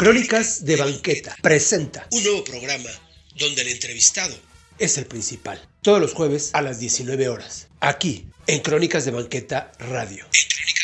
Crónicas 0.00 0.64
de 0.64 0.76
Banqueta 0.76 1.36
presenta 1.42 2.06
un 2.12 2.24
nuevo 2.24 2.42
programa 2.42 2.88
donde 3.36 3.60
el 3.60 3.68
entrevistado 3.68 4.34
es 4.78 4.96
el 4.96 5.04
principal. 5.04 5.60
Todos 5.82 6.00
los 6.00 6.14
jueves 6.14 6.48
a 6.54 6.62
las 6.62 6.80
19 6.80 7.28
horas. 7.28 7.68
Aquí, 7.80 8.24
en 8.46 8.60
Crónicas 8.60 9.04
de 9.04 9.10
Banqueta 9.10 9.72
Radio. 9.78 10.24
En 10.24 10.79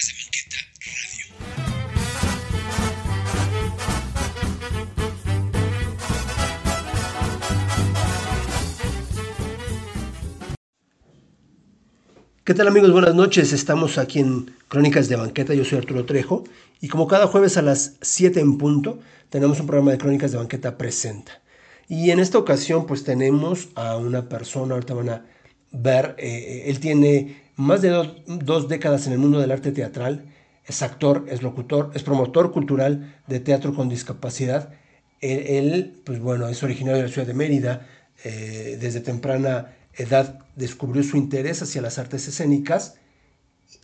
¿Qué 12.47 12.55
tal 12.55 12.69
amigos? 12.69 12.93
Buenas 12.93 13.15
noches. 13.15 13.53
Estamos 13.53 13.99
aquí 13.99 14.21
en 14.21 14.53
Crónicas 14.69 15.09
de 15.09 15.17
Banqueta. 15.17 15.53
Yo 15.53 15.65
soy 15.65 15.79
Arturo 15.79 16.07
Trejo. 16.07 16.45
Y 16.81 16.89
como 16.89 17.09
cada 17.09 17.27
jueves 17.27 17.57
a 17.57 17.63
las 17.63 17.97
7 18.03 18.41
en 18.41 18.57
punto, 18.57 19.01
tenemos 19.31 19.59
un 19.61 19.67
programa 19.67 19.91
de 19.91 19.99
Crónicas 19.99 20.31
de 20.31 20.39
Banqueta 20.39 20.79
Presenta. 20.79 21.43
Y 21.89 22.11
en 22.11 22.21
esta 22.21 22.39
ocasión 22.39 22.87
pues 22.87 23.03
tenemos 23.05 23.69
a 23.75 23.97
una 23.97 24.29
persona, 24.29 24.75
ahorita 24.75 24.95
van 24.95 25.09
a 25.11 25.27
ver, 25.73 26.15
eh, 26.19 26.65
él 26.67 26.79
tiene 26.81 27.43
más 27.57 27.83
de 27.83 27.89
do- 27.91 28.17
dos 28.27 28.69
décadas 28.69 29.07
en 29.09 29.13
el 29.15 29.19
mundo 29.19 29.41
del 29.41 29.51
arte 29.53 29.73
teatral, 29.73 30.25
es 30.67 30.83
actor, 30.83 31.27
es 31.29 31.43
locutor, 31.43 31.91
es 31.95 32.03
promotor 32.05 32.53
cultural 32.53 33.17
de 33.27 33.41
teatro 33.41 33.75
con 33.75 33.89
discapacidad. 33.89 34.73
Él, 35.21 35.45
él, 35.47 36.03
pues 36.05 36.21
bueno, 36.21 36.49
es 36.49 36.63
originario 36.63 36.99
de 36.99 37.09
la 37.09 37.13
ciudad 37.13 37.27
de 37.27 37.35
Mérida, 37.35 37.87
eh, 38.25 38.79
desde 38.81 39.01
temprana 39.01 39.76
edad 39.97 40.41
descubrió 40.55 41.03
su 41.03 41.17
interés 41.17 41.63
hacia 41.63 41.83
las 41.83 41.99
artes 41.99 42.29
escénicas 42.29 42.99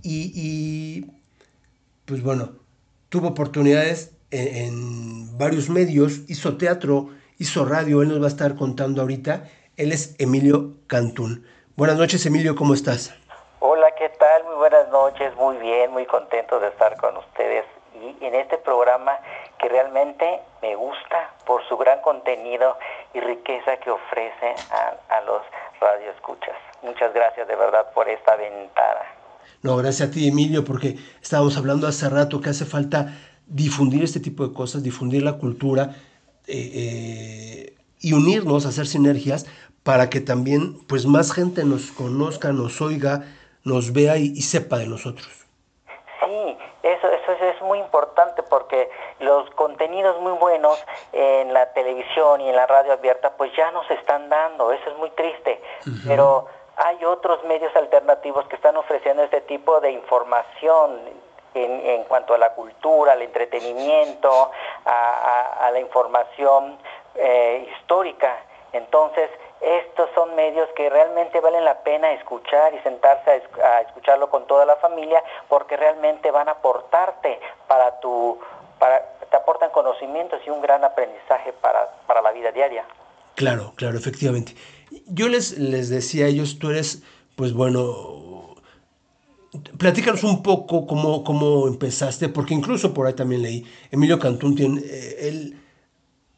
y, 0.03 1.07
pues 2.05 2.23
bueno, 2.23 2.53
tuvo 3.09 3.29
oportunidades 3.29 4.15
en, 4.31 4.57
en 4.57 5.39
varios 5.39 5.69
medios, 5.69 6.21
hizo 6.29 6.57
teatro, 6.57 7.11
hizo 7.39 7.65
radio, 7.65 8.03
él 8.03 8.09
nos 8.09 8.21
va 8.21 8.27
a 8.27 8.29
estar 8.29 8.55
contando 8.57 9.03
ahorita. 9.03 9.49
Él 9.77 9.93
es 9.93 10.15
Emilio 10.19 10.75
Cantún. 10.87 11.45
Buenas 11.77 11.97
noches, 11.97 12.25
Emilio, 12.27 12.55
¿cómo 12.55 12.75
estás? 12.75 13.15
Hola, 13.61 13.87
¿qué 13.99 14.09
tal? 14.19 14.45
Muy 14.45 14.57
buenas 14.57 14.89
noches, 14.91 15.35
muy 15.37 15.57
bien, 15.57 15.91
muy 15.93 16.07
contento 16.07 16.61
de 16.61 16.69
estar 16.69 16.97
con 16.99 17.17
ustedes 17.17 17.65
en 18.21 18.35
este 18.35 18.59
programa 18.59 19.13
que 19.59 19.69
realmente 19.69 20.41
me 20.61 20.75
gusta 20.75 21.35
por 21.47 21.67
su 21.69 21.77
gran 21.77 22.01
contenido 22.01 22.77
y 23.15 23.21
riqueza 23.21 23.77
que 23.79 23.91
ofrece 23.91 24.55
a, 24.71 25.17
a 25.17 25.21
los 25.23 25.43
radioescuchas. 25.81 26.57
Muchas 26.83 27.15
gracias 27.15 27.47
de 27.47 27.57
verdad 27.57 27.93
por 27.93 28.09
esta 28.09 28.37
ventana. 28.37 29.01
No, 29.63 29.77
gracias 29.77 30.09
a 30.09 30.13
ti, 30.13 30.29
Emilio, 30.29 30.65
porque 30.65 30.97
estábamos 31.23 31.57
hablando 31.57 31.87
hace 31.87 32.09
rato 32.09 32.41
que 32.41 32.51
hace 32.51 32.65
falta 32.65 33.15
difundir 33.47 34.03
este 34.03 34.19
tipo 34.19 34.47
de 34.47 34.53
cosas, 34.53 34.83
difundir 34.83 35.23
la 35.23 35.35
cultura 35.35 35.97
eh, 36.47 36.71
eh, 36.75 37.77
y 38.01 38.13
unirnos, 38.13 38.67
hacer 38.67 38.87
sinergias 38.87 39.47
para 39.83 40.11
que 40.11 40.21
también 40.21 40.79
pues 40.89 41.07
más 41.07 41.33
gente 41.33 41.65
nos 41.65 41.93
conozca, 41.93 42.53
nos 42.53 42.81
oiga, 42.81 43.25
nos 43.65 43.93
vea 43.93 44.17
y 44.17 44.41
sepa 44.43 44.79
de 44.79 44.87
nosotros. 44.87 45.42
Sí, 46.25 46.59
eso, 46.83 47.09
eso 47.09 47.33
es, 47.33 47.43
es 47.57 47.63
muy 47.63 47.79
importante 47.79 48.43
porque 48.43 48.91
los 49.21 49.49
contenidos 49.51 50.19
muy 50.21 50.33
buenos 50.33 50.83
en 51.13 51.53
la 51.53 51.73
televisión 51.73 52.41
y 52.41 52.49
en 52.49 52.57
la 52.57 52.67
radio 52.67 52.93
abierta 52.93 53.33
pues 53.37 53.53
ya 53.57 53.71
nos 53.73 53.91
están 53.91 54.29
dando, 54.29 54.73
eso 54.73 54.91
es 54.91 54.97
muy 54.99 55.11
triste, 55.11 55.61
pero 56.07 56.47
hay 56.77 57.05
otros 57.05 57.43
medios 57.45 57.75
alternativos 57.77 58.47
que 58.49 58.57
están 58.57 58.77
ofreciendo 58.77 59.23
este 59.23 59.41
tipo 59.43 59.81
de 59.81 59.91
información 59.91 61.01
en, 61.55 61.87
en 61.87 62.05
cuanto 62.05 62.33
a 62.35 62.39
la 62.39 62.55
cultura, 62.55 63.13
al 63.13 63.23
entretenimiento, 63.23 64.51
a, 64.85 64.91
a- 64.91 65.67
a 65.67 65.71
la 65.71 65.81
información 65.81 66.79
eh, 67.15 67.69
histórica. 67.77 68.37
Entonces, 68.73 69.29
estos 69.63 70.11
son 70.15 70.35
medios 70.35 70.69
que 70.77 70.91
realmente 70.91 71.41
valen 71.41 71.65
la 71.65 71.83
pena 71.83 72.13
escuchar 72.13 72.75
y 72.75 72.79
sentarse 72.81 73.31
a, 73.31 73.37
esc- 73.37 73.63
a 73.63 73.81
escucharlo 73.83 74.29
con 74.29 74.47
toda 74.47 74.67
la 74.67 74.77
familia 74.77 75.23
porque 75.49 75.77
realmente 75.77 76.31
van 76.31 76.49
a 76.49 76.53
aportarte 76.53 77.39
para 77.69 78.01
tu, 78.01 78.39
para, 78.79 79.01
te 79.31 79.37
aportan 79.37 79.71
conocimientos 79.71 80.41
y 80.47 80.51
un 80.51 80.61
gran 80.61 80.85
aprendizaje 80.85 81.53
para, 81.53 81.91
para 82.07 82.21
la 82.23 82.33
vida 82.33 82.51
diaria. 82.51 82.85
Claro, 83.37 83.73
claro, 83.77 83.97
efectivamente. 83.97 84.55
Yo 85.07 85.29
les, 85.29 85.57
les 85.59 85.89
decía 85.89 86.27
a 86.27 86.29
ellos, 86.29 86.59
tú 86.59 86.71
eres, 86.71 87.03
pues 87.37 87.55
bueno, 87.55 88.57
platícanos 89.79 90.25
un 90.25 90.43
poco 90.43 90.87
cómo, 90.87 91.25
cómo 91.25 91.67
empezaste, 91.69 92.29
porque 92.29 92.55
incluso 92.55 92.93
por 92.93 93.07
ahí 93.07 93.15
también 93.15 93.43
leí, 93.43 93.65
Emilio 93.91 94.19
Cantún 94.19 94.55
tiene, 94.55 94.81
eh, 94.85 95.29
él, 95.29 95.62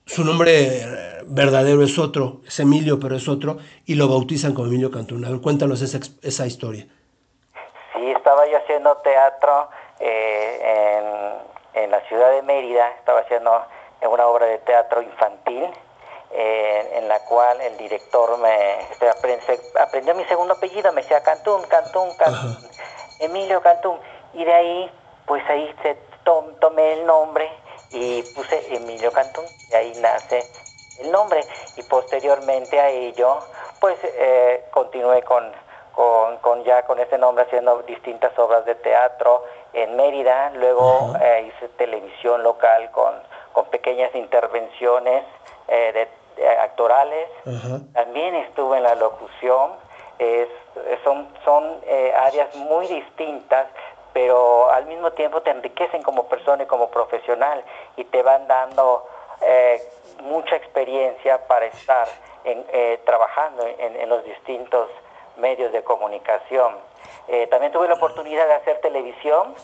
su 0.07 0.25
nombre 0.25 0.53
eh, 0.83 1.19
verdadero 1.27 1.83
es 1.83 1.99
otro, 1.99 2.41
es 2.47 2.61
Emilio, 2.61 2.99
pero 3.01 3.17
es 3.17 3.29
otro, 3.29 3.59
y 3.87 3.95
lo 3.95 4.09
bautizan 4.09 4.53
como 4.55 4.67
Emilio 4.69 4.91
Cantún. 4.91 5.25
A 5.25 5.31
ver, 5.31 5.41
cuéntanos 5.41 5.81
esa, 5.83 5.99
esa 6.23 6.47
historia. 6.47 6.87
Sí, 7.95 8.11
estaba 8.11 8.47
yo 8.47 8.59
haciendo 8.59 8.97
teatro 8.99 9.69
eh, 10.01 11.41
en, 11.75 11.85
en 11.85 11.91
la 11.91 12.01
ciudad 12.09 12.31
de 12.33 12.43
Mérida, 12.43 12.91
estaba 12.99 13.21
haciendo 13.21 13.51
una 14.11 14.27
obra 14.27 14.47
de 14.47 14.59
teatro 14.59 15.01
infantil, 15.01 15.65
eh, 16.33 16.99
en 16.99 17.09
la 17.09 17.21
cual 17.21 17.61
el 17.61 17.77
director 17.79 18.37
me 18.39 18.81
este, 18.91 19.09
aprendió 19.79 20.15
mi 20.15 20.25
segundo 20.25 20.55
apellido, 20.55 20.93
me 20.93 21.03
decía 21.03 21.23
Cantún, 21.23 21.63
Cantún, 21.69 22.11
Cantún, 22.19 22.59
Emilio 23.21 23.63
Cantún, 23.63 23.97
y 24.35 24.45
de 24.45 24.53
ahí, 24.53 24.91
pues 25.27 25.43
ahí 25.49 25.73
se 25.83 25.97
tom- 26.25 26.55
tomé 26.61 26.95
el 26.95 27.07
nombre 27.07 27.49
y 27.95 28.23
puse 28.35 28.75
Emilio 28.75 29.11
Cantún, 29.13 29.45
y 29.71 29.75
ahí 29.75 29.93
nace 30.01 30.43
el 31.01 31.11
nombre, 31.11 31.41
y 31.77 31.83
posteriormente 31.85 32.79
a 32.79 32.89
ello, 32.91 33.39
pues 33.81 33.99
eh, 34.03 34.65
continué 34.73 35.23
con 35.23 35.65
con, 35.95 36.39
con 36.39 36.65
ya 36.65 36.83
con 36.83 36.99
ese 36.99 37.19
nombre 37.19 37.45
haciendo 37.45 37.81
distintas 37.83 38.37
obras 38.37 38.65
de 38.65 38.75
teatro 38.75 39.45
en 39.73 39.95
Mérida, 39.95 40.51
luego 40.55 41.15
eh, 41.21 41.49
hice 41.49 41.69
televisión 41.77 42.43
local 42.43 42.91
con, 42.91 43.15
con 43.53 43.67
pequeñas 43.67 44.13
intervenciones 44.15 45.25
eh, 45.69 45.93
de, 45.93 46.43
de 46.43 46.49
actorales, 46.49 47.29
también 47.93 48.35
estuve 48.35 48.79
en 48.79 48.83
la 48.83 48.97
locución, 48.97 49.71
es, 50.19 50.49
son, 51.05 51.29
son 51.45 51.81
eh, 51.87 52.13
áreas 52.17 52.53
muy 52.57 52.89
distintas, 52.89 53.67
pero 54.15 54.71
al 54.71 54.87
mismo 54.87 55.11
tiempo 55.11 55.43
te 55.43 55.51
enriquecen 55.51 56.03
como 56.03 56.27
persona 56.29 56.63
y 56.63 56.67
como 56.67 56.89
profesional 56.89 57.63
y 57.97 58.05
te 58.05 58.23
van 58.23 58.47
dando 58.47 59.07
eh, 59.43 59.83
mucha 60.23 60.57
experiencia 60.57 61.47
para 61.47 61.67
estar 61.67 62.09
en, 62.45 62.65
eh, 62.73 63.01
trabajando 63.05 63.67
en, 63.67 63.97
en 63.97 64.09
los 64.09 64.25
distintos 64.25 64.89
medios 65.37 65.73
de 65.73 65.83
comunicación. 65.83 66.77
Eh, 67.27 67.47
también 67.47 67.73
tuve 67.73 67.89
la 67.89 67.95
oportunidad 67.95 68.47
de 68.47 68.55
hacer 68.55 68.81
televisión, 68.81 69.55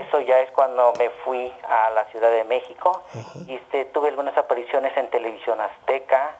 eso 0.00 0.20
ya 0.20 0.40
es 0.40 0.50
cuando 0.52 0.92
me 0.98 1.10
fui 1.24 1.52
a 1.68 1.90
la 1.90 2.04
Ciudad 2.06 2.30
de 2.30 2.44
México. 2.44 3.02
Y 3.46 3.56
este, 3.56 3.86
tuve 3.86 4.08
algunas 4.08 4.36
apariciones 4.38 4.96
en 4.96 5.10
televisión 5.10 5.60
azteca, 5.60 6.36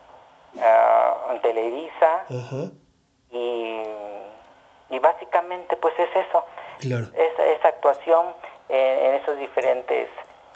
ah, 0.62 1.16
en 1.30 1.40
Televisa. 1.40 2.24
Y 4.90 4.98
básicamente 5.00 5.76
pues 5.76 5.94
es 5.98 6.08
eso, 6.14 6.44
Claro. 6.78 7.06
esa, 7.14 7.46
esa 7.46 7.68
actuación 7.68 8.26
en, 8.68 8.98
en 9.06 9.14
esos 9.16 9.38
diferentes 9.38 10.08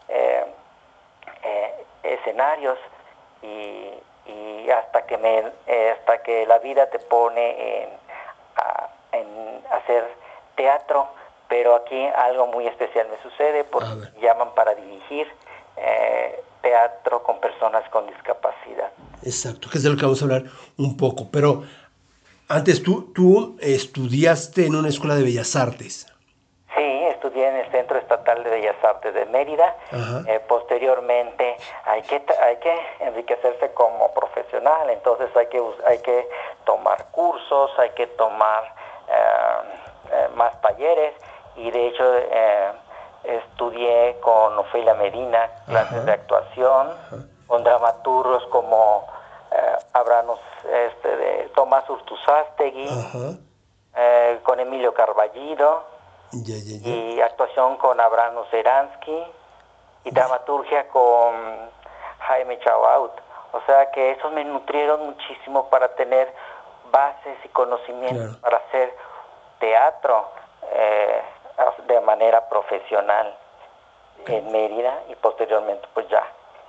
eh, 0.08 0.44
eh, 1.44 1.84
escenarios 2.02 2.78
y, 3.42 3.88
y 4.30 4.70
hasta 4.70 5.06
que 5.06 5.16
me 5.18 5.38
eh, 5.66 5.94
hasta 5.98 6.22
que 6.22 6.46
la 6.46 6.58
vida 6.58 6.88
te 6.90 6.98
pone 6.98 7.82
en, 7.84 7.88
a- 8.56 8.88
en 9.12 9.26
hacer 9.72 10.06
teatro 10.56 11.08
pero 11.48 11.74
aquí 11.74 12.06
algo 12.16 12.46
muy 12.46 12.66
especial 12.66 13.08
me 13.10 13.20
sucede 13.22 13.64
porque 13.64 14.08
llaman 14.20 14.54
para 14.54 14.74
dirigir 14.74 15.26
eh, 15.76 16.42
teatro 16.62 17.22
con 17.22 17.40
personas 17.40 17.88
con 17.90 18.06
discapacidad 18.06 18.90
Exacto, 19.24 19.68
que 19.70 19.78
es 19.78 19.84
de 19.84 19.90
lo 19.90 19.96
que 19.96 20.02
vamos 20.02 20.20
a 20.20 20.24
hablar 20.24 20.42
un 20.78 20.96
poco. 20.96 21.28
Pero 21.30 21.62
antes 22.48 22.82
tú, 22.82 23.12
tú 23.14 23.56
estudiaste 23.60 24.66
en 24.66 24.74
una 24.74 24.88
escuela 24.88 25.14
de 25.14 25.22
bellas 25.22 25.54
artes. 25.54 26.11
Sí, 26.82 27.04
estudié 27.04 27.46
en 27.46 27.56
el 27.58 27.70
Centro 27.70 27.96
Estatal 27.96 28.42
de 28.42 28.50
Bellas 28.50 28.74
Artes 28.82 29.14
de 29.14 29.24
Mérida. 29.26 29.76
Eh, 30.26 30.40
posteriormente 30.48 31.56
hay 31.84 32.02
que 32.02 32.20
hay 32.40 32.56
que 32.56 32.76
enriquecerse 32.98 33.72
como 33.72 34.12
profesional, 34.12 34.90
entonces 34.90 35.28
hay 35.36 35.46
que 35.46 35.62
hay 35.86 35.98
que 35.98 36.28
tomar 36.64 37.04
cursos, 37.12 37.70
hay 37.78 37.90
que 37.90 38.08
tomar 38.08 38.64
eh, 39.08 39.62
eh, 40.10 40.28
más 40.34 40.60
talleres. 40.60 41.14
Y 41.54 41.70
de 41.70 41.86
hecho 41.86 42.04
eh, 42.16 42.72
estudié 43.22 44.18
con 44.20 44.58
Ofelia 44.58 44.94
Medina 44.94 45.50
clases 45.66 45.98
Ajá. 45.98 46.04
de 46.04 46.12
actuación, 46.12 46.96
con 47.46 47.62
dramaturgos 47.62 48.44
como 48.46 49.06
Abranos, 49.92 50.40
este, 50.64 51.16
de 51.16 51.50
Tomás 51.54 51.88
Urtuzástegui, 51.88 52.88
eh, 53.94 54.40
con 54.42 54.58
Emilio 54.58 54.92
Carballido 54.94 55.91
Y 56.32 57.20
actuación 57.20 57.76
con 57.76 58.00
Abraham 58.00 58.36
Zeransky 58.50 59.24
y 60.04 60.10
dramaturgia 60.10 60.88
con 60.88 61.34
Jaime 62.20 62.58
Chabaut. 62.60 63.12
O 63.52 63.60
sea 63.66 63.90
que 63.90 64.12
esos 64.12 64.32
me 64.32 64.44
nutrieron 64.44 65.04
muchísimo 65.04 65.68
para 65.68 65.94
tener 65.94 66.32
bases 66.90 67.36
y 67.44 67.48
conocimientos 67.48 68.36
para 68.38 68.58
hacer 68.58 68.94
teatro 69.60 70.26
eh, 70.72 71.22
de 71.86 72.00
manera 72.00 72.48
profesional 72.48 73.36
en 74.26 74.52
Mérida 74.52 75.02
y 75.10 75.14
posteriormente 75.16 75.86
pues 75.94 76.08
ya 76.08 76.22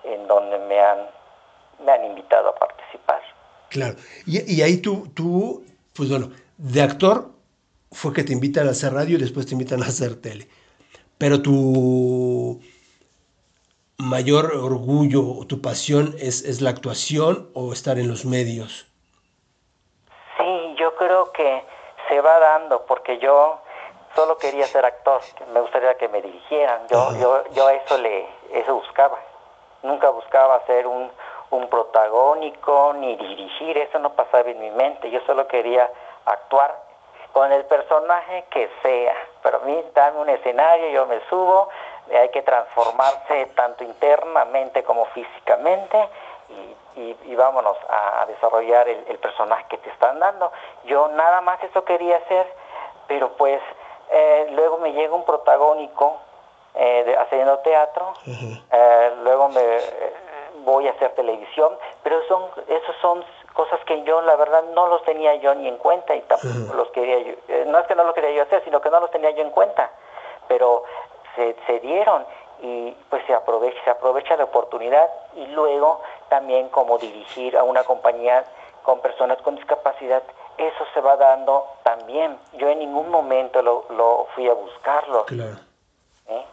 en 0.04 0.28
donde 0.28 0.58
me 0.60 0.80
han, 0.80 1.08
me 1.86 1.92
han 1.92 2.06
invitado 2.06 2.50
a 2.50 2.56
participar. 2.56 3.22
Claro, 3.70 3.96
y, 4.26 4.56
y 4.56 4.62
ahí 4.62 4.82
tú, 4.82 5.08
tú, 5.16 5.64
pues 5.96 6.10
bueno, 6.10 6.28
de 6.58 6.82
actor 6.82 7.28
fue 7.94 8.14
que 8.14 8.24
te 8.24 8.34
invitan 8.34 8.68
a 8.68 8.72
hacer 8.72 8.94
radio 8.94 9.18
y 9.18 9.22
después 9.22 9.46
te 9.46 9.54
invitan 9.54 9.82
a 9.84 9.88
hacer 9.88 10.22
tele. 10.22 10.48
Pero 11.18 11.42
tu 11.42 12.60
mayor 13.98 14.54
orgullo, 14.56 15.46
tu 15.48 15.62
pasión 15.62 16.16
es, 16.20 16.44
es 16.44 16.62
la 16.62 16.72
actuación 16.72 17.50
o 17.54 17.72
estar 17.72 17.98
en 17.98 18.08
los 18.08 18.26
medios. 18.26 18.88
Sí, 20.38 20.76
yo 20.78 20.96
creo 20.96 21.32
que 21.32 21.64
se 22.10 22.20
va 22.20 22.40
dando 22.40 22.86
porque 22.86 23.20
yo 23.20 23.60
solo 24.16 24.38
quería 24.38 24.66
ser 24.68 24.86
actor, 24.86 25.22
me 25.54 25.62
gustaría 25.62 25.96
que 25.96 26.08
me 26.08 26.22
dirigieran, 26.22 26.82
yo, 26.92 27.16
yo, 27.20 27.44
yo 27.56 27.70
eso 27.70 27.98
le, 27.98 28.28
eso 28.52 28.76
buscaba, 28.76 29.18
nunca 29.82 30.10
buscaba 30.10 30.64
ser 30.68 30.86
un, 30.86 31.10
un 31.50 31.68
protagónico 31.68 32.94
ni 33.00 33.16
dirigir, 33.16 33.78
eso 33.78 33.98
no 34.00 34.14
pasaba 34.14 34.50
en 34.50 34.60
mi 34.60 34.70
mente, 34.72 35.10
yo 35.10 35.20
solo 35.26 35.48
quería 35.48 35.90
actuar 36.26 36.83
con 37.34 37.52
el 37.52 37.66
personaje 37.66 38.46
que 38.52 38.70
sea, 38.82 39.16
pero 39.42 39.58
a 39.58 39.66
mí 39.66 39.84
dame 39.94 40.20
un 40.20 40.30
escenario, 40.30 40.90
yo 40.90 41.06
me 41.08 41.20
subo, 41.30 41.68
hay 42.14 42.30
que 42.30 42.44
transformarse 42.44 43.48
tanto 43.56 43.84
internamente 43.84 44.84
como 44.84 45.06
físicamente 45.08 46.10
y, 46.96 47.18
y, 47.26 47.36
vámonos 47.36 47.76
a, 47.90 48.26
desarrollar 48.28 48.88
el, 48.88 49.04
el, 49.08 49.18
personaje 49.18 49.66
que 49.68 49.78
te 49.80 49.90
están 49.90 50.20
dando. 50.20 50.52
Yo 50.86 51.08
nada 51.08 51.42
más 51.42 51.62
eso 51.64 51.84
quería 51.84 52.18
hacer, 52.18 52.46
pero 53.08 53.30
pues 53.34 53.60
eh, 54.12 54.48
luego 54.52 54.78
me 54.78 54.94
llega 54.94 55.16
un 55.16 55.26
protagónico 55.26 56.20
eh, 56.76 57.04
de, 57.04 57.18
haciendo 57.18 57.60
teatro, 57.60 58.14
eh, 58.26 59.12
luego 59.24 59.50
me 59.50 59.62
eh, 59.62 60.14
voy 60.64 60.88
a 60.88 60.92
hacer 60.92 61.14
televisión, 61.14 61.78
pero 62.02 62.20
son 62.28 62.50
esos 62.68 62.96
son 63.00 63.24
cosas 63.54 63.80
que 63.86 64.04
yo 64.04 64.22
la 64.22 64.36
verdad 64.36 64.64
no 64.74 64.88
los 64.88 65.04
tenía 65.04 65.36
yo 65.36 65.54
ni 65.56 65.68
en 65.68 65.78
cuenta 65.78 66.16
y 66.16 66.22
tampoco 66.22 66.74
los 66.76 66.90
quería 66.90 67.20
yo, 67.20 67.34
eh, 67.48 67.66
no 67.68 67.80
es 67.80 67.88
que 67.88 67.96
no 67.96 68.04
lo 68.04 68.14
quería 68.14 68.32
yo 68.32 68.44
hacer, 68.44 68.64
sino 68.64 68.82
que 68.82 68.90
no 68.90 69.00
los 69.00 69.12
tenía 69.12 69.32
yo 69.32 69.42
en 69.42 69.52
cuenta, 69.52 69.92
pero 70.48 70.84
se, 71.36 71.56
se 71.68 71.80
dieron 71.80 72.26
y 72.62 72.92
pues 73.10 73.26
se 73.26 73.34
aprovecha, 73.34 73.78
se 73.84 73.90
aprovecha 73.90 74.38
la 74.38 74.46
oportunidad 74.46 75.10
y 75.36 75.46
luego 75.48 76.02
también 76.30 76.70
como 76.70 76.98
dirigir 76.98 77.58
a 77.58 77.64
una 77.64 77.84
compañía 77.84 78.46
con 78.84 79.00
personas 79.00 79.42
con 79.42 79.56
discapacidad, 79.56 80.24
eso 80.58 80.86
se 80.94 81.02
va 81.02 81.16
dando 81.18 81.66
también. 81.84 82.38
Yo 82.58 82.70
en 82.70 82.80
ningún 82.80 83.10
momento 83.10 83.62
lo, 83.62 83.86
lo 83.96 84.28
fui 84.36 84.48
a 84.48 84.54
buscarlo. 84.54 85.26
Claro. 85.26 85.58
¿Eh? 86.28 86.46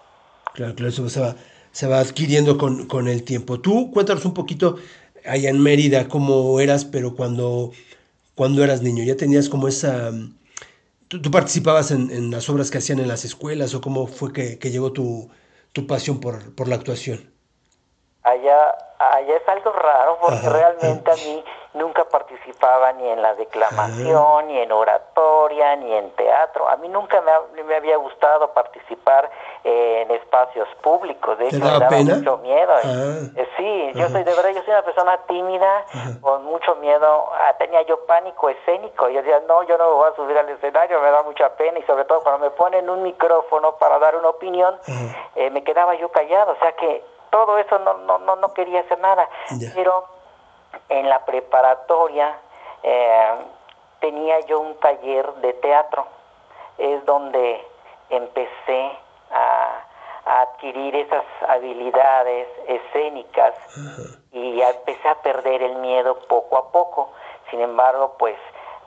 Claro, 0.55 0.75
claro, 0.75 0.89
eso 0.89 1.09
se 1.09 1.21
va, 1.21 1.35
se 1.73 1.89
va 1.89 1.99
adquiriendo 1.99 2.57
con, 2.57 2.87
con 2.87 3.09
el 3.09 3.25
tiempo. 3.25 3.61
Tú 3.61 3.91
cuéntanos 3.93 4.25
un 4.25 4.35
poquito 4.35 4.77
allá 5.27 5.51
en 5.51 5.61
Mérida 5.61 6.09
cómo 6.09 6.61
eras, 6.61 6.85
pero 6.85 7.15
cuando, 7.15 7.73
cuando 8.35 8.65
eras 8.65 8.83
niño, 8.83 9.05
ya 9.05 9.17
tenías 9.17 9.49
como 9.49 9.69
esa... 9.69 10.13
¿Tú, 11.09 11.21
tú 11.23 11.31
participabas 11.31 11.91
en, 11.91 12.11
en, 12.11 12.31
las 12.31 12.49
obras 12.49 12.71
que 12.71 12.79
hacían 12.79 13.01
en 13.01 13.09
las 13.09 13.25
escuelas 13.25 13.75
o 13.75 13.81
cómo 13.81 14.07
fue 14.07 14.33
que, 14.33 14.59
que 14.59 14.71
llegó 14.71 14.93
tu, 14.93 15.29
tu 15.73 15.87
pasión 15.87 16.21
por, 16.21 16.55
por 16.55 16.69
la 16.69 16.77
actuación? 16.77 17.30
Allá, 18.23 18.77
allá 18.99 19.37
es 19.37 19.49
algo 19.49 19.73
raro 19.73 20.19
porque 20.21 20.47
Ajá, 20.47 20.51
realmente 20.51 21.11
a 21.11 21.15
mí 21.17 21.43
nunca 21.73 22.05
participaba 22.05 22.93
ni 22.93 23.09
en 23.09 23.23
la 23.23 23.35
declamación, 23.35 24.17
Ajá. 24.17 24.43
ni 24.43 24.59
en 24.59 24.71
oratoria, 24.71 25.75
ni 25.77 25.95
en 25.95 26.11
teatro. 26.11 26.69
A 26.69 26.77
mí 26.77 26.89
nunca 26.89 27.23
me, 27.23 27.31
ha, 27.31 27.41
me 27.65 27.77
había 27.77 27.97
gustado 27.97 28.53
participar 28.53 29.31
eh, 29.65 30.03
en 30.03 30.11
espacios 30.11 30.69
públicos. 30.83 31.39
De 31.39 31.49
hecho, 31.49 31.61
me 31.61 31.71
daba 31.71 31.89
pena? 31.89 32.17
mucho 32.17 32.37
miedo. 32.39 32.73
Ah. 32.75 33.21
Eh, 33.37 33.49
sí, 33.57 33.93
yo 33.95 34.11
soy 34.11 34.23
de 34.23 34.35
verdad, 34.35 34.51
yo 34.51 34.63
soy 34.65 34.75
una 34.75 34.83
persona 34.83 35.17
tímida, 35.27 35.87
con 36.21 36.45
mucho 36.45 36.75
miedo. 36.77 37.31
Ah, 37.33 37.55
tenía 37.59 37.81
yo 37.83 38.05
pánico 38.05 38.51
escénico. 38.51 39.09
Yo 39.09 39.23
decía, 39.23 39.41
no, 39.49 39.63
yo 39.63 39.79
no 39.79 39.89
me 39.89 39.95
voy 39.95 40.11
a 40.11 40.17
subir 40.17 40.37
al 40.37 40.49
escenario, 40.51 41.01
me 41.01 41.11
da 41.11 41.23
mucha 41.23 41.57
pena. 41.57 41.79
Y 41.79 41.83
sobre 41.85 42.05
todo 42.05 42.21
cuando 42.21 42.45
me 42.45 42.51
ponen 42.51 42.91
un 42.91 43.03
micrófono 43.03 43.77
para 43.77 43.99
dar 43.99 44.15
una 44.17 44.29
opinión, 44.29 44.79
eh, 45.37 45.49
me 45.49 45.65
quedaba 45.65 45.95
yo 45.95 46.11
callado. 46.11 46.53
O 46.53 46.57
sea 46.57 46.73
que 46.73 47.03
todo 47.31 47.59
eso 47.59 47.79
no, 47.79 47.95
no, 47.99 48.19
no, 48.19 48.37
no 48.37 48.53
quería 48.55 48.81
hacer 48.81 48.99
nada. 48.99 49.29
Yeah. 49.59 49.73
Pero 49.75 50.05
en 50.89 51.09
la 51.09 51.25
preparatoria 51.25 52.39
eh, 52.83 53.35
tenía 54.01 54.41
yo 54.41 54.61
un 54.61 54.75
taller 54.81 55.33
de 55.35 55.53
teatro. 55.55 56.07
Es 56.79 57.05
donde 57.05 57.65
empecé 58.09 58.99
a, 59.31 59.85
a 60.25 60.41
adquirir 60.43 60.97
esas 60.97 61.25
habilidades 61.49 62.49
escénicas 62.67 63.55
uh 63.77 63.81
-huh. 63.81 64.19
y 64.33 64.63
empecé 64.63 65.09
a 65.09 65.15
perder 65.17 65.63
el 65.63 65.77
miedo 65.77 66.17
poco 66.29 66.57
a 66.57 66.73
poco. 66.73 67.11
Sin 67.51 67.61
embargo, 67.61 68.15
pues 68.19 68.37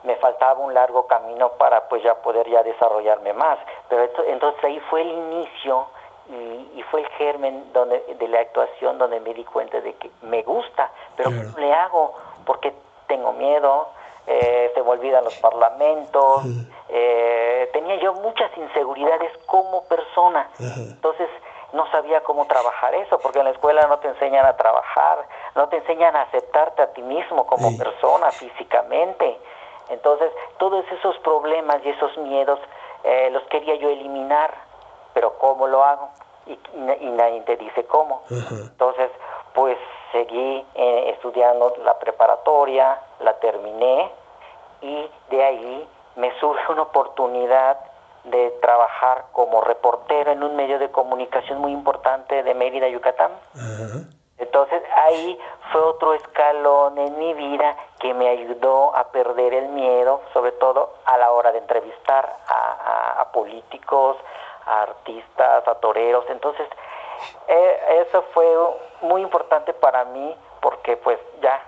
me 0.04 0.16
faltaba 0.16 0.60
un 0.60 0.74
largo 0.74 1.06
camino 1.06 1.50
para 1.52 1.88
pues 1.88 2.02
ya 2.02 2.14
poder 2.16 2.48
ya 2.48 2.62
desarrollarme 2.62 3.32
más. 3.32 3.58
Pero 3.88 4.02
esto, 4.04 4.22
entonces 4.24 4.62
ahí 4.64 4.80
fue 4.90 5.00
el 5.02 5.10
inicio 5.10 5.86
y, 6.28 6.78
y, 6.78 6.84
fue 6.90 7.00
el 7.00 7.08
germen 7.18 7.72
donde, 7.72 8.00
de 8.18 8.28
la 8.28 8.40
actuación 8.40 8.98
donde 8.98 9.20
me 9.20 9.34
di 9.34 9.44
cuenta 9.44 9.80
de 9.80 9.94
que 9.94 10.10
me 10.22 10.42
gusta, 10.42 10.90
pero 11.16 11.30
claro. 11.30 11.50
¿cómo 11.52 11.66
le 11.66 11.72
hago? 11.74 12.14
Porque 12.46 12.72
tengo 13.06 13.32
miedo, 13.32 13.88
eh, 14.26 14.70
se 14.74 14.82
me 14.82 14.88
olvidan 14.88 15.24
los 15.24 15.36
parlamentos, 15.36 16.44
eh, 16.88 17.68
tenía 17.72 17.96
yo 17.96 18.14
muchas 18.14 18.56
inseguridades 18.56 19.30
como 19.46 19.84
persona, 19.84 20.48
entonces 20.58 21.28
no 21.74 21.90
sabía 21.90 22.22
cómo 22.22 22.46
trabajar 22.46 22.94
eso, 22.94 23.18
porque 23.18 23.40
en 23.40 23.46
la 23.46 23.50
escuela 23.50 23.86
no 23.86 23.98
te 23.98 24.08
enseñan 24.08 24.46
a 24.46 24.56
trabajar, 24.56 25.26
no 25.54 25.68
te 25.68 25.76
enseñan 25.76 26.16
a 26.16 26.22
aceptarte 26.22 26.82
a 26.82 26.92
ti 26.92 27.02
mismo 27.02 27.46
como 27.46 27.70
sí. 27.70 27.76
persona 27.76 28.30
físicamente, 28.30 29.38
entonces 29.90 30.30
todos 30.58 30.84
esos 30.98 31.18
problemas 31.18 31.84
y 31.84 31.90
esos 31.90 32.16
miedos 32.18 32.58
eh, 33.02 33.28
los 33.30 33.42
quería 33.44 33.74
yo 33.74 33.90
eliminar, 33.90 34.54
pero 35.14 35.38
¿cómo 35.38 35.66
lo 35.66 35.82
hago? 35.82 36.10
Y, 36.46 36.52
y, 36.52 36.92
y 37.00 37.10
nadie 37.10 37.40
te 37.42 37.56
dice 37.56 37.86
cómo. 37.86 38.22
Uh 38.28 38.34
-huh. 38.34 38.60
Entonces, 38.70 39.10
pues 39.54 39.78
seguí 40.12 40.66
eh, 40.74 41.10
estudiando 41.14 41.74
la 41.84 41.98
preparatoria, 41.98 43.00
la 43.20 43.32
terminé 43.38 44.10
y 44.82 45.10
de 45.30 45.44
ahí 45.44 45.88
me 46.16 46.38
surge 46.38 46.70
una 46.72 46.82
oportunidad 46.82 47.78
de 48.24 48.50
trabajar 48.62 49.26
como 49.32 49.60
reportero 49.62 50.32
en 50.32 50.42
un 50.42 50.56
medio 50.56 50.78
de 50.78 50.90
comunicación 50.90 51.58
muy 51.58 51.72
importante 51.72 52.42
de 52.42 52.54
Mérida, 52.54 52.88
Yucatán. 52.88 53.32
Uh 53.54 53.58
-huh. 53.58 54.14
Entonces 54.38 54.82
ahí 54.96 55.38
fue 55.70 55.80
otro 55.80 56.14
escalón 56.14 56.98
en 56.98 57.18
mi 57.18 57.34
vida 57.34 57.76
que 58.00 58.12
me 58.14 58.28
ayudó 58.28 58.94
a 58.96 59.04
perder 59.12 59.54
el 59.54 59.68
miedo, 59.68 60.20
sobre 60.32 60.52
todo 60.52 60.94
a 61.04 61.16
la 61.18 61.30
hora 61.30 61.52
de 61.52 61.58
entrevistar 61.58 62.36
a, 62.48 62.54
a, 62.54 63.20
a 63.20 63.32
políticos, 63.32 64.16
a 64.66 64.82
artistas, 64.82 65.66
a 65.66 65.74
toreros. 65.76 66.24
Entonces, 66.28 66.66
eh, 67.48 68.04
eso 68.06 68.24
fue 68.32 68.46
muy 69.02 69.22
importante 69.22 69.72
para 69.72 70.04
mí 70.06 70.34
porque 70.60 70.96
pues 70.96 71.18
ya, 71.42 71.62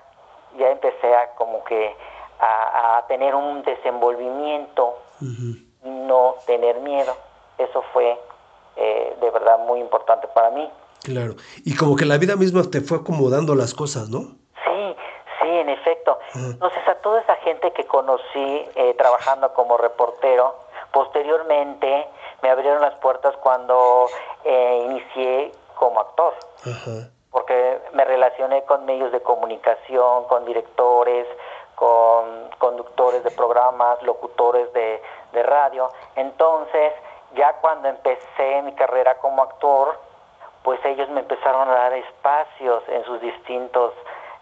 ya 0.58 0.70
empecé 0.70 1.14
a 1.14 1.34
como 1.34 1.62
que 1.64 1.94
a, 2.38 2.98
a 2.98 3.06
tener 3.06 3.34
un 3.34 3.62
desenvolvimiento, 3.62 4.98
uh 5.20 5.24
-huh. 5.24 5.66
no 5.82 6.34
tener 6.46 6.80
miedo. 6.80 7.14
Eso 7.58 7.82
fue 7.92 8.18
eh, 8.76 9.16
de 9.20 9.30
verdad 9.30 9.58
muy 9.60 9.80
importante 9.80 10.26
para 10.28 10.50
mí. 10.50 10.70
Claro, 11.02 11.34
y 11.64 11.76
como 11.76 11.96
que 11.96 12.04
la 12.04 12.18
vida 12.18 12.36
misma 12.36 12.62
te 12.70 12.80
fue 12.80 12.98
acomodando 12.98 13.54
las 13.54 13.74
cosas, 13.74 14.08
¿no? 14.08 14.20
Sí, 14.64 14.96
sí, 15.40 15.48
en 15.48 15.68
efecto. 15.68 16.18
Uh 16.34 16.38
-huh. 16.38 16.50
Entonces 16.52 16.88
a 16.88 16.94
toda 16.96 17.20
esa 17.20 17.36
gente 17.36 17.72
que 17.72 17.84
conocí 17.84 18.68
eh, 18.74 18.94
trabajando 18.98 19.52
como 19.54 19.76
reportero, 19.76 20.54
posteriormente 20.92 22.06
me 22.42 22.50
abrieron 22.50 22.80
las 22.80 22.94
puertas 22.94 23.34
cuando 23.38 24.06
eh, 24.44 24.82
inicié 24.84 25.52
como 25.74 26.00
actor. 26.00 26.34
Porque 27.30 27.80
me 27.92 28.04
relacioné 28.04 28.64
con 28.64 28.84
medios 28.84 29.12
de 29.12 29.20
comunicación, 29.22 30.24
con 30.24 30.44
directores, 30.44 31.26
con 31.74 32.50
conductores 32.58 33.22
de 33.24 33.30
programas, 33.30 34.02
locutores 34.02 34.72
de, 34.72 35.02
de 35.32 35.42
radio. 35.42 35.90
Entonces, 36.16 36.92
ya 37.34 37.52
cuando 37.60 37.88
empecé 37.88 38.62
mi 38.62 38.72
carrera 38.74 39.18
como 39.18 39.42
actor, 39.42 39.98
pues 40.62 40.82
ellos 40.84 41.08
me 41.10 41.20
empezaron 41.20 41.68
a 41.68 41.74
dar 41.74 41.92
espacios 41.92 42.82
en 42.88 43.04
sus 43.04 43.20
distintos 43.20 43.92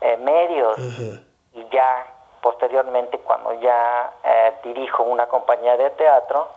eh, 0.00 0.16
medios. 0.18 0.78
Uh 0.78 0.82
-huh. 0.82 1.24
Y 1.54 1.68
ya 1.70 2.06
posteriormente, 2.40 3.18
cuando 3.18 3.54
ya 3.54 4.12
eh, 4.22 4.52
dirijo 4.62 5.02
una 5.02 5.26
compañía 5.26 5.76
de 5.76 5.90
teatro, 5.90 6.48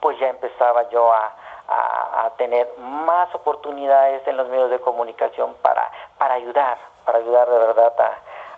pues 0.00 0.18
ya 0.18 0.28
empezaba 0.28 0.88
yo 0.90 1.12
a, 1.12 1.32
a, 1.68 2.26
a, 2.26 2.30
tener 2.36 2.68
más 2.78 3.34
oportunidades 3.34 4.26
en 4.26 4.36
los 4.36 4.48
medios 4.48 4.70
de 4.70 4.78
comunicación 4.80 5.54
para, 5.62 5.90
para 6.18 6.34
ayudar, 6.34 6.78
para 7.04 7.18
ayudar 7.18 7.48
de 7.48 7.58
verdad 7.58 7.92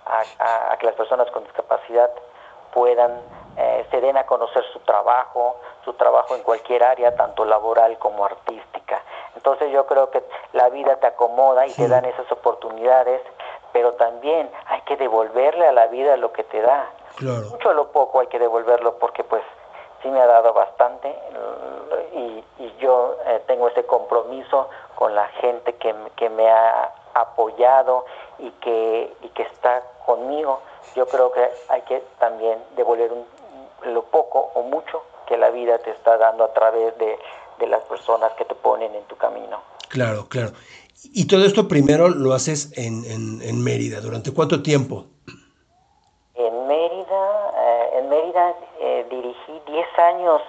a, 0.06 0.76
que 0.78 0.86
las 0.86 0.94
personas 0.94 1.30
con 1.30 1.44
discapacidad 1.44 2.10
puedan, 2.72 3.20
eh, 3.56 3.86
se 3.90 4.00
den 4.00 4.16
a 4.16 4.24
conocer 4.24 4.64
su 4.72 4.80
trabajo, 4.80 5.56
su 5.84 5.92
trabajo 5.94 6.36
en 6.36 6.42
cualquier 6.42 6.84
área, 6.84 7.14
tanto 7.16 7.44
laboral 7.44 7.98
como 7.98 8.24
artística. 8.24 9.02
Entonces 9.36 9.70
yo 9.72 9.86
creo 9.86 10.10
que 10.10 10.22
la 10.52 10.68
vida 10.68 10.96
te 10.96 11.06
acomoda 11.06 11.66
y 11.66 11.72
te 11.72 11.88
dan 11.88 12.04
esas 12.04 12.30
oportunidades, 12.32 13.22
pero 13.72 13.94
también 13.94 14.50
hay 14.66 14.80
que 14.82 14.96
devolverle 14.96 15.66
a 15.66 15.72
la 15.72 15.86
vida 15.86 16.16
lo 16.16 16.32
que 16.32 16.44
te 16.44 16.60
da. 16.60 16.90
Mucho 17.20 17.70
o 17.70 17.72
lo 17.72 17.90
poco 17.90 18.20
hay 18.20 18.28
que 18.28 18.38
devolverlo 18.38 18.98
porque 18.98 19.24
pues 19.24 19.42
sí 20.02 20.08
me 20.08 20.20
ha 20.20 20.26
dado 20.26 20.52
bastante 20.52 21.14
y, 22.14 22.44
yo 22.80 23.16
eh, 23.26 23.42
tengo 23.48 23.66
ese 23.68 23.84
compromiso 23.84 24.68
con 24.94 25.12
la 25.12 25.26
gente 25.40 25.74
que, 25.74 25.92
que 26.14 26.30
me 26.30 26.48
ha 26.48 26.94
apoyado 27.14 28.04
y 28.38 28.50
que, 28.52 29.12
y 29.20 29.28
que 29.30 29.42
está 29.42 29.82
conmigo. 30.06 30.60
Yo 30.94 31.06
creo 31.08 31.32
que 31.32 31.48
hay 31.68 31.82
que 31.82 32.04
también 32.20 32.58
devolver 32.76 33.10
lo 33.84 34.02
poco 34.04 34.52
o 34.54 34.62
mucho 34.62 35.02
que 35.26 35.36
la 35.36 35.50
vida 35.50 35.78
te 35.78 35.90
está 35.90 36.16
dando 36.18 36.44
a 36.44 36.52
través 36.52 36.96
de, 36.98 37.18
de 37.58 37.66
las 37.66 37.82
personas 37.82 38.32
que 38.34 38.44
te 38.44 38.54
ponen 38.54 38.94
en 38.94 39.02
tu 39.04 39.16
camino. 39.16 39.60
Claro, 39.88 40.28
claro. 40.28 40.52
Y 41.04 41.26
todo 41.26 41.44
esto 41.44 41.68
primero 41.68 42.08
lo 42.08 42.34
haces 42.34 42.76
en, 42.76 43.04
en, 43.40 43.62
Mérida. 43.62 44.00
¿Durante 44.00 44.32
cuánto 44.32 44.62
tiempo? 44.62 45.06
En 46.34 46.66
Mérida, 46.66 47.52
eh, 47.56 47.90
en 47.98 48.08
Mérida 48.08 48.54
eh, 48.80 49.06
dirigí 49.10 49.62
10 49.66 49.98
años 49.98 50.42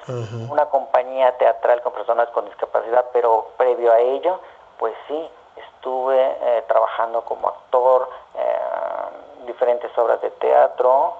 una 0.49 0.65
compañía 0.65 1.37
teatral 1.37 1.81
con 1.81 1.93
personas 1.93 2.29
con 2.29 2.45
discapacidad, 2.45 3.05
pero 3.13 3.51
previo 3.57 3.91
a 3.91 3.99
ello, 3.99 4.39
pues 4.77 4.93
sí, 5.07 5.29
estuve 5.55 6.19
eh, 6.19 6.63
trabajando 6.67 7.23
como 7.23 7.47
actor, 7.47 8.09
diferentes 9.45 9.91
obras 9.97 10.21
de 10.21 10.29
teatro. 10.31 11.13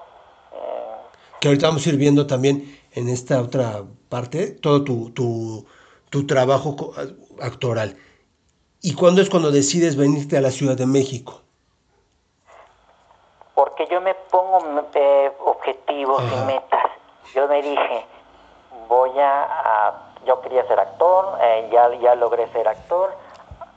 que 1.40 1.48
ahorita 1.48 1.66
vamos 1.66 1.84
a 1.84 1.88
ir 1.88 1.96
viendo 1.96 2.26
también 2.26 2.80
en 2.92 3.08
esta 3.08 3.40
otra 3.40 3.82
parte 4.08 4.52
todo 4.52 4.84
tu, 4.84 5.10
tu, 5.10 5.66
tu 6.10 6.26
trabajo 6.26 6.92
actoral. 7.40 7.96
¿Y 8.82 8.94
cuándo 8.94 9.20
es 9.20 9.28
cuando 9.28 9.50
decides 9.50 9.96
venirte 9.96 10.38
a 10.38 10.40
la 10.40 10.50
Ciudad 10.50 10.76
de 10.76 10.86
México? 10.86 11.42
Porque 13.54 13.86
yo 13.90 14.00
me 14.00 14.14
pongo 14.30 14.58
eh, 14.94 15.30
objetivos 15.44 16.22
y 16.22 16.46
metas. 16.46 16.79
Yo 17.34 17.46
me 17.48 17.62
dije, 17.62 18.06
voy 18.88 19.12
a, 19.18 19.92
yo 20.24 20.40
quería 20.40 20.66
ser 20.66 20.80
actor, 20.80 21.38
eh, 21.40 21.68
ya, 21.72 21.88
ya 21.94 22.14
logré 22.14 22.48
ser 22.48 22.68
actor, 22.68 23.12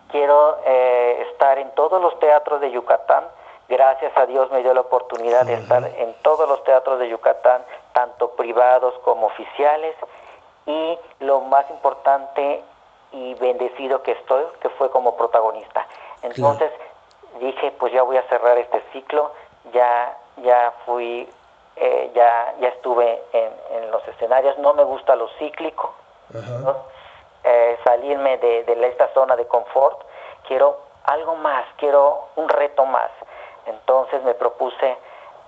quiero 0.10 0.58
eh, 0.66 1.28
estar 1.32 1.58
en 1.58 1.72
todos 1.72 2.02
los 2.02 2.18
teatros 2.20 2.62
de 2.62 2.72
Yucatán. 2.72 3.26
Gracias 3.70 4.16
a 4.18 4.26
Dios 4.26 4.52
me 4.52 4.62
dio 4.62 4.74
la 4.74 4.82
oportunidad 4.82 5.46
de 5.46 5.54
estar 5.54 5.84
en 5.98 6.14
todos 6.22 6.48
los 6.48 6.64
teatros 6.64 7.00
de 7.00 7.10
Yucatán, 7.10 7.64
tanto 7.94 8.32
privados 8.32 8.94
como 9.04 9.28
oficiales. 9.28 9.96
Y 10.66 10.98
lo 11.20 11.42
más 11.42 11.70
importante 11.70 12.64
y 13.14 13.34
bendecido 13.36 14.02
que 14.04 14.12
estoy, 14.12 14.46
que 14.62 14.70
fue 14.70 14.90
como 14.92 15.16
protagonista. 15.16 15.88
Entonces 16.22 16.72
dije, 17.40 17.72
pues 17.80 17.94
ya 17.94 18.04
voy 18.04 18.18
a 18.18 18.24
cerrar 18.24 18.58
este 18.58 18.82
ciclo, 18.92 19.32
ya, 19.72 20.18
ya 20.38 20.74
fui, 20.86 21.30
eh, 21.76 22.12
ya, 22.16 22.56
ya 22.60 22.68
estuve 22.70 23.22
en, 23.34 23.92
los 23.92 24.08
escenarios, 24.08 24.58
no 24.58 24.74
me 24.74 24.84
gusta 24.84 25.16
lo 25.16 25.30
cíclico, 25.38 25.94
eh, 27.44 27.78
salirme 27.84 28.38
de, 28.38 28.64
de 28.64 28.88
esta 28.88 29.14
zona 29.14 29.36
de 29.36 29.46
confort, 29.46 30.00
quiero 30.48 30.80
algo 31.04 31.36
más, 31.36 31.66
quiero 31.78 32.30
un 32.36 32.50
reto 32.50 32.86
más. 32.86 33.12
Entonces 33.66 34.24
me 34.24 34.34
propuse 34.34 34.98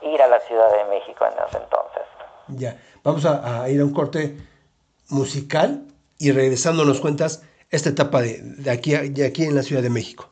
ir 0.01 0.21
a 0.21 0.27
la 0.27 0.39
Ciudad 0.41 0.71
de 0.71 0.85
México 0.85 1.25
en 1.25 1.33
ese 1.47 1.57
entonces. 1.57 2.03
Ya, 2.47 2.75
vamos 3.03 3.25
a, 3.25 3.63
a 3.63 3.69
ir 3.69 3.81
a 3.81 3.83
un 3.83 3.93
corte 3.93 4.37
musical 5.09 5.81
y 6.17 6.31
regresando 6.31 6.85
nos 6.85 6.99
cuentas 6.99 7.43
esta 7.71 7.89
etapa 7.89 8.21
de, 8.21 8.39
de, 8.41 8.71
aquí, 8.71 8.95
de 8.95 9.25
aquí 9.25 9.45
en 9.45 9.55
la 9.55 9.63
Ciudad 9.63 9.81
de 9.81 9.89
México. 9.89 10.29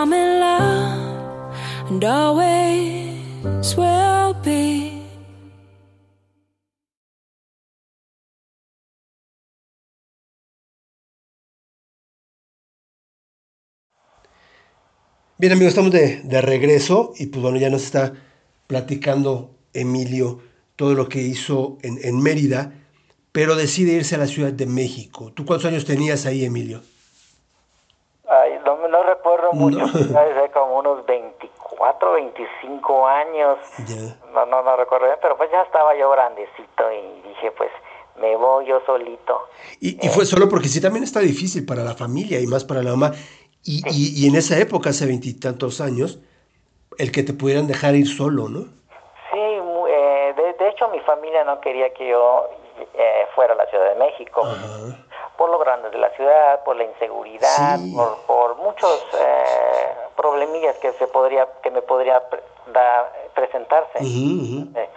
And 0.00 0.44
always 2.04 3.76
will 3.76 4.32
be. 4.44 5.02
Bien 15.36 15.52
amigos, 15.52 15.70
estamos 15.70 15.90
de, 15.90 16.20
de 16.22 16.40
regreso 16.42 17.12
y 17.18 17.26
pues 17.26 17.42
bueno, 17.42 17.58
ya 17.58 17.68
nos 17.68 17.82
está 17.82 18.12
platicando 18.68 19.50
Emilio 19.72 20.40
todo 20.76 20.94
lo 20.94 21.08
que 21.08 21.22
hizo 21.22 21.78
en, 21.82 21.98
en 22.04 22.22
Mérida, 22.22 22.72
pero 23.32 23.56
decide 23.56 23.94
irse 23.94 24.14
a 24.14 24.18
la 24.18 24.28
Ciudad 24.28 24.52
de 24.52 24.66
México. 24.66 25.32
¿Tú 25.32 25.44
cuántos 25.44 25.66
años 25.66 25.84
tenías 25.84 26.24
ahí, 26.24 26.44
Emilio? 26.44 26.82
Recuerdo 29.52 29.80
mucho, 29.86 30.08
No. 30.12 30.52
como 30.52 30.78
unos 30.78 31.06
24, 31.06 32.12
25 32.12 33.06
años. 33.06 33.58
No, 34.34 34.46
no, 34.46 34.62
no 34.62 34.76
recuerdo 34.76 35.06
bien, 35.06 35.18
pero 35.22 35.36
pues 35.36 35.50
ya 35.50 35.62
estaba 35.62 35.96
yo 35.96 36.10
grandecito 36.10 36.92
y 36.92 37.28
dije, 37.28 37.50
pues 37.52 37.70
me 38.20 38.34
voy 38.36 38.66
yo 38.66 38.80
solito. 38.86 39.40
Y, 39.80 40.04
y 40.04 40.08
fue 40.10 40.24
solo 40.26 40.48
porque 40.48 40.68
sí 40.68 40.80
también 40.80 41.04
está 41.04 41.20
difícil 41.20 41.64
para 41.66 41.84
la 41.84 41.94
familia 41.94 42.40
y 42.40 42.46
más 42.46 42.64
para 42.64 42.82
la 42.82 42.90
mamá. 42.90 43.12
Y, 43.64 43.82
y- 43.90 44.24
y 44.24 44.28
en 44.28 44.36
esa 44.36 44.58
época, 44.58 44.90
hace 44.90 45.06
veintitantos 45.06 45.80
años, 45.80 46.18
el 46.98 47.12
que 47.12 47.22
te 47.22 47.32
pudieran 47.32 47.66
dejar 47.66 47.94
ir 47.94 48.08
solo, 48.08 48.48
¿no? 48.48 48.60
Sí, 49.30 49.38
eh, 49.38 50.34
de, 50.36 50.52
de 50.64 50.68
hecho 50.70 50.88
mi 50.88 51.00
familia 51.00 51.44
no 51.44 51.60
quería 51.60 51.92
que 51.94 52.08
yo 52.08 52.48
eh, 52.94 53.26
fuera 53.34 53.52
a 53.54 53.56
la 53.56 53.66
Ciudad 53.66 53.90
de 53.92 53.98
México. 53.98 54.42
Ajá. 54.44 55.06
Por 55.38 55.48
lo 55.50 55.58
grande 55.58 55.88
de 55.90 55.96
la 55.98 56.10
ciudad, 56.10 56.62
por 56.64 56.76
la 56.76 56.84
inseguridad, 56.84 57.78
Sí. 57.78 57.94
por, 57.96 58.16
por 58.26 58.56
muchos 58.56 59.06
eh, 59.18 59.94
problemillas 60.16 60.76
que 60.78 60.92
se 60.94 61.06
podría 61.06 61.46
que 61.62 61.70
me 61.70 61.80
podría 61.80 62.22
dar- 62.66 63.12
presentarse. 63.34 63.98
Eh, 64.00 64.88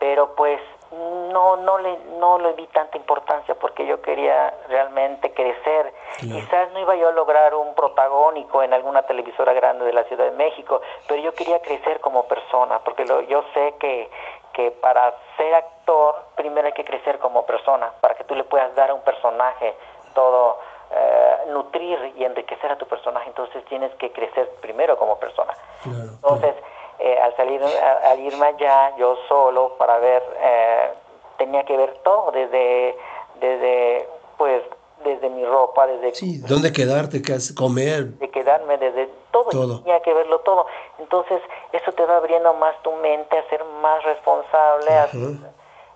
pero 0.00 0.34
pues 0.34 0.60
no 0.90 1.56
no 1.56 1.78
le 1.78 1.98
no 2.18 2.38
le 2.38 2.54
di 2.54 2.66
tanta 2.68 2.96
importancia 2.96 3.54
porque 3.56 3.84
yo 3.86 4.00
quería 4.00 4.54
realmente 4.68 5.32
crecer 5.34 5.92
Claro. 6.18 6.34
quizás 6.40 6.72
no 6.72 6.78
iba 6.80 6.94
yo 6.96 7.08
a 7.08 7.12
lograr 7.12 7.54
un 7.54 7.74
protagónico 7.74 8.62
en 8.62 8.72
alguna 8.72 9.02
televisora 9.02 9.52
grande 9.52 9.84
de 9.84 9.92
la 9.92 10.04
Ciudad 10.04 10.24
de 10.26 10.30
México 10.36 10.80
pero 11.08 11.20
yo 11.20 11.34
quería 11.34 11.60
crecer 11.60 12.00
como 12.00 12.26
persona 12.28 12.78
porque 12.84 13.04
lo- 13.04 13.22
yo 13.22 13.42
sé 13.54 13.74
que 13.80 14.08
que 14.54 14.70
para 14.70 15.12
ser 15.36 15.54
actor 15.54 16.14
primero 16.36 16.66
hay 16.68 16.72
que 16.72 16.84
crecer 16.84 17.18
como 17.18 17.44
persona 17.44 17.92
para 18.00 18.14
que 18.14 18.24
tú 18.24 18.34
le 18.34 18.44
puedas 18.44 18.74
dar 18.74 18.90
a 18.90 18.94
un 18.94 19.02
personaje 19.02 19.74
todo 20.14 20.58
eh, 20.90 21.36
nutrir 21.48 22.14
y 22.16 22.24
enriquecer 22.24 22.70
a 22.72 22.76
tu 22.78 22.86
personaje 22.86 23.28
entonces 23.28 23.64
tienes 23.66 23.92
que 23.96 24.12
crecer 24.12 24.48
primero 24.62 24.96
como 24.96 25.18
persona. 25.18 25.52
Claro, 25.82 26.08
entonces, 26.14 26.54
eh, 27.00 27.20
al 27.20 27.34
salir, 27.36 27.62
a- 27.62 28.10
al 28.10 28.20
irme 28.20 28.46
allá, 28.46 28.96
yo 28.96 29.16
solo 29.28 29.76
para 29.76 29.98
ver, 29.98 30.22
eh, 30.40 30.90
tenía 31.36 31.64
que 31.64 31.76
ver 31.76 31.94
todo, 32.04 32.30
desde, 32.30 32.96
desde, 33.36 34.08
pues, 34.38 34.62
desde 35.04 35.28
mi 35.30 35.44
ropa, 35.44 35.86
desde 35.86 36.14
Sí, 36.14 36.38
¿dónde 36.38 36.72
quedarte? 36.72 37.22
¿Qué 37.22 37.34
hacer? 37.34 37.54
comer? 37.54 38.04
de 38.18 38.30
quedarme, 38.30 38.76
desde 38.78 39.08
todo, 39.30 39.50
Todo. 39.50 39.80
tenía 39.82 40.00
que 40.00 40.12
verlo 40.14 40.40
todo. 40.40 40.66
Entonces, 40.98 41.40
eso 41.72 41.92
te 41.92 42.04
va 42.04 42.16
abriendo 42.16 42.52
más 42.54 42.74
tu 42.82 42.92
mente 42.92 43.38
a 43.38 43.48
ser 43.48 43.62
más 43.64 44.02
responsable, 44.04 44.90
a, 44.90 45.08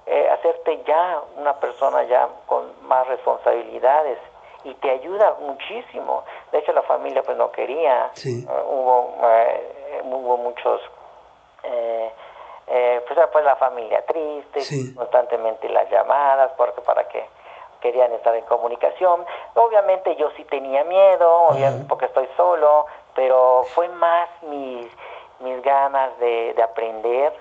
eh, 0.06 0.28
hacerte 0.30 0.82
ya 0.86 1.20
una 1.36 1.54
persona 1.60 2.02
ya 2.04 2.28
con 2.46 2.64
más 2.86 3.06
responsabilidades 3.08 4.18
y 4.64 4.74
te 4.74 4.90
ayuda 4.90 5.34
muchísimo. 5.40 6.24
De 6.52 6.58
hecho, 6.58 6.72
la 6.72 6.82
familia 6.82 7.22
pues 7.22 7.36
no 7.36 7.50
quería. 7.52 8.10
Sí. 8.14 8.46
Eh, 8.48 8.62
hubo, 8.70 9.16
eh, 9.22 10.02
hubo 10.04 10.36
muchos, 10.38 10.80
eh, 11.64 12.10
eh, 12.66 13.04
pues, 13.06 13.18
pues 13.32 13.44
la 13.44 13.56
familia 13.56 14.04
triste, 14.06 14.60
Sí. 14.60 14.94
constantemente 14.94 15.68
las 15.68 15.90
llamadas, 15.90 16.50
porque 16.56 16.80
para 16.82 17.06
que 17.08 17.24
querían 17.80 18.12
estar 18.12 18.34
en 18.34 18.44
comunicación. 18.46 19.24
Obviamente 19.54 20.16
yo 20.16 20.30
sí 20.36 20.44
tenía 20.44 20.84
miedo, 20.84 21.30
obviamente, 21.48 21.86
porque 21.88 22.06
estoy 22.06 22.28
solo, 22.36 22.86
pero 23.14 23.64
fue 23.74 23.88
más 23.88 24.28
mis, 24.42 24.86
mis 25.40 25.62
ganas 25.62 26.18
de, 26.18 26.54
de 26.54 26.62
aprender, 26.62 27.32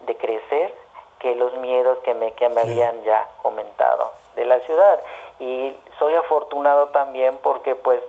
de 0.00 0.16
crecer, 0.16 0.74
que 1.18 1.34
los 1.34 1.52
miedos 1.58 1.98
que 1.98 2.14
me, 2.14 2.32
que 2.32 2.48
me 2.48 2.62
habían 2.62 3.02
ya 3.02 3.26
comentado 3.42 4.12
de 4.36 4.44
la 4.46 4.58
ciudad. 4.60 5.00
Y 5.38 5.76
soy 5.98 6.14
afortunado 6.14 6.88
también 6.88 7.36
porque 7.42 7.74
pues 7.74 8.00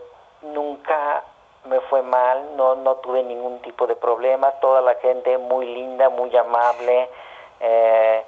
nunca 0.42 1.24
me 1.66 1.80
fue 1.82 2.02
mal, 2.02 2.56
no, 2.56 2.76
no 2.76 2.96
tuve 2.96 3.22
ningún 3.24 3.60
tipo 3.62 3.86
de 3.86 3.96
problema, 3.96 4.52
toda 4.62 4.82
la 4.82 4.96
gente 4.96 5.38
muy 5.38 5.66
linda, 5.66 6.10
muy 6.10 6.36
amable, 6.36 7.10
eh, 7.60 8.24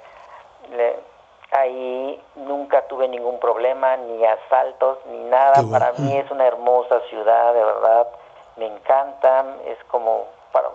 le- 0.70 1.13
ahí 1.52 2.20
nunca 2.36 2.82
tuve 2.88 3.08
ningún 3.08 3.38
problema, 3.38 3.96
ni 3.96 4.24
asaltos, 4.24 4.98
ni 5.06 5.18
nada, 5.24 5.62
bueno. 5.62 5.70
para 5.70 5.92
mí 5.92 6.16
es 6.16 6.30
una 6.30 6.46
hermosa 6.46 7.00
ciudad, 7.08 7.54
de 7.54 7.64
verdad, 7.64 8.08
me 8.56 8.66
encanta, 8.66 9.44
es 9.66 9.78
como, 9.84 10.26
para, 10.52 10.68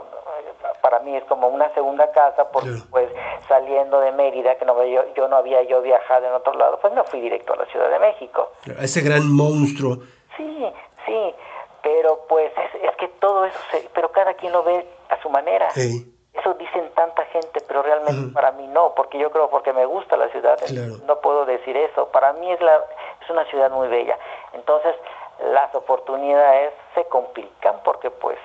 para 0.82 1.00
mí 1.00 1.16
es 1.16 1.24
como 1.26 1.48
una 1.48 1.74
segunda 1.74 2.12
casa, 2.12 2.50
porque 2.52 2.72
pues 2.90 3.10
saliendo 3.48 4.00
de 4.00 4.12
Mérida, 4.12 4.56
que 4.56 4.66
no 4.66 4.84
yo, 4.86 5.04
yo 5.16 5.28
no 5.28 5.38
había 5.38 5.64
yo 5.64 5.82
viajado 5.82 6.28
en 6.28 6.34
otro 6.34 6.54
lado, 6.54 6.80
pues 6.82 6.94
me 6.94 7.04
fui 7.04 7.22
directo 7.22 7.54
a 7.54 7.58
la 7.58 7.66
Ciudad 7.66 7.90
de 7.90 8.00
México. 8.00 8.52
A 8.78 8.84
ese 8.84 9.02
gran 9.02 9.32
monstruo. 9.32 9.98
Sí, 10.38 10.74
sí, 11.06 11.36
pero 11.82 12.26
pues 12.28 12.52
es, 12.58 12.84
es 12.84 12.96
que 12.98 13.08
todo 13.20 13.46
eso, 13.46 13.60
se, 13.72 13.90
pero 13.94 14.12
cada 14.12 14.34
quien 14.34 14.52
lo 14.52 14.64
ve 14.64 14.86
a 15.10 15.22
su 15.22 15.30
manera. 15.30 15.70
Ey, 15.76 16.06
Eso 16.34 16.54
dicen 16.54 16.92
tanta 16.94 17.26
gente, 17.26 17.60
pero 17.68 17.82
realmente 17.82 18.34
para 18.34 18.52
mí 18.52 18.68
no, 18.68 18.94
porque 18.94 19.18
yo 19.18 19.32
creo 19.32 19.50
porque 19.50 19.74
me 19.74 19.86
gusta 19.86 20.16
la 20.16 20.30
ciudad, 20.30 20.58
Claro. 20.68 20.94
no 21.06 21.20
puedo 21.20 21.46
decir 21.46 21.76
eso. 21.76 22.08
Para 22.10 22.34
mí 22.34 22.52
es 22.52 22.62
la 22.62 22.76
es 23.22 23.30
una 23.30 23.46
ciudad 23.46 23.70
muy 23.72 23.88
bella. 23.88 24.18
Entonces, 24.54 24.96
las 25.52 25.74
oportunidades 25.74 26.74
se 26.96 27.06
complican 27.06 27.82
porque 27.84 28.12
pues 28.12 28.38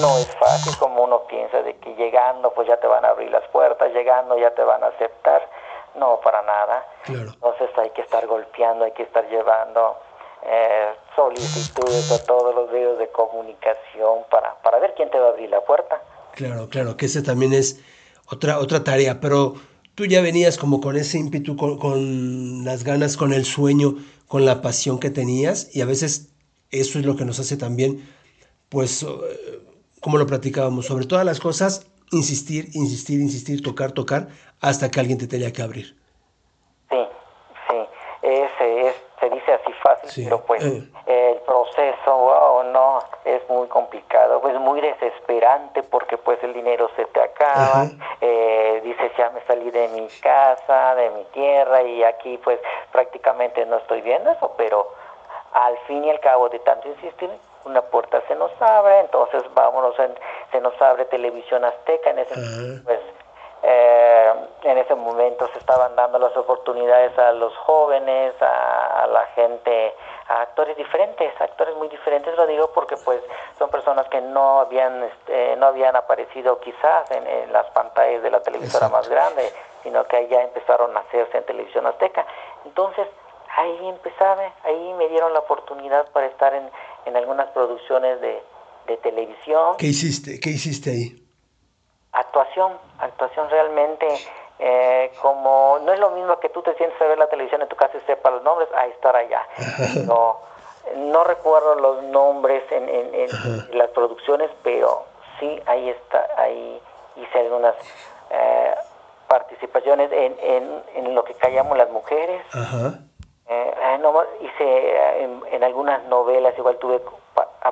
no 0.00 0.16
es 0.18 0.30
fácil 0.38 0.76
como 0.78 1.02
uno 1.02 1.20
piensa 1.24 1.62
de 1.62 1.76
que 1.78 1.94
llegando 1.94 2.52
pues 2.52 2.66
ya 2.68 2.76
te 2.78 2.86
van 2.86 3.04
a 3.04 3.08
abrir 3.08 3.30
las 3.30 3.46
puertas, 3.48 3.92
llegando 3.92 4.38
ya 4.38 4.50
te 4.54 4.62
van 4.64 4.82
a 4.82 4.88
aceptar. 4.88 5.46
No, 5.94 6.20
para 6.20 6.40
nada. 6.42 6.86
Claro. 7.02 7.30
Entonces 7.34 7.70
hay 7.76 7.90
que 7.90 8.02
estar 8.02 8.26
golpeando, 8.26 8.84
hay 8.84 8.92
que 8.92 9.02
estar 9.02 9.26
llevando 9.28 9.96
eh, 10.42 10.94
solicitudes 11.16 12.12
a 12.12 12.24
todos 12.24 12.54
los 12.54 12.70
medios 12.70 12.96
de 12.98 13.08
comunicación 13.10 14.24
para, 14.30 14.54
para 14.62 14.78
ver 14.78 14.94
quién 14.94 15.10
te 15.10 15.18
va 15.18 15.26
a 15.26 15.30
abrir 15.30 15.50
la 15.50 15.60
puerta. 15.62 16.00
Claro, 16.34 16.68
claro, 16.68 16.96
que 16.96 17.06
esa 17.06 17.22
también 17.22 17.52
es 17.52 17.80
otra, 18.26 18.58
otra 18.58 18.84
tarea, 18.84 19.20
pero 19.20 19.54
tú 19.94 20.06
ya 20.06 20.20
venías 20.20 20.56
como 20.56 20.80
con 20.80 20.96
ese 20.96 21.18
ímpetu, 21.18 21.56
con, 21.56 21.78
con 21.78 22.64
las 22.64 22.84
ganas, 22.84 23.16
con 23.16 23.32
el 23.32 23.44
sueño, 23.44 23.96
con 24.28 24.44
la 24.44 24.62
pasión 24.62 25.00
que 25.00 25.10
tenías 25.10 25.74
y 25.74 25.80
a 25.80 25.86
veces 25.86 26.30
eso 26.70 26.98
es 26.98 27.04
lo 27.04 27.16
que 27.16 27.24
nos 27.24 27.40
hace 27.40 27.56
también, 27.56 28.08
pues, 28.68 29.02
eh, 29.02 29.08
como 30.00 30.18
lo 30.18 30.26
platicábamos, 30.26 30.86
sobre 30.86 31.06
todas 31.06 31.26
las 31.26 31.40
cosas, 31.40 31.86
insistir, 32.12 32.70
insistir, 32.74 33.20
insistir, 33.20 33.62
tocar, 33.62 33.92
tocar, 33.92 34.28
hasta 34.60 34.90
que 34.90 35.00
alguien 35.00 35.18
te 35.18 35.26
tenía 35.26 35.52
que 35.52 35.62
abrir. 35.62 35.96
Sí, 36.90 36.96
sí, 37.68 37.76
ese 38.22 38.88
es, 38.88 38.94
fácil, 39.82 40.10
Sí, 40.10 40.24
pero 40.24 40.40
pues 40.42 40.62
eh. 40.64 40.82
el 41.06 41.36
proceso, 41.42 42.16
wow, 42.16 42.62
no, 42.64 42.98
es 43.24 43.42
muy 43.48 43.66
complicado, 43.68 44.40
pues 44.40 44.54
muy 44.60 44.80
desesperante 44.80 45.82
porque 45.82 46.16
pues 46.18 46.42
el 46.42 46.52
dinero 46.54 46.88
se 46.96 47.04
te 47.06 47.20
acaba, 47.22 47.86
eh, 48.20 48.80
dices 48.84 49.12
ya 49.18 49.30
me 49.30 49.40
salí 49.42 49.70
de 49.70 49.88
mi 49.88 50.08
casa, 50.22 50.94
de 50.94 51.10
mi 51.10 51.24
tierra 51.32 51.82
y 51.82 52.04
aquí 52.04 52.38
pues 52.38 52.58
prácticamente 52.92 53.64
no 53.66 53.76
estoy 53.78 54.00
viendo 54.02 54.30
eso, 54.30 54.52
pero 54.56 54.88
al 55.52 55.76
fin 55.86 56.04
y 56.04 56.10
al 56.10 56.20
cabo 56.20 56.48
de 56.48 56.58
tanto 56.60 56.88
insistir, 56.88 57.30
una 57.64 57.82
puerta 57.82 58.22
se 58.26 58.34
nos 58.36 58.50
abre, 58.62 59.00
entonces 59.00 59.42
vámonos, 59.54 59.98
en- 59.98 60.14
se 60.50 60.60
nos 60.60 60.80
abre 60.80 61.04
televisión 61.06 61.64
azteca, 61.64 62.10
en 62.10 62.18
ese 62.20 62.32
Ajá. 62.34 62.82
pues 62.84 63.00
eh, 63.62 64.32
en 64.62 64.78
ese 64.78 64.94
momento 64.94 65.48
se 65.52 65.58
estaban 65.58 65.94
dando 65.96 66.18
las 66.18 66.36
oportunidades 66.36 67.16
a 67.18 67.32
los 67.32 67.54
jóvenes, 67.58 68.34
a, 68.40 69.02
a 69.02 69.06
la 69.06 69.26
gente, 69.34 69.94
a 70.28 70.42
actores 70.42 70.76
diferentes, 70.76 71.32
actores 71.40 71.76
muy 71.76 71.88
diferentes, 71.88 72.34
lo 72.36 72.46
digo 72.46 72.70
porque 72.72 72.96
pues 73.04 73.20
son 73.58 73.68
personas 73.70 74.08
que 74.08 74.20
no 74.20 74.60
habían 74.60 75.02
este, 75.02 75.56
no 75.56 75.66
habían 75.66 75.96
aparecido 75.96 76.58
quizás 76.60 77.10
en, 77.10 77.26
en 77.26 77.52
las 77.52 77.66
pantallas 77.72 78.22
de 78.22 78.30
la 78.30 78.40
televisora 78.42 78.86
Exacto. 78.86 78.96
más 78.96 79.08
grande, 79.08 79.52
sino 79.82 80.04
que 80.04 80.28
ya 80.28 80.42
empezaron 80.42 80.96
a 80.96 81.00
hacerse 81.00 81.38
en 81.38 81.44
televisión 81.44 81.86
azteca. 81.86 82.26
Entonces, 82.64 83.06
ahí 83.56 83.88
empezaba, 83.88 84.42
ahí 84.64 84.94
me 84.94 85.08
dieron 85.08 85.32
la 85.32 85.40
oportunidad 85.40 86.10
para 86.12 86.26
estar 86.26 86.54
en, 86.54 86.70
en 87.04 87.16
algunas 87.16 87.48
producciones 87.48 88.20
de, 88.20 88.42
de 88.86 88.96
televisión. 88.98 89.76
¿Qué 89.78 89.86
hiciste? 89.86 90.38
¿Qué 90.40 90.50
hiciste 90.50 90.90
ahí? 90.90 91.29
Actuación, 92.12 92.72
actuación 92.98 93.48
realmente 93.50 94.06
eh, 94.58 95.12
como 95.22 95.78
no 95.82 95.92
es 95.92 96.00
lo 96.00 96.10
mismo 96.10 96.38
que 96.40 96.48
tú 96.48 96.60
te 96.62 96.74
sientes 96.74 97.00
a 97.00 97.04
ver 97.06 97.18
la 97.18 97.28
televisión 97.28 97.62
en 97.62 97.68
tu 97.68 97.76
casa 97.76 97.96
y 97.96 98.00
sepas 98.02 98.32
los 98.32 98.42
nombres, 98.42 98.68
a 98.76 98.86
estar 98.86 99.14
allá. 99.16 99.46
No, 100.06 100.38
no 100.96 101.24
recuerdo 101.24 101.76
los 101.76 102.02
nombres 102.04 102.62
en, 102.72 102.88
en- 102.88 103.14
en 103.14 103.78
las 103.78 103.88
producciones, 103.90 104.50
pero 104.62 105.04
sí, 105.38 105.62
ahí 105.66 105.88
está, 105.88 106.26
ahí 106.36 106.82
hice 107.16 107.38
algunas 107.38 107.74
eh, 108.30 108.74
participaciones 109.28 110.10
en, 110.12 110.36
en, 110.40 110.82
en 110.96 111.14
lo 111.14 111.22
que 111.24 111.34
callamos 111.34 111.78
las 111.78 111.90
mujeres. 111.90 112.42
Ajá. 112.52 112.94
Eh, 113.48 113.74
ah, 113.82 113.98
no, 113.98 114.22
hice 114.40 114.64
eh, 114.64 115.22
en, 115.24 115.42
en 115.52 115.64
algunas 115.64 116.02
novelas, 116.04 116.56
igual 116.58 116.76
tuve 116.78 117.00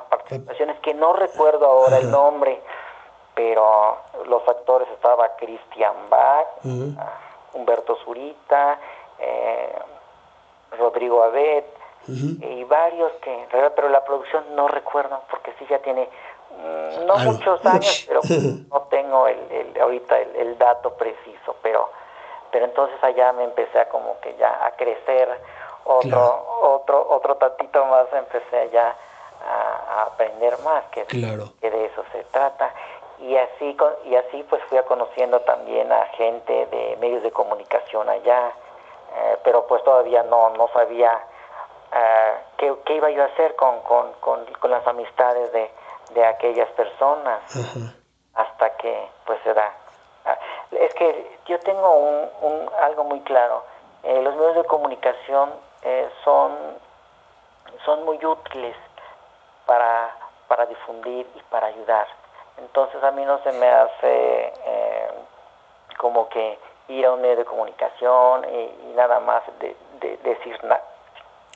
participaciones 0.09 0.79
que 0.79 0.93
no 0.93 1.13
recuerdo 1.13 1.65
ahora 1.65 1.97
el 1.97 2.09
nombre, 2.11 2.61
pero 3.39 3.95
los 4.25 4.45
actores 4.49 4.89
estaba 4.89 5.29
Christian 5.37 5.93
Bach, 6.09 6.45
ah, 6.99 7.13
Humberto 7.53 7.95
Zurita, 8.03 8.77
eh, 9.17 9.79
Rodrigo 10.77 11.23
Abed 11.23 11.63
y 12.41 12.63
varios 12.65 13.13
que, 13.21 13.47
pero 13.75 13.87
la 13.87 14.03
producción 14.03 14.43
no 14.55 14.67
recuerdo 14.67 15.21
porque 15.31 15.53
sí 15.57 15.65
ya 15.69 15.79
tiene 15.79 16.09
mm, 16.51 17.05
no 17.05 17.17
muchos 17.19 17.65
años, 17.65 18.03
pero 18.09 18.19
no 18.71 18.81
tengo 18.89 19.25
el, 19.27 19.39
el- 19.51 19.81
ahorita 19.81 20.19
el, 20.19 20.35
el 20.35 20.57
dato 20.57 20.93
preciso, 20.95 21.55
pero 21.61 21.89
pero 22.51 22.65
entonces 22.65 23.01
allá 23.03 23.31
me 23.31 23.45
empecé 23.45 23.79
a 23.79 23.87
como 23.87 24.19
que 24.19 24.35
ya 24.35 24.65
a 24.65 24.71
crecer 24.71 25.29
otro 25.85 26.09
Claro. 26.09 26.45
otro 26.75 27.07
otro 27.09 27.35
tantito 27.37 27.85
más 27.85 28.07
empecé 28.11 28.69
ya 28.71 28.93
a, 29.47 29.93
a 29.99 30.01
aprender 30.07 30.57
más 30.59 30.83
que, 30.91 31.05
Claro. 31.05 31.45
que 31.61 31.71
de 31.71 31.85
eso 31.85 32.03
se 32.11 32.23
trata 32.25 32.73
y 33.21 33.35
así 33.37 33.77
y 34.05 34.15
así 34.15 34.43
pues 34.49 34.63
fui 34.65 34.77
a 34.77 34.83
conociendo 34.85 35.41
también 35.41 35.91
a 35.91 36.05
gente 36.17 36.65
de 36.67 36.97
medios 36.99 37.21
de 37.23 37.31
comunicación 37.31 38.07
allá 38.09 38.51
eh, 39.15 39.37
pero 39.43 39.65
pues 39.67 39.83
todavía 39.83 40.23
no 40.23 40.49
no 40.51 40.67
sabía 40.69 41.19
eh, 41.91 42.33
qué, 42.57 42.73
qué 42.85 42.93
iba 42.95 43.09
yo 43.09 43.23
a 43.23 43.25
hacer 43.25 43.55
con, 43.55 43.81
con, 43.81 44.13
con, 44.21 44.45
con 44.59 44.71
las 44.71 44.85
amistades 44.87 45.51
de, 45.51 45.69
de 46.11 46.25
aquellas 46.25 46.69
personas 46.71 47.39
hasta 48.35 48.69
que 48.77 49.07
pues 49.25 49.39
se 49.43 49.53
da. 49.53 49.73
Ah, 50.25 50.37
Es 50.71 50.93
que 50.93 51.37
yo 51.45 51.59
tengo 51.59 51.91
un, 51.93 52.29
un- 52.41 52.69
algo 52.81 53.03
muy 53.05 53.19
claro. 53.21 53.63
Eh, 54.03 54.21
los 54.21 54.35
medios 54.35 54.55
de 54.55 54.63
comunicación 54.65 55.51
eh, 55.81 56.09
son, 56.23 56.55
son 57.85 58.05
muy 58.05 58.23
útiles 58.23 58.75
para, 59.65 60.15
para 60.47 60.65
difundir 60.67 61.27
y 61.35 61.41
para 61.49 61.67
ayudar. 61.67 62.07
Entonces 62.59 63.03
a 63.03 63.11
mí 63.11 63.23
no 63.25 63.39
se 63.43 63.51
me 63.53 63.69
hace 63.69 64.53
eh, 64.65 65.09
como 65.97 66.29
que 66.29 66.57
ir 66.89 67.05
a 67.05 67.11
un 67.13 67.21
medio 67.21 67.37
de 67.37 67.45
comunicación 67.45 68.45
y, 68.49 68.89
y 68.89 68.93
nada 68.95 69.19
más 69.19 69.43
de, 69.59 69.75
de 69.99 70.17
decir 70.17 70.61
nada 70.63 70.83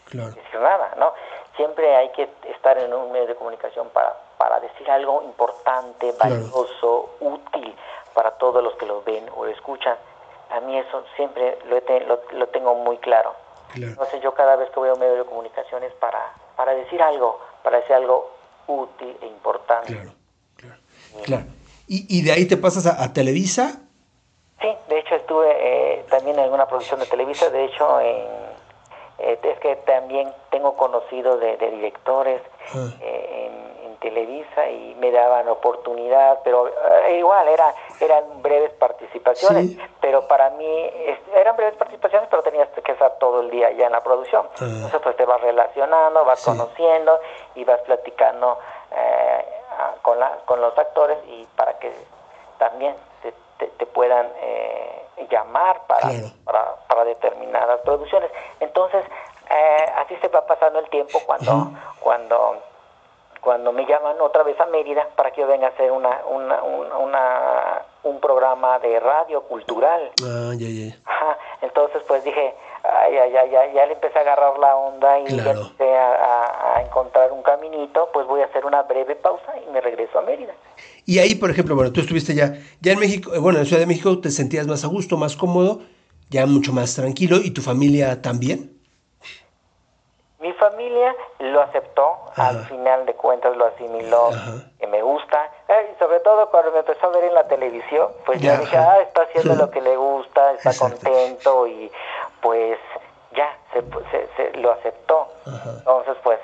Claro. 0.05 0.29
decir 0.31 0.59
nada, 0.59 0.91
¿no? 0.97 1.13
Siempre 1.55 1.95
hay 1.95 2.09
que 2.09 2.29
estar 2.49 2.77
en 2.77 2.93
un 2.93 3.11
medio 3.11 3.27
de 3.27 3.35
comunicación 3.35 3.89
para, 3.89 4.13
para 4.37 4.59
decir 4.59 4.89
algo 4.91 5.23
importante, 5.23 6.13
Claro. 6.13 6.35
valioso, 6.35 7.09
útil 7.19 7.75
para 8.13 8.31
todos 8.31 8.63
los 8.63 8.75
que 8.75 8.85
lo 8.85 9.01
ven 9.03 9.27
o 9.35 9.45
lo 9.45 9.51
escuchan. 9.51 9.97
A 10.51 10.59
mí 10.59 10.77
eso 10.77 11.03
siempre 11.15 11.57
lo, 11.65 11.77
he 11.77 11.81
te- 11.81 12.01
lo, 12.01 12.19
lo 12.31 12.47
tengo 12.49 12.75
muy 12.75 12.97
claro. 12.99 13.33
Claro. 13.73 13.93
Entonces 13.93 14.21
yo 14.21 14.33
cada 14.35 14.55
vez 14.55 14.69
que 14.69 14.79
voy 14.79 14.89
a 14.89 14.93
un 14.93 14.99
medio 14.99 15.15
de 15.15 15.25
comunicación 15.25 15.83
es 15.83 15.93
para, 15.93 16.31
para 16.55 16.75
decir 16.75 17.01
algo, 17.01 17.39
para 17.63 17.77
decir 17.77 17.95
algo 17.95 18.29
útil 18.67 19.17
e 19.21 19.25
importante. 19.25 19.93
Claro. 19.93 20.09
Claro. 21.23 21.43
Y, 21.87 22.05
y 22.09 22.23
de 22.23 22.31
ahí 22.31 22.45
te 22.47 22.57
pasas 22.57 22.85
a, 22.85 23.03
a 23.03 23.13
Televisa. 23.13 23.79
Sí, 24.61 24.67
de 24.87 24.99
hecho 24.99 25.15
estuve 25.15 25.47
eh, 25.59 26.05
también 26.09 26.37
en 26.37 26.43
alguna 26.45 26.67
producción 26.67 26.99
de 26.99 27.05
Televisa, 27.05 27.49
de 27.49 27.65
hecho 27.65 27.99
eh, 27.99 28.25
es 29.19 29.59
que 29.59 29.75
también 29.85 30.31
tengo 30.51 30.75
conocido 30.77 31.37
de, 31.37 31.57
de 31.57 31.71
directores 31.71 32.41
Ah. 32.73 32.87
eh, 33.01 33.49
en, 33.83 33.87
en 33.91 33.95
Televisa 33.97 34.69
y 34.69 34.95
me 34.95 35.11
daban 35.11 35.49
oportunidad, 35.49 36.39
pero 36.45 36.69
eh, 36.69 37.17
igual 37.19 37.45
era, 37.49 37.75
eran 37.99 38.41
breves 38.41 38.71
participaciones, 38.79 39.71
Sí. 39.71 39.79
pero 39.99 40.25
para 40.29 40.49
mí 40.51 40.65
es- 41.07 41.19
eran 41.35 41.57
breves 41.57 41.75
participaciones, 41.75 42.29
pero 42.31 42.41
tenías 42.41 42.69
que 42.69 42.91
estar 42.93 43.17
todo 43.19 43.41
el 43.41 43.49
día 43.49 43.69
ya 43.73 43.87
en 43.87 43.91
la 43.91 44.01
producción. 44.01 44.47
Ah. 44.53 44.59
Entonces 44.65 45.01
pues 45.03 45.17
te 45.17 45.25
vas 45.25 45.41
relacionando, 45.41 46.23
vas 46.23 46.39
Sí. 46.39 46.45
conociendo 46.51 47.19
y 47.55 47.65
vas 47.65 47.81
platicando 47.81 48.57
eh, 48.95 49.32
con, 50.03 50.19
la, 50.19 50.29
con 50.45 50.61
los 50.61 50.77
actores 50.77 51.17
y 51.27 51.47
para 51.55 51.79
que 51.79 51.91
también 52.59 52.95
te, 53.23 53.33
te- 53.57 53.67
te 53.67 53.85
puedan 53.87 54.27
eh, 54.37 55.05
llamar 55.31 55.81
para, 55.87 56.01
Claro. 56.09 56.27
para, 56.45 56.75
para 56.87 57.03
determinadas 57.05 57.79
producciones. 57.81 58.29
Entonces, 58.59 59.03
eh, 59.49 59.85
así 59.97 60.15
se 60.17 60.27
va 60.27 60.45
pasando 60.45 60.77
el 60.79 60.89
tiempo 60.89 61.19
cuando, 61.25 61.71
cuando, 61.99 62.57
cuando 63.41 63.71
me 63.71 63.85
llaman 63.85 64.19
otra 64.21 64.43
vez 64.43 64.59
a 64.59 64.65
Mérida 64.67 65.07
para 65.15 65.31
que 65.31 65.41
yo 65.41 65.47
venga 65.47 65.67
a 65.67 65.71
hacer 65.71 65.91
una, 65.91 66.21
una, 66.27 66.61
una, 66.63 66.97
una- 66.97 67.81
un 68.03 68.19
programa 68.19 68.79
de 68.79 68.99
radio 68.99 69.41
cultural. 69.43 70.11
Ah. 70.23 70.51
Ajá, 71.05 71.37
entonces 71.61 72.03
pues 72.07 72.23
dije, 72.23 72.53
ay, 72.83 73.17
ay, 73.17 73.55
ay, 73.55 73.73
ya 73.73 73.85
le 73.85 73.93
empecé 73.93 74.17
a 74.19 74.21
agarrar 74.21 74.57
la 74.59 74.75
onda 74.75 75.19
y 75.19 75.25
ya 75.37 75.51
empecé 75.51 75.95
a, 75.95 76.11
a- 76.13 76.77
a 76.77 76.81
encontrar 76.81 77.31
un 77.31 77.41
caminito, 77.43 78.09
pues 78.13 78.27
voy 78.27 78.41
a 78.41 78.45
hacer 78.45 78.65
una 78.65 78.83
breve 78.83 79.15
pausa 79.15 79.53
y 79.65 79.71
me 79.71 79.81
regreso 79.81 80.19
a 80.19 80.21
Mérida. 80.21 80.53
Y 81.05 81.19
ahí, 81.19 81.35
por 81.35 81.49
ejemplo, 81.49 81.75
bueno, 81.75 81.91
tú 81.91 82.01
estuviste 82.01 82.33
ya, 82.33 82.53
ya 82.81 82.93
en 82.93 82.99
México, 82.99 83.33
eh, 83.33 83.39
bueno, 83.39 83.59
en 83.59 83.65
Ciudad 83.65 83.79
de 83.81 83.87
México 83.87 84.19
te 84.19 84.29
sentías 84.31 84.67
más 84.67 84.83
a 84.83 84.87
gusto, 84.87 85.17
más 85.17 85.35
cómodo, 85.35 85.81
ya 86.29 86.45
mucho 86.45 86.71
más 86.73 86.95
tranquilo, 86.95 87.37
y 87.43 87.51
tu 87.51 87.61
familia 87.61 88.21
también. 88.21 88.71
Mi 90.39 90.51
familia 90.53 91.15
lo 91.39 91.61
aceptó, 91.61 92.17
al 92.35 92.65
final 92.65 93.05
de 93.05 93.13
cuentas 93.13 93.55
lo 93.55 93.65
asimiló, 93.65 94.29
Ajá. 94.29 94.71
que 94.77 94.87
me 94.87 95.01
gusta, 95.01 95.49
y 95.69 95.97
sobre 95.99 96.19
todo 96.19 96.49
cuando 96.49 96.71
me 96.73 96.79
empezó 96.79 97.05
a 97.05 97.09
ver 97.11 97.23
en 97.25 97.33
la 97.33 97.47
televisión, 97.47 98.09
pues 98.25 98.41
ya 98.41 98.55
Ya, 98.55 98.59
dije, 98.59 98.77
ah, 98.77 98.99
está 99.01 99.21
haciendo 99.23 99.55
lo 99.63 99.69
que 99.71 99.79
le 99.79 99.95
gusta, 99.95 100.51
está 100.53 100.71
Exacto. 100.71 100.97
contento 100.97 101.67
y 101.67 101.89
pues 102.43 102.77
ya 103.35 103.57
se, 103.73 103.81
se- 104.11 104.27
se- 104.37 104.57
lo 104.59 104.71
aceptó. 104.73 105.27
Ajá. 105.47 105.71
Entonces, 105.79 106.15
pues 106.23 106.39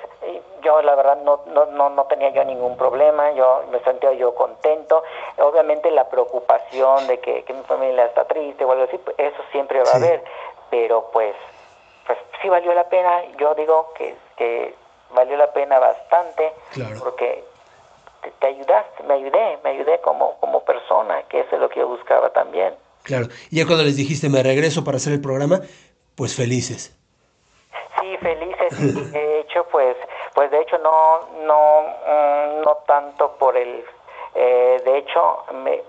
yo 0.64 0.82
la 0.82 0.96
verdad 0.96 1.18
no, 1.22 1.42
no, 1.46 1.66
no, 1.66 1.88
no 1.90 2.04
tenía 2.06 2.30
yo 2.30 2.42
ningún 2.44 2.76
problema, 2.76 3.30
yo 3.32 3.62
me 3.70 3.78
sentía 3.80 4.12
yo 4.14 4.34
contento. 4.34 5.04
Obviamente 5.38 5.90
la 5.92 6.08
preocupación 6.08 7.06
de 7.06 7.20
que, 7.20 7.44
que 7.44 7.52
mi 7.52 7.62
familia 7.62 8.06
está 8.06 8.24
triste 8.24 8.64
o 8.64 8.72
algo 8.72 8.84
así, 8.84 8.98
pues, 8.98 9.14
eso 9.18 9.38
siempre 9.52 9.78
va 9.78 9.86
Sí. 9.86 9.92
a 9.92 9.96
haber, 9.96 10.24
pero 10.70 11.10
pues 11.12 11.36
pues 12.06 12.18
sí 12.42 12.48
valió 12.48 12.74
la 12.74 12.88
pena, 12.88 13.22
yo 13.38 13.54
digo 13.54 13.92
que, 13.96 14.16
que 14.36 14.74
valió 15.14 15.36
la 15.36 15.52
pena 15.52 15.78
bastante, 15.78 16.52
Claro. 16.72 16.96
porque 16.98 17.44
te, 18.22 18.30
te 18.32 18.46
ayudaste, 18.48 19.04
me 19.04 19.14
ayudé, 19.14 19.58
me 19.62 19.70
ayudé 19.70 20.00
como, 20.00 20.34
como 20.40 20.60
persona, 20.64 21.22
que 21.28 21.40
eso 21.40 21.54
es 21.54 21.60
lo 21.60 21.68
que 21.68 21.78
yo 21.78 21.86
buscaba 21.86 22.30
también. 22.30 22.74
Claro. 23.04 23.26
Y 23.50 23.58
ya 23.58 23.66
cuando 23.66 23.84
les 23.84 23.96
dijiste 23.96 24.28
me 24.28 24.42
regreso 24.42 24.82
para 24.82 24.96
hacer 24.96 25.12
el 25.12 25.20
programa, 25.22 25.60
pues 26.20 26.36
felices. 26.36 26.94
Sí, 27.98 28.14
felices, 28.18 29.10
de 29.10 29.40
hecho, 29.40 29.64
pues, 29.72 29.96
pues 30.34 30.50
de 30.50 30.60
hecho 30.60 30.76
no, 30.76 31.20
no, 31.46 31.80
mm, 31.80 32.60
no 32.60 32.76
tanto 32.86 33.38
por 33.38 33.56
el, 33.56 33.82
eh, 34.34 34.82
de 34.84 34.98
hecho, 34.98 35.44
me, 35.54 35.82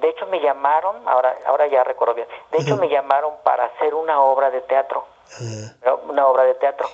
de 0.00 0.08
hecho 0.08 0.26
me 0.26 0.40
llamaron, 0.40 0.96
ahora, 1.06 1.36
ahora 1.46 1.68
ya 1.68 1.84
recuerdo 1.84 2.14
bien, 2.14 2.26
de 2.50 2.58
hecho 2.58 2.76
me 2.76 2.88
llamaron 2.88 3.34
para 3.44 3.66
hacer 3.66 3.94
una 3.94 4.20
obra 4.20 4.50
de 4.50 4.62
teatro. 4.62 5.04
Ah, 5.86 5.94
una 6.08 6.26
obra 6.26 6.42
de 6.42 6.54
teatro. 6.54 6.88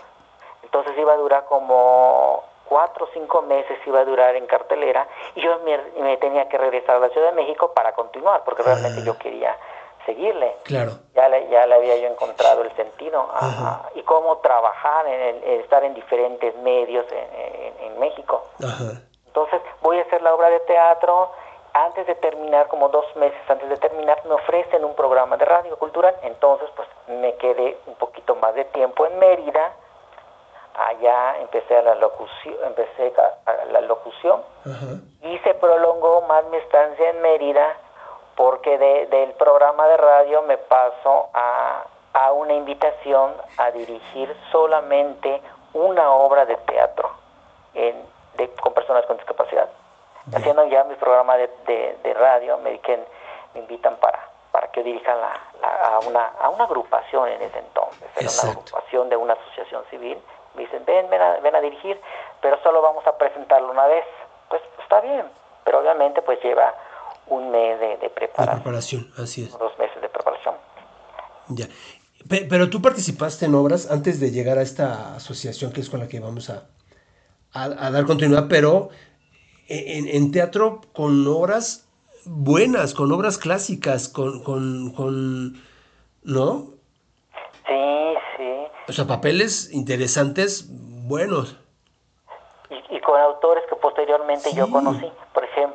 Entonces 0.63 0.93
iba 0.99 1.15
a 1.15 1.17
durar 1.17 1.47
como 1.47 2.45
cuatro 2.67 3.07
o 3.07 3.09
cinco 3.15 3.41
meses, 3.41 3.79
iba 3.87 4.01
a 4.01 4.05
durar 4.05 4.37
en 4.37 4.47
cartelera, 4.47 5.09
y 5.37 5.41
yo 5.41 5.59
me, 5.61 5.79
me 6.03 6.19
tenía 6.19 6.51
que 6.51 6.59
regresar 6.59 6.97
a 6.97 6.99
la 6.99 7.09
Ciudad 7.09 7.31
de 7.31 7.37
México 7.37 7.73
para 7.73 7.93
continuar, 7.95 8.43
porque 8.45 8.63
realmente 8.63 9.01
Ah. 9.01 9.05
yo 9.07 9.17
quería 9.17 9.57
seguirle. 10.07 10.57
claro. 10.65 10.93
Ya 11.15 11.29
le, 11.29 11.49
ya 11.49 11.67
le 11.67 11.75
había 11.77 11.97
yo 11.97 12.09
encontrado 12.09 12.63
el 12.63 12.75
sentido 12.77 13.21
a- 13.33 13.39
Ajá. 13.39 13.71
a- 13.87 13.99
y 13.99 14.03
cómo 14.03 14.39
trabajar, 14.39 15.07
en 15.07 15.21
el- 15.21 15.45
estar 15.61 15.83
en 15.85 15.95
diferentes 15.95 16.55
medios 16.57 17.07
en, 17.13 17.41
en- 17.41 17.81
en 17.93 17.99
México. 18.01 18.43
Ajá. 18.63 19.01
Entonces 19.27 19.61
voy 19.83 19.99
a 19.99 20.03
hacer 20.03 20.23
la 20.23 20.35
obra 20.35 20.51
de 20.51 20.61
teatro. 20.61 21.31
Antes 21.73 22.07
de 22.07 22.15
terminar, 22.15 22.69
como 22.69 22.89
dos 22.89 23.05
meses 23.17 23.39
antes 23.49 23.69
de 23.69 23.77
terminar, 23.79 24.23
me 24.27 24.35
ofrecen 24.35 24.85
un 24.85 24.95
programa 24.95 25.37
de 25.37 25.45
radio 25.45 25.77
cultural. 25.77 26.15
Entonces, 26.23 26.69
pues 26.77 26.87
me 27.09 27.35
quedé 27.37 27.77
un 27.87 27.95
poquito 27.97 28.37
más 28.37 28.55
de 28.55 28.65
tiempo 28.67 29.07
en 29.07 29.19
Mérida. 29.19 29.73
Allá 30.77 31.39
empecé 31.41 31.77
a 31.77 31.83
la 31.83 31.95
locución, 31.97 32.57
empecé 32.65 33.13
a, 33.47 33.51
a 33.51 33.65
la 33.67 33.81
locución 33.83 34.43
Ajá. 34.67 34.87
y 35.23 35.39
se 35.39 35.55
prolongó 35.55 36.23
más 36.23 36.45
mi 36.47 36.57
estancia 36.57 37.11
en 37.11 37.23
Mérida 37.23 37.77
porque 38.37 38.79
de- 38.79 39.07
del 39.07 39.33
programa 39.33 39.87
de 39.87 39.97
radio 39.97 40.43
me 40.43 40.59
paso 40.59 41.29
a, 41.35 41.85
a 42.13 42.33
una 42.33 42.53
invitación 42.55 43.35
a 43.59 43.71
dirigir 43.71 44.35
solamente 44.53 45.41
una 45.73 46.13
obra 46.13 46.45
de 46.47 46.57
teatro 46.57 47.11
en- 47.75 48.03
de- 48.37 48.49
con 48.57 48.73
personas 48.75 49.05
con 49.07 49.17
discapacidad. 49.17 49.69
haciendo 50.35 50.65
ya 50.67 50.85
mi 50.85 50.95
programa 50.95 51.37
de, 51.37 51.49
de, 51.67 51.99
de 52.03 52.15
radio, 52.15 52.57
me, 52.59 52.79
que 52.79 52.97
me 53.53 53.61
invitan 53.61 53.97
para, 53.97 54.19
para 54.53 54.69
que 54.69 54.83
dirija 54.83 55.15
la, 55.15 55.39
la- 55.61 55.87
a, 55.97 55.99
una, 56.01 56.31
a 56.41 56.49
una 56.49 56.65
agrupación 56.65 57.29
en 57.29 57.43
ese 57.43 57.59
entonces, 57.59 58.09
era 58.17 58.31
una 58.43 58.53
agrupación 58.53 59.09
de 59.11 59.17
una 59.19 59.35
asociación 59.35 59.85
civil, 59.91 60.19
me 60.55 60.63
dicen, 60.63 60.83
ven, 60.87 61.11
ven 61.11 61.21
a, 61.21 61.33
ven 61.41 61.55
a 61.55 61.61
dirigir, 61.61 62.01
pero 62.41 62.57
solo 62.63 62.81
vamos 62.81 63.07
a 63.07 63.19
presentarlo 63.19 63.71
una 63.71 63.87
vez, 63.87 64.05
pues 64.49 64.63
está 64.81 65.01
bien, 65.01 65.29
pero 65.65 65.81
obviamente 65.81 66.23
pues 66.23 66.43
lleva 66.43 66.73
un 67.29 67.51
mes 67.51 67.81
de, 67.81 67.97
de 67.99 68.11
preparación, 68.11 68.57
preparación, 68.63 69.11
así 69.19 69.45
es. 69.45 69.59
dos 69.59 69.73
meses 69.79 70.01
de 70.03 70.09
preparación. 70.09 70.55
Ya. 71.49 71.67
Pe- 72.29 72.47
Pero 72.49 72.71
tú 72.71 72.81
participaste 72.83 73.47
en 73.47 73.55
obras 73.55 73.91
antes 73.91 74.21
de 74.21 74.31
llegar 74.31 74.59
a 74.59 74.63
esta 74.63 75.15
asociación 75.17 75.73
que 75.73 75.81
es 75.81 75.91
con 75.91 76.01
la 76.01 76.09
que 76.09 76.21
vamos 76.21 76.51
a, 76.51 76.65
a, 77.53 77.65
a 77.65 77.91
dar 77.91 78.05
continuidad, 78.07 78.47
pero 78.49 78.89
en, 79.69 80.09
en 80.09 80.31
teatro 80.33 80.81
con 80.93 81.27
obras 81.27 81.87
buenas, 82.27 82.95
con 82.95 83.13
obras 83.13 83.37
clásicas, 83.39 84.09
con, 84.09 84.43
con, 84.43 84.93
con 84.93 85.63
¿no? 86.23 86.71
Sí, 87.67 88.15
sí, 88.37 88.51
O 88.89 88.93
sea, 88.93 89.07
papeles 89.07 89.71
interesantes, 89.73 90.67
buenos. 90.71 91.59
y, 92.71 92.97
y 92.97 93.01
con 93.01 93.21
autores 93.21 93.65
que 93.69 93.77
posteriormente 93.77 94.53
yo 94.55 94.71
conocí, 94.71 95.11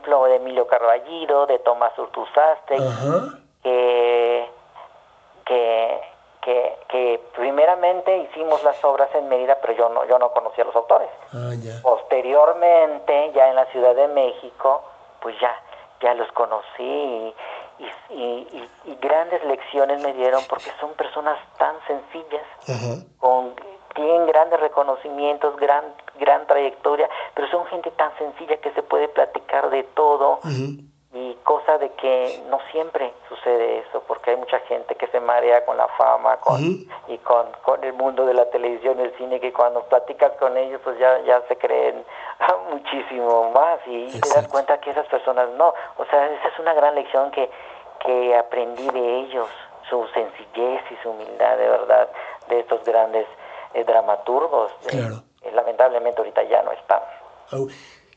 ejemplo, 0.09 0.25
de 0.25 0.35
Emilio 0.35 0.67
Carballido, 0.67 1.45
de 1.45 1.59
Tomás 1.59 1.97
Urtuzaste, 1.97 2.77
que, 3.63 4.49
que, 5.45 6.01
que, 6.41 6.75
que 6.87 7.21
primeramente 7.35 8.17
hicimos 8.17 8.63
las 8.63 8.83
obras 8.83 9.09
en 9.15 9.27
Mérida, 9.29 9.57
pero 9.61 9.73
yo 9.73 9.89
no, 9.89 10.05
yo 10.05 10.17
no 10.19 10.31
conocía 10.31 10.63
a 10.63 10.67
los 10.67 10.75
autores. 10.75 11.09
Ah. 11.33 11.51
Posteriormente, 11.83 13.31
ya 13.33 13.49
en 13.49 13.55
la 13.55 13.65
Ciudad 13.67 13.95
de 13.95 14.07
México, 14.07 14.81
pues 15.21 15.35
ya, 15.39 15.55
ya 16.01 16.13
los 16.15 16.31
conocí 16.31 16.63
y, 16.79 17.35
y, 17.79 18.15
y- 18.15 18.69
y 18.85 18.95
grandes 18.95 19.43
lecciones 19.43 20.01
me 20.01 20.13
dieron 20.13 20.41
porque 20.49 20.71
son 20.79 20.93
personas 20.93 21.37
tan 21.57 21.75
sencillas, 21.87 22.43
con, 23.19 23.53
tienen 23.99 24.27
grandes 24.27 24.59
reconocimientos, 24.61 25.57
gran, 25.57 25.83
gran 26.19 26.47
trayectoria, 26.47 27.09
pero 27.33 27.49
son 27.49 27.65
gente 27.67 27.91
tan 27.91 28.17
sencilla 28.17 28.57
que 28.57 28.71
se 28.71 28.81
puede 28.81 29.09
platicar 29.09 29.69
de 29.69 29.83
todo 29.83 30.39
y 31.11 31.33
cosa 31.43 31.77
de 31.79 31.89
que 31.93 32.41
no 32.49 32.59
siempre 32.71 33.11
sucede 33.27 33.79
eso, 33.79 34.01
porque 34.07 34.31
hay 34.31 34.37
mucha 34.37 34.59
gente 34.61 34.95
que 34.95 35.07
se 35.07 35.19
marea 35.19 35.65
con 35.65 35.75
la 35.75 35.87
fama 35.89 36.37
con, 36.37 36.61
y 37.07 37.17
con, 37.17 37.47
con 37.63 37.83
el 37.83 37.93
mundo 37.93 38.25
de 38.25 38.35
la 38.35 38.45
televisión 38.51 38.99
y 38.99 39.03
el 39.03 39.17
cine, 39.17 39.39
que 39.39 39.51
cuando 39.51 39.81
platicas 39.83 40.31
con 40.33 40.55
ellos, 40.55 40.79
pues 40.83 40.97
ya, 40.97 41.19
ya 41.23 41.41
se 41.47 41.57
creen 41.57 42.05
muchísimo 42.71 43.51
más 43.51 43.79
y 43.85 44.17
te 44.21 44.29
das 44.29 44.47
cuenta 44.47 44.79
que 44.79 44.91
esas 44.91 45.07
personas 45.07 45.49
no. 45.57 45.73
O 45.97 46.05
sea, 46.05 46.25
esa 46.27 46.47
es 46.47 46.59
una 46.59 46.73
gran 46.73 46.95
lección 46.95 47.31
que, 47.31 47.49
que 48.05 48.35
aprendí 48.37 48.87
de 48.87 49.19
ellos, 49.21 49.49
su 49.89 50.07
sencillez 50.13 50.83
y 50.91 50.95
su 51.03 51.09
humildad, 51.09 51.57
de 51.57 51.69
verdad, 51.69 52.09
de 52.47 52.59
estos 52.59 52.83
grandes 52.85 53.25
eh, 53.73 53.83
dramaturgos. 53.85 54.71
eh, 54.83 54.87
Claro. 54.89 55.23
que 55.41 55.51
lamentablemente 55.51 56.19
ahorita 56.19 56.41
ya 56.49 56.61
no 56.63 56.71
están. 56.71 56.99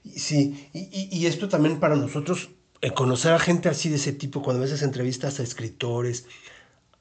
Sí, 0.04 0.68
y, 0.72 0.80
y- 0.80 1.08
y 1.16 1.26
esto 1.26 1.48
también 1.48 1.78
para 1.78 1.94
nosotros, 1.94 2.50
eh, 2.80 2.90
conocer 2.92 3.32
a 3.32 3.38
gente 3.38 3.68
así 3.68 3.88
de 3.88 3.96
ese 3.96 4.12
tipo, 4.12 4.42
cuando 4.42 4.60
a 4.62 4.64
veces 4.66 4.82
entrevistas 4.82 5.38
a 5.38 5.42
escritores, 5.44 6.26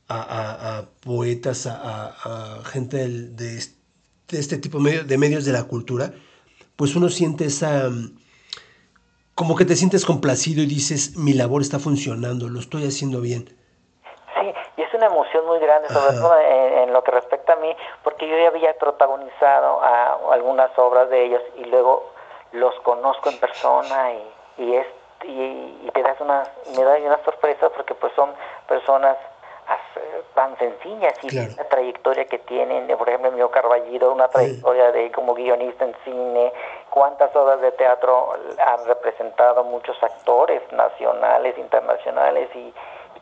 a, 0.07 0.21
a- 0.21 0.77
a 0.79 0.89
poetas, 1.01 1.65
a, 1.65 2.07
a- 2.59 2.63
gente 2.65 2.97
del- 2.97 3.35
de, 3.35 3.57
es- 3.57 3.77
de 4.27 4.39
este 4.39 4.57
tipo 4.57 4.79
medio- 4.79 5.03
de 5.03 5.17
medios 5.17 5.45
de 5.45 5.51
la 5.53 5.63
cultura, 5.63 6.13
pues 6.75 6.95
uno 6.95 7.09
siente 7.09 7.45
esa... 7.45 7.89
mm, 7.89 8.17
como 9.33 9.55
que 9.55 9.65
te 9.65 9.75
sientes 9.75 10.05
complacido 10.05 10.61
y 10.61 10.67
dices, 10.67 11.17
mi 11.17 11.33
labor 11.33 11.61
está 11.63 11.79
funcionando, 11.79 12.47
lo 12.49 12.59
estoy 12.59 12.85
haciendo 12.85 13.21
bien. 13.21 13.49
Emoción 15.33 15.45
muy 15.47 15.59
grande, 15.59 15.87
sobre 15.89 16.11
todo 16.17 16.37
en, 16.39 16.77
en 16.79 16.93
lo 16.93 17.03
que 17.05 17.11
respecta 17.11 17.53
a 17.53 17.55
mí, 17.55 17.73
porque 18.03 18.27
yo 18.27 18.37
ya 18.37 18.49
había 18.49 18.73
protagonizado 18.77 19.81
a 19.81 20.19
algunas 20.33 20.77
obras 20.77 21.09
de 21.09 21.23
ellos 21.23 21.41
y 21.55 21.63
luego 21.65 22.03
los 22.51 22.77
conozco 22.81 23.29
en 23.29 23.37
persona 23.37 24.11
y, 24.11 24.33
y 24.57 24.75
es 24.75 24.87
y, 25.23 25.79
y 25.83 25.91
te 25.93 26.01
das 26.03 26.19
una 26.19 26.43
me 26.75 26.83
da 26.83 26.97
una 26.97 27.23
sorpresa 27.23 27.69
porque 27.69 27.93
pues 27.95 28.11
son 28.13 28.33
personas 28.67 29.15
as- 29.67 30.33
tan 30.33 30.57
sencillas 30.57 31.13
y 31.23 31.29
Claro. 31.29 31.53
la 31.55 31.63
trayectoria 31.69 32.25
que 32.25 32.39
tienen, 32.39 32.87
por 32.97 33.07
ejemplo, 33.07 33.31
Mio 33.31 33.49
Carballido, 33.51 34.11
una 34.11 34.27
trayectoria 34.27 34.91
de 34.91 35.11
como 35.13 35.33
guionista 35.33 35.85
en 35.85 35.95
cine, 36.03 36.51
cuántas 36.89 37.33
obras 37.37 37.61
de 37.61 37.71
teatro 37.71 38.33
han 38.57 38.85
representado 38.85 39.63
muchos 39.63 39.95
actores 40.03 40.61
nacionales, 40.73 41.57
internacionales 41.57 42.49
y 42.53 42.73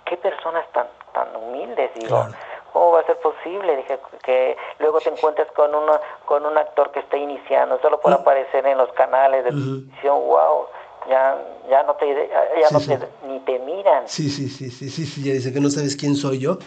qué 0.10 0.18
personas 0.18 0.66
tan 0.74 0.88
tan 1.14 1.36
humildes, 1.36 1.92
digo. 1.96 2.08
Claro. 2.18 2.34
¿Cómo 2.74 2.92
va 2.92 3.00
a 3.00 3.04
ser 3.06 3.18
posible? 3.18 3.76
Dije 3.78 4.00
que 4.24 4.56
luego 4.78 5.00
te 5.02 5.10
encuentres 5.10 5.48
con 5.54 5.74
uno 5.74 6.00
con 6.26 6.46
un 6.46 6.58
actor 6.58 6.92
que 6.92 7.00
está 7.00 7.18
iniciando 7.18 7.80
solo 7.82 8.00
por 8.00 8.12
Mm. 8.12 8.22
aparecer 8.22 8.66
en 8.68 8.78
los 8.78 8.92
canales 8.94 9.44
de 9.44 9.52
televisión, 9.52 10.20
wow, 10.28 10.68
ya 11.10 11.38
ya 11.70 11.82
no 11.84 11.96
te 11.96 12.30
ya 12.60 12.68
Sí, 12.68 12.74
no 12.74 12.80
sí. 12.80 12.88
te 12.98 13.28
ni 13.28 13.40
te 13.40 13.58
miran. 13.60 14.08
Sí, 14.08 14.30
sí, 14.30 14.50
sí, 14.50 14.70
sí, 14.70 14.90
sí, 14.90 15.06
sí, 15.06 15.24
ya 15.24 15.34
dice 15.34 15.52
que 15.54 15.60
no 15.60 15.70
sabes 15.70 15.96
quién 15.96 16.16
soy 16.16 16.40
yo. 16.40 16.58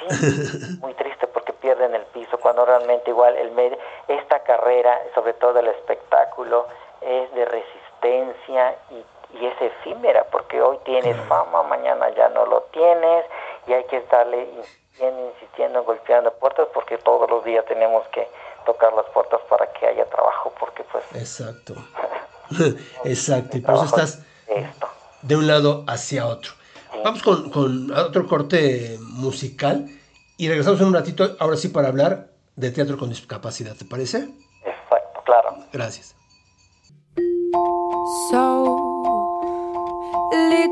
Sí, 0.00 0.06
muy 0.80 0.94
triste 0.94 1.26
porque 1.26 1.52
pierden 1.52 1.94
el 1.94 2.06
piso 2.06 2.38
cuando 2.38 2.64
realmente 2.64 3.10
igual 3.10 3.36
el 3.36 3.50
med- 3.54 3.78
esta 4.08 4.38
carrera, 4.40 4.98
sobre 5.14 5.34
todo 5.34 5.58
el 5.60 5.68
espectáculo, 5.68 6.66
es 7.02 7.30
de 7.34 7.44
resistencia 7.44 8.76
y, 8.90 9.04
y 9.34 9.46
es 9.46 9.54
efímera 9.60 10.24
porque 10.30 10.60
hoy 10.60 10.78
tienes 10.84 11.16
fama, 11.28 11.62
mañana 11.64 12.08
ya 12.16 12.28
no 12.30 12.46
lo 12.46 12.62
tienes 12.72 13.24
y 13.66 13.72
hay 13.72 13.84
que 13.84 13.98
estarle 13.98 14.48
insistiendo, 14.56 15.32
insistiendo, 15.34 15.84
golpeando 15.84 16.32
puertas 16.34 16.68
porque 16.72 16.98
todos 16.98 17.28
los 17.30 17.44
días 17.44 17.64
tenemos 17.66 18.06
que 18.08 18.26
tocar 18.64 18.92
las 18.94 19.06
puertas 19.06 19.40
para 19.48 19.70
que 19.72 19.86
haya 19.86 20.04
trabajo 20.06 20.52
porque 20.58 20.82
pues 20.84 21.04
Exacto. 21.14 21.74
Exacto, 23.04 23.56
y 23.56 23.60
por 23.60 23.74
eso 23.74 23.84
estás 23.84 24.22
esto. 24.46 24.88
de 25.22 25.36
un 25.36 25.46
lado 25.46 25.84
hacia 25.86 26.26
otro. 26.26 26.52
Vamos 27.04 27.22
con, 27.22 27.50
con 27.50 27.90
otro 27.92 28.26
corte 28.26 28.96
musical 29.00 29.86
y 30.36 30.48
regresamos 30.48 30.80
en 30.80 30.86
un 30.86 30.94
ratito, 30.94 31.36
ahora 31.38 31.56
sí, 31.56 31.68
para 31.68 31.88
hablar 31.88 32.28
de 32.56 32.70
teatro 32.70 32.96
con 32.96 33.10
discapacidad, 33.10 33.76
¿te 33.76 33.84
parece? 33.84 34.28
Exacto, 34.64 35.22
claro. 35.24 35.56
Gracias. 35.72 36.17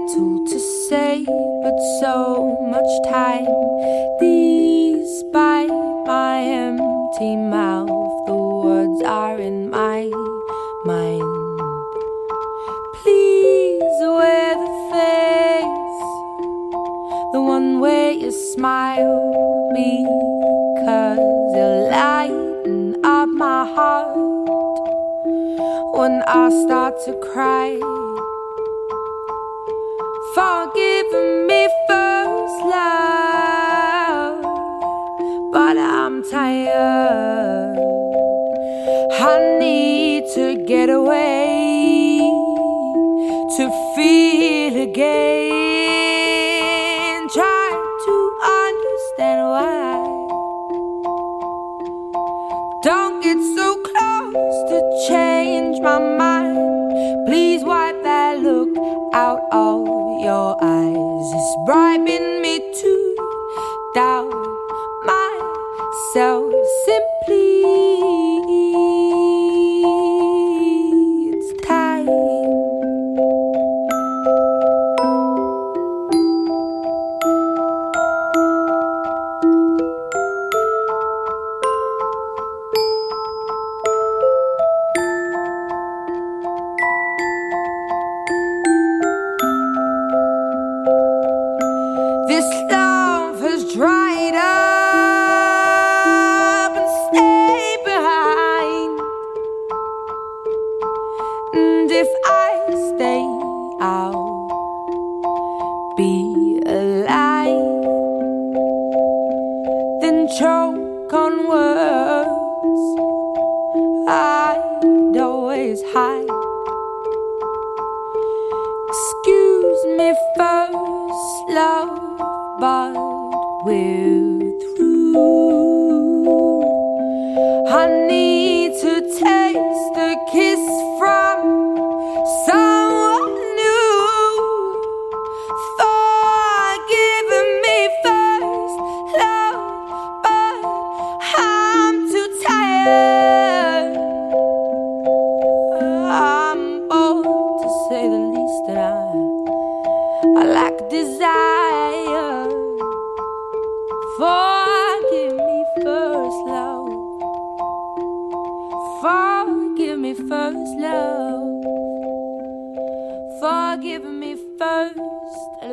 Little 0.07 0.45
to 0.47 0.59
say, 0.89 1.25
but 1.63 1.79
so 2.01 2.57
much 2.71 2.91
time. 3.09 3.47
These 4.21 5.25
by 5.33 5.67
my 6.07 6.39
empty 6.43 7.37
mouth, 7.37 7.89
the 8.27 8.37
words 8.37 9.03
are 9.03 9.39
in 9.41 9.71
my 9.71 10.09
mind. 10.85 11.59
Please 13.03 13.99
wear 14.01 14.55
the 14.55 14.73
face, 14.93 16.01
the 17.33 17.41
one 17.41 17.81
where 17.81 18.13
you 18.13 18.31
smile, 18.31 19.17
because 19.75 21.19
you 21.57 21.69
lighten 21.91 23.05
up 23.05 23.29
my 23.29 23.65
heart 23.75 24.15
when 25.95 26.23
I 26.29 26.51
start 26.65 26.95
to 27.07 27.13
cry. 27.33 28.06
Forgive 30.37 31.13
me 31.49 31.67
first, 31.89 32.59
love, 32.67 34.43
but 35.51 35.79
I'm 35.79 36.23
tired. 36.31 37.79
I 39.19 39.59
need 39.59 40.25
to 40.35 40.63
get 40.69 40.91
away 40.91 42.19
to 43.57 43.95
feel 43.97 44.83
again. 44.83 46.06
Right. 61.67 62.16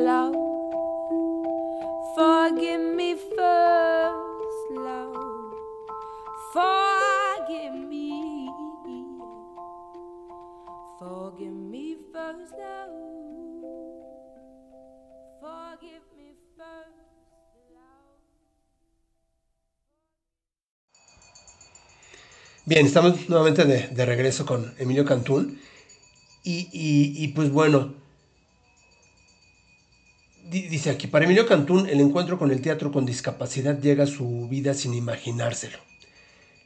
Love. 0.04 0.36
Forgive 2.16 2.82
me 2.98 3.16
first, 3.16 4.72
love. 4.72 5.54
Forgive 6.54 7.76
me. 7.90 8.50
Forgive 11.00 11.52
me 11.72 11.96
first, 12.12 12.54
love. 12.54 12.94
Forgive 15.42 16.06
me 16.18 16.30
first. 16.58 17.00
Bien, 22.66 22.86
estamos 22.86 23.28
nuevamente 23.30 23.66
de, 23.66 23.88
de 23.90 24.06
regreso 24.06 24.46
con 24.46 24.74
Emilio 24.78 25.06
Cantún. 25.06 25.60
Y, 26.44 26.70
y- 26.74 27.24
y, 27.24 27.30
pues 27.30 27.52
bueno, 27.52 27.94
dice 30.44 30.90
aquí, 30.90 31.08
para 31.08 31.26
Emilio 31.26 31.48
Cantún 31.48 31.88
el 31.90 32.00
encuentro 32.02 32.38
con 32.38 32.52
el 32.52 32.62
teatro 32.62 32.92
con 32.92 33.06
discapacidad 33.06 33.80
llega 33.80 34.04
a 34.04 34.08
su 34.08 34.48
vida 34.50 34.74
sin 34.74 34.94
imaginárselo, 34.94 35.78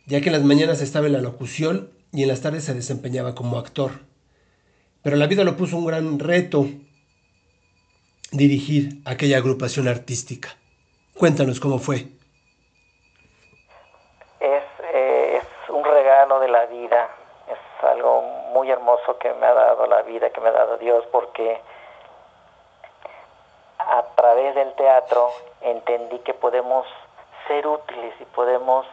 ya 0.05 0.19
que 0.21 0.27
en 0.27 0.33
las 0.33 0.43
mañanas 0.43 0.81
estaba 0.81 1.07
en 1.07 1.13
la 1.13 1.21
locución 1.21 1.91
y 2.11 2.23
en 2.23 2.29
las 2.29 2.41
tardes 2.41 2.63
se 2.63 2.73
desempeñaba 2.73 3.35
como 3.35 3.57
actor. 3.57 3.91
Pero 5.03 5.15
la 5.15 5.27
vida 5.27 5.43
lo 5.43 5.55
puso 5.55 5.77
un 5.77 5.85
gran 5.85 6.19
reto 6.19 6.65
dirigir 8.31 9.01
aquella 9.05 9.37
agrupación 9.37 9.87
artística. 9.87 10.49
Cuéntanos 11.15 11.59
cómo 11.59 11.79
fue. 11.79 12.07
es, 14.39 14.63
eh, 14.93 15.37
es 15.37 15.69
un 15.69 15.83
regalo 15.83 16.39
de 16.39 16.47
la 16.49 16.65
vida, 16.65 17.09
es 17.47 17.83
algo 17.85 18.21
muy 18.53 18.69
hermoso 18.69 19.17
que 19.17 19.33
me 19.33 19.45
ha 19.45 19.53
dado 19.53 19.85
la 19.87 20.01
vida, 20.01 20.29
que 20.29 20.41
me 20.41 20.49
ha 20.49 20.53
dado 20.53 20.77
Dios, 20.77 21.05
porque 21.11 21.61
a 23.89 24.03
través 24.15 24.55
del 24.55 24.73
teatro 24.73 25.29
entendí 25.61 26.19
que 26.19 26.33
podemos 26.33 26.85
ser 27.47 27.65
útiles 27.67 28.13
y 28.19 28.25
podemos 28.25 28.85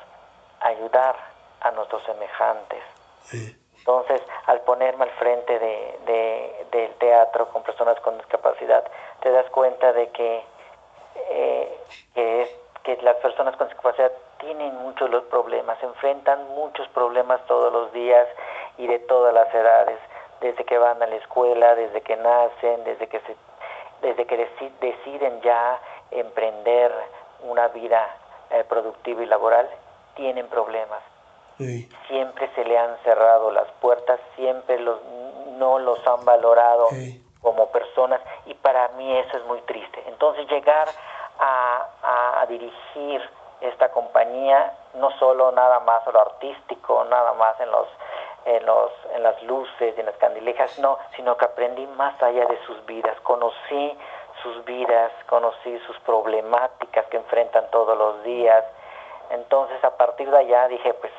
ayudar 0.60 1.16
a 1.60 1.70
nuestros 1.72 2.02
semejantes. 2.04 2.82
Sí. 3.22 3.56
Entonces, 3.78 4.22
al 4.46 4.60
ponerme 4.60 5.04
al 5.04 5.10
frente 5.10 5.58
de, 5.58 5.98
de- 6.06 6.66
del 6.70 6.94
teatro 6.94 7.48
con 7.48 7.62
personas 7.62 7.98
con 8.00 8.16
discapacidad, 8.18 8.84
te 9.20 9.30
das 9.30 9.44
cuenta 9.50 9.92
de 9.92 10.08
que, 10.10 10.42
eh, 11.30 11.80
que, 12.14 12.42
es- 12.42 12.56
que 12.82 12.96
las 13.02 13.16
personas 13.16 13.56
con 13.56 13.68
discapacidad 13.68 14.12
tienen 14.38 14.74
muchos 14.76 15.10
los 15.10 15.24
problemas, 15.24 15.82
enfrentan 15.82 16.48
muchos 16.50 16.86
problemas 16.88 17.44
todos 17.46 17.72
los 17.72 17.92
días 17.92 18.26
y 18.78 18.86
de 18.86 18.98
todas 19.00 19.32
las 19.34 19.52
edades, 19.54 19.98
desde 20.40 20.64
que 20.64 20.78
van 20.78 21.02
a 21.02 21.06
la 21.06 21.16
escuela, 21.16 21.74
desde 21.74 22.00
que 22.02 22.16
nacen, 22.16 22.84
desde 22.84 23.06
que 23.08 23.20
se, 23.20 23.36
desde 24.04 24.26
que 24.26 24.36
deci- 24.38 24.70
deciden 24.80 25.40
ya 25.40 25.80
emprender 26.10 26.92
una 27.40 27.68
vida 27.68 28.06
eh, 28.50 28.62
productiva 28.68 29.22
y 29.22 29.26
laboral, 29.26 29.68
tienen 30.14 30.46
problemas 30.48 31.00
Sí. 31.58 31.88
siempre 32.08 32.50
se 32.56 32.64
le 32.64 32.76
han 32.76 32.96
cerrado 33.04 33.50
las 33.52 33.70
puertas, 33.80 34.18
siempre 34.34 34.76
los, 34.80 35.00
no 35.56 35.78
los 35.78 36.04
han 36.06 36.24
valorado 36.24 36.88
Sí. 36.90 37.24
como 37.40 37.68
personas 37.70 38.20
y 38.46 38.54
para 38.54 38.88
mí 38.88 39.16
eso 39.18 39.36
es 39.38 39.44
muy 39.44 39.60
triste. 39.62 40.02
Entonces 40.06 40.48
llegar 40.48 40.88
a, 41.38 41.86
a- 42.02 42.40
a 42.40 42.46
dirigir 42.46 43.22
esta 43.60 43.90
compañía, 43.92 44.72
no 44.94 45.10
solo 45.18 45.52
nada 45.52 45.78
más 45.80 46.04
a 46.06 46.10
lo 46.10 46.20
artístico, 46.22 47.04
nada 47.04 47.32
más 47.34 47.58
en 47.60 47.70
los 47.70 47.86
en 48.44 48.66
los 48.66 48.90
en 49.14 49.22
las 49.22 49.42
luces, 49.42 49.98
en 49.98 50.06
las 50.06 50.16
candilejas, 50.16 50.78
no, 50.78 50.98
sino 51.16 51.36
que 51.36 51.44
aprendí 51.44 51.86
más 51.86 52.20
allá 52.22 52.46
de 52.46 52.58
sus 52.66 52.84
vidas, 52.86 53.18
conocí 53.22 53.98
sus 54.42 54.64
vidas, 54.64 55.12
conocí 55.26 55.78
sus 55.86 55.98
problemáticas 56.00 57.06
que 57.06 57.16
enfrentan 57.16 57.70
todos 57.70 57.96
los 57.96 58.22
días. 58.24 58.64
Entonces 59.30 59.82
a 59.84 59.96
partir 59.96 60.30
de 60.30 60.38
allá 60.38 60.68
dije, 60.68 60.92
pues 60.94 61.12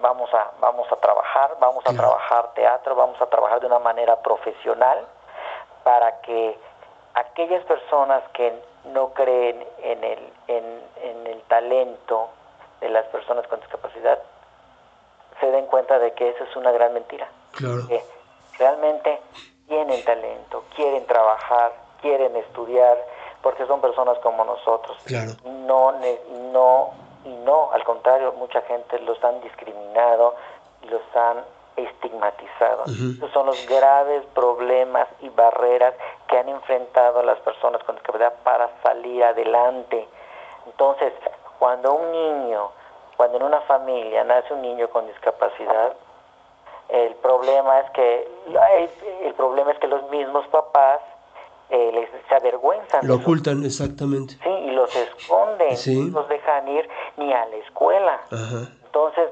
vamos 0.00 0.32
a 0.32 0.52
vamos 0.60 0.90
a 0.90 0.96
trabajar, 0.96 1.56
vamos 1.60 1.84
a 1.86 1.92
trabajar 1.92 2.54
teatro, 2.54 2.94
vamos 2.94 3.20
a 3.20 3.26
trabajar 3.26 3.60
de 3.60 3.66
una 3.66 3.78
manera 3.78 4.16
profesional 4.22 5.06
para 5.84 6.20
que 6.22 6.58
aquellas 7.14 7.64
personas 7.64 8.22
que 8.32 8.52
no 8.84 9.12
creen 9.12 9.66
en 9.82 10.04
el 10.04 10.32
en, 10.48 10.82
en 11.02 11.26
el 11.26 11.42
talento 11.42 12.30
de 12.80 12.88
las 12.88 13.04
personas 13.06 13.46
con 13.48 13.60
discapacidad 13.60 14.18
se 15.42 15.50
den 15.50 15.66
cuenta 15.66 15.98
de 15.98 16.12
que 16.12 16.30
eso 16.30 16.44
es 16.44 16.54
una 16.56 16.70
gran 16.70 16.94
mentira 16.94 17.28
Claro. 17.52 17.86
que 17.88 18.02
realmente 18.58 19.20
tienen 19.66 20.04
talento, 20.04 20.64
quieren 20.76 21.04
trabajar, 21.06 21.72
quieren 22.00 22.36
estudiar, 22.36 22.96
porque 23.42 23.66
son 23.66 23.80
personas 23.80 24.16
como 24.18 24.44
nosotros. 24.44 24.96
Claro. 25.04 25.32
No, 25.44 25.92
no, 26.52 26.90
y 27.24 27.34
no, 27.44 27.70
al 27.72 27.82
contrario, 27.84 28.32
mucha 28.38 28.62
gente 28.62 28.98
los 29.00 29.22
han 29.24 29.40
discriminado 29.42 30.34
los 30.88 31.02
han 31.14 31.44
estigmatizado. 31.76 32.84
Esos 32.84 33.30
son 33.32 33.46
los 33.46 33.66
graves 33.68 34.24
problemas 34.34 35.08
y 35.20 35.28
barreras 35.30 35.94
que 36.28 36.38
han 36.38 36.48
enfrentado 36.48 37.22
las 37.22 37.38
personas 37.40 37.82
con 37.84 37.94
discapacidad 37.96 38.34
para 38.42 38.68
salir 38.82 39.24
adelante. 39.24 40.06
Entonces, 40.66 41.12
cuando 41.58 41.94
un 41.94 42.12
niño, 42.12 42.70
cuando 43.22 43.36
en 43.38 43.44
una 43.44 43.60
familia 43.60 44.24
nace 44.24 44.52
un 44.52 44.62
niño 44.62 44.88
con 44.90 45.06
discapacidad, 45.06 45.92
el 46.88 47.14
problema 47.16 47.78
es 47.78 47.90
que 47.92 48.28
el, 49.24 49.34
problema 49.34 49.70
es 49.70 49.78
que 49.78 49.86
los 49.86 50.10
mismos 50.10 50.44
papás 50.48 50.98
eh, 51.70 51.92
les 51.94 52.08
se 52.28 52.34
avergüenzan 52.34 53.06
Lo 53.06 53.18
de 53.18 53.22
ocultan, 53.22 53.64
exactamente. 53.64 54.34
sí 54.42 54.48
y 54.50 54.72
los 54.72 54.92
esconden 54.96 55.76
Sí. 55.76 56.10
no 56.10 56.18
los 56.22 56.28
dejan 56.28 56.66
ir 56.66 56.88
ni 57.16 57.32
a 57.32 57.46
la 57.46 57.56
escuela 57.58 58.20
Ajá. 58.32 58.66
entonces 58.86 59.30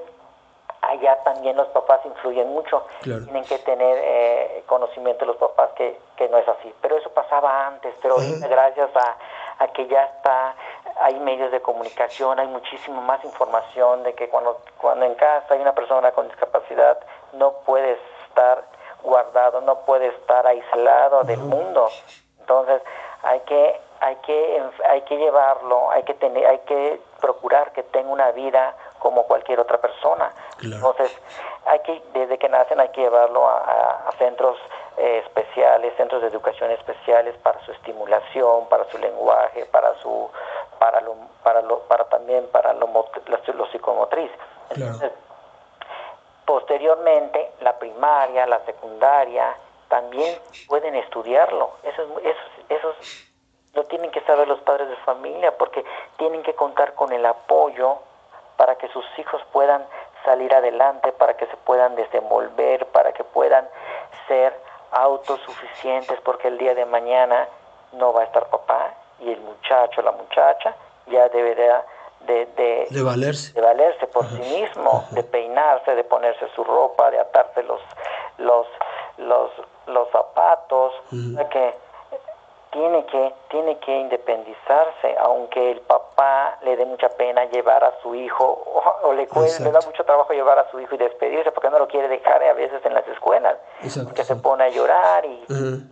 allá 0.83 1.19
también 1.25 1.57
los 1.57 1.67
papás 1.71 2.01
influyen 2.05 2.49
mucho 2.49 2.87
Claro. 3.03 3.25
tienen 3.25 3.43
que 3.45 3.59
tener 3.59 3.99
eh, 4.01 4.63
conocimiento 4.69 5.25
los 5.27 5.37
papás 5.37 5.71
que, 5.77 5.99
que 6.17 6.29
no 6.29 6.39
es 6.39 6.47
así 6.47 6.73
pero 6.81 6.97
eso 6.97 7.11
pasaba 7.11 7.67
antes 7.67 7.93
pero 8.01 8.15
gracias 8.49 8.91
a, 8.95 9.17
a 9.61 9.69
que 9.69 9.87
ya 9.87 10.03
está 10.05 10.55
hay 11.03 11.19
medios 11.21 11.51
de 11.53 11.61
comunicación 11.63 12.39
hay 12.41 12.49
muchísimo 12.49 13.01
más 13.03 13.23
información 13.25 14.03
de 14.03 14.15
que 14.15 14.29
cuando 14.29 14.59
cuando 14.79 15.07
en 15.07 15.15
casa 15.15 15.55
hay 15.55 15.61
una 15.61 15.75
persona 15.75 16.11
con 16.13 16.27
discapacidad 16.29 16.99
no 17.35 17.53
puedes 17.65 17.99
estar 18.29 18.65
guardado 19.03 19.61
no 19.61 19.77
puede 19.87 20.09
estar 20.09 20.47
aislado 20.47 21.23
del 21.25 21.41
mundo. 21.41 21.89
Entonces 22.41 22.83
hay 23.23 23.41
que 23.41 23.81
hay 24.01 24.17
que 24.17 24.63
hay 24.89 25.03
que 25.03 25.17
llevarlo 25.17 25.91
hay 25.91 26.03
que 26.05 26.15
tener 26.15 26.47
hay 26.47 26.59
que 26.61 27.01
procurar 27.21 27.73
que 27.73 27.83
tenga 27.83 28.11
una 28.11 28.31
vida 28.33 28.75
como 28.99 29.25
cualquier 29.25 29.61
otra 29.61 29.79
persona. 29.79 30.33
Claro. 30.59 30.77
entonces 30.77 31.17
hay 31.67 31.79
que 31.81 32.03
desde 32.13 32.39
que 32.39 32.49
nacen 32.49 32.81
hay 32.81 32.89
que 32.91 33.03
llevarlo 33.03 33.47
a, 33.49 33.59
a- 33.59 34.09
a 34.09 34.13
centros 34.19 34.57
eh, 35.01 35.19
especiales 35.27 35.95
centros 35.97 36.21
de 36.23 36.29
educación 36.29 36.71
especiales 36.73 37.35
para 37.39 37.59
su 37.65 37.73
estimulación 37.73 38.69
para 38.69 38.85
su 38.91 38.99
lenguaje 38.99 39.65
para 39.67 39.95
su 39.97 40.31
para 40.79 41.01
lo 41.01 41.15
para 41.43 41.63
lo 41.63 41.81
para 41.89 42.05
también 42.05 42.47
para 42.49 42.73
lo, 42.75 42.87
lo, 42.87 43.55
lo 43.55 43.67
psicomotriz 43.73 44.31
Claro. 44.69 44.93
entonces 44.93 45.13
Posteriormente, 46.45 47.53
la 47.61 47.79
primaria, 47.79 48.45
la 48.47 48.59
secundaria, 48.65 49.55
también 49.89 50.37
pueden 50.67 50.97
estudiarlo. 50.97 51.71
Eso, 51.85 52.03
es- 52.03 52.27
eso, 52.27 52.41
eso 52.71 52.91
es- 53.01 53.33
lo 53.75 53.85
tienen 53.85 54.11
que 54.11 54.21
saber 54.23 54.49
los 54.49 54.59
padres 54.63 54.89
de 54.89 54.97
familia 54.97 55.57
porque 55.57 55.85
tienen 56.17 56.43
que 56.43 56.55
contar 56.55 56.95
con 56.95 57.13
el 57.13 57.25
apoyo 57.25 57.99
para 58.57 58.75
que 58.77 58.89
sus 58.89 59.05
hijos 59.19 59.41
puedan 59.53 59.87
salir 60.25 60.53
adelante, 60.53 61.13
para 61.13 61.37
que 61.37 61.47
se 61.47 61.57
puedan 61.59 61.95
desenvolver, 61.95 62.85
para 62.87 63.13
que 63.13 63.23
puedan 63.23 63.69
ser 64.27 64.53
autosuficientes 64.93 66.21
porque 66.23 66.49
el 66.49 66.59
día 66.59 66.75
de 66.75 66.85
mañana 66.87 67.49
no 67.93 68.13
va 68.13 68.23
a 68.23 68.25
estar 68.25 68.49
papá 68.49 68.95
y 69.21 69.31
el 69.31 69.41
muchacho, 69.41 70.03
la 70.03 70.13
muchacha, 70.13 70.75
ya 71.07 71.29
deberá 71.29 71.85
de, 72.27 72.47
de, 72.57 72.87
De 72.91 73.03
valerse. 73.03 73.53
de 73.55 73.61
valerse 73.61 74.07
por 74.09 74.27
sí 74.27 74.41
mismo, 74.41 75.05
de 75.11 75.23
peinarse, 75.23 75.95
de 75.95 76.05
ponerse 76.05 76.47
su 76.55 76.63
ropa, 76.65 77.11
de 77.11 77.19
atarse 77.19 77.63
los 77.63 77.81
los 78.39 78.67
los, 79.19 79.51
los 79.87 80.09
zapatos, 80.11 80.93
sea 81.11 81.49
que 81.49 81.75
tiene 82.71 83.05
que 83.07 83.35
tiene 83.51 83.79
que 83.79 83.97
independizarse, 83.97 85.17
aunque 85.19 85.73
el 85.73 85.81
papá 85.81 86.59
le 86.63 86.77
dé 86.77 86.85
mucha 86.85 87.09
pena 87.11 87.45
llevar 87.47 87.83
a 87.83 88.01
su 88.03 88.15
hijo 88.15 88.45
o, 88.45 89.09
o 89.09 89.13
le, 89.13 89.27
le 89.27 89.71
da 89.73 89.81
mucho 89.85 90.05
trabajo 90.05 90.33
llevar 90.33 90.59
a 90.59 90.71
su 90.71 90.79
hijo 90.81 90.95
y 90.95 90.99
despedirse 90.99 91.51
porque 91.53 91.71
no 91.71 91.79
lo 91.79 91.89
quiere 91.89 92.09
dejar 92.09 92.43
a 92.43 92.53
veces 92.55 92.85
en 92.85 92.95
las 92.95 93.07
escuelas, 93.09 93.57
Exacto, 93.83 94.09
porque 94.09 94.25
se 94.25 94.37
pone 94.37 94.65
a 94.65 94.69
llorar 94.69 95.25
y, 95.25 95.45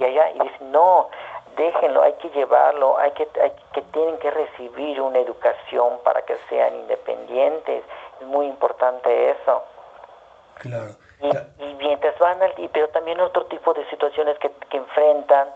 allá 0.03 0.31
y 0.31 0.39
dice 0.39 0.65
no 0.65 1.09
déjenlo, 1.57 2.03
hay 2.03 2.13
que 2.15 2.31
llevarlo, 2.31 2.97
hay 2.99 3.11
que, 3.11 3.29
hay 3.43 3.53
que 3.73 3.83
tienen 3.83 4.17
que 4.19 4.31
recibir 4.31 5.01
una 5.01 5.19
educación 5.19 5.99
para 6.05 6.23
que 6.23 6.37
sean 6.49 6.75
independientes, 6.77 7.83
es 8.21 8.27
muy 8.29 8.47
importante 8.47 9.31
eso. 9.31 9.65
Claro. 10.55 10.93
Y, 11.21 11.65
y 11.65 11.75
mientras 11.75 12.17
van 12.21 12.41
al, 12.41 12.55
pero 12.73 12.89
también 12.91 13.21
otro 13.21 13.47
tipo 13.47 13.75
de 13.75 13.85
situaciones 13.91 14.39
que, 14.39 14.51
que 14.71 14.77
enfrentan 14.77 15.49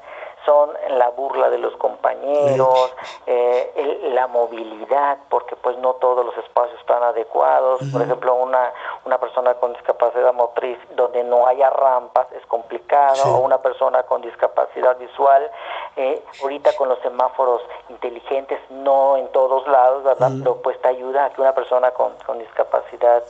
son 0.44 0.70
la 0.90 1.10
burla 1.10 1.50
de 1.50 1.58
los 1.58 1.74
compañeros, 1.76 2.94
eh, 3.26 3.72
el- 3.76 4.14
la 4.14 4.26
movilidad, 4.26 5.18
porque 5.28 5.56
pues 5.56 5.76
no 5.78 5.94
todos 5.94 6.24
los 6.26 6.36
espacios 6.38 6.78
están 6.80 7.02
adecuados. 7.02 7.80
Por 7.92 8.02
ejemplo, 8.02 8.34
una, 8.34 8.72
una 9.04 9.18
persona 9.18 9.54
con 9.54 9.72
discapacidad 9.72 10.32
motriz 10.32 10.78
donde 10.96 11.22
no 11.24 11.46
haya 11.46 11.70
rampas 11.70 12.26
es 12.32 12.44
complicado, 12.46 13.14
Sí. 13.16 13.28
o 13.28 13.38
una 13.38 13.58
persona 13.58 14.02
con 14.04 14.22
discapacidad 14.22 14.96
visual, 14.98 15.50
eh, 15.96 16.22
ahorita 16.42 16.74
con 16.76 16.88
los 16.88 16.98
semáforos 17.00 17.62
inteligentes, 17.88 18.58
no 18.70 19.16
en 19.16 19.28
todos 19.32 19.66
lados, 19.68 20.02
¿verdad? 20.04 20.30
Pero 20.42 20.56
pues 20.62 20.80
te 20.82 20.88
ayuda 20.88 21.26
a 21.26 21.30
que 21.30 21.40
una 21.40 21.54
persona 21.54 21.90
con, 21.92 22.12
con 22.26 22.38
discapacidad 22.38 23.22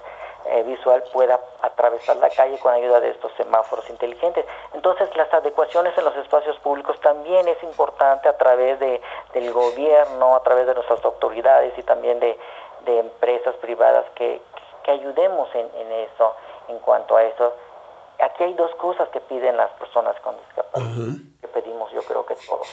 eh, 0.47 0.62
visual 0.64 1.03
pueda 1.12 1.40
atravesar 1.62 2.16
la 2.16 2.30
calle 2.30 2.59
con 2.59 2.72
ayuda 2.74 3.01
de 3.01 3.11
estos 3.11 3.32
semáforos 3.34 3.88
inteligentes. 3.90 4.45
Entonces, 4.74 5.14
las 5.16 5.32
adecuaciones 5.32 5.97
en 5.97 6.05
los 6.05 6.16
espacios 6.16 6.59
públicos 6.61 6.99
también 7.01 7.47
es 7.49 7.62
importante 7.62 8.28
a 8.28 8.36
través 8.36 8.78
de, 8.80 9.01
del 9.34 9.53
gobierno, 9.53 10.34
a 10.34 10.43
través 10.43 10.66
de 10.66 10.74
nuestras 10.74 11.05
autoridades 11.05 11.76
y 11.78 11.82
también 11.82 12.20
de, 12.20 12.38
de 12.84 12.99
empresas 12.99 13.55
privadas 13.57 14.05
que, 14.14 14.40
que 14.82 14.90
ayudemos 14.90 15.49
en, 15.55 15.70
en 15.74 15.93
eso, 15.93 16.34
en 16.68 16.78
cuanto 16.80 17.16
a 17.16 17.22
eso. 17.24 17.55
Aquí 18.20 18.45
hay 18.45 18.55
dos 18.55 18.72
cosas 18.76 19.09
que 19.09 19.20
piden 19.20 19.57
las 19.57 19.70
personas 19.72 20.18
con 20.20 20.36
discapacidad, 20.38 21.16
que 21.40 21.49
pedimos 21.49 21.90
yo 21.93 22.03
creo 22.03 22.24
que 22.24 22.36
todos, 22.47 22.68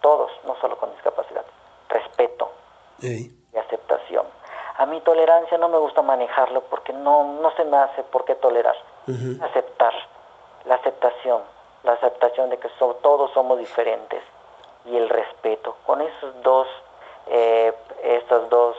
todos, 0.00 0.30
no 0.44 0.56
solo 0.60 0.76
con 0.76 0.90
discapacidad, 0.92 1.44
respeto 1.88 2.50
y 3.52 3.56
aceptación. 3.58 4.26
A 4.78 4.86
mi 4.86 5.00
tolerancia 5.00 5.56
no 5.58 5.68
me 5.68 5.78
gusta 5.78 6.02
manejarlo 6.02 6.60
porque 6.62 6.92
no, 6.92 7.24
no 7.40 7.50
se 7.52 7.64
me 7.64 7.76
hace 7.78 8.02
por 8.04 8.24
qué 8.24 8.34
tolerar. 8.34 8.76
Aceptar, 9.42 9.94
la 10.64 10.74
aceptación, 10.76 11.42
la 11.84 11.92
aceptación 11.92 12.50
de 12.50 12.58
que 12.58 12.68
so- 12.78 12.94
todos 13.02 13.30
somos 13.32 13.58
diferentes 13.58 14.22
y 14.84 14.96
el 14.96 15.08
respeto. 15.08 15.76
Con 15.86 16.02
esos 16.02 16.42
dos, 16.42 16.66
eh, 17.28 17.72
estas 18.02 18.48
dos 18.50 18.76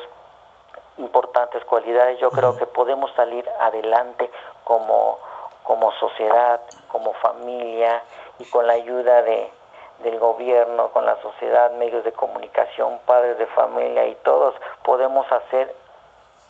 importantes 0.98 1.64
cualidades, 1.66 2.20
yo 2.20 2.30
creo 2.32 2.58
que 2.58 2.66
podemos 2.66 3.12
salir 3.14 3.48
adelante 3.60 4.30
como, 4.64 5.20
como 5.64 5.92
sociedad, 5.94 6.60
como 6.90 7.14
familia 7.14 8.02
y 8.40 8.46
con 8.50 8.66
la 8.68 8.74
ayuda 8.74 9.22
de, 9.22 9.52
del 10.00 10.20
gobierno, 10.20 10.90
con 10.90 11.06
la 11.06 11.20
sociedad, 11.22 11.72
medios 11.72 12.04
de 12.04 12.12
comunicación, 12.14 13.00
padres 13.06 13.38
de 13.38 13.46
familia 13.48 14.06
y 14.08 14.16
todos 14.16 14.56
podemos 14.84 15.30
hacer 15.32 15.74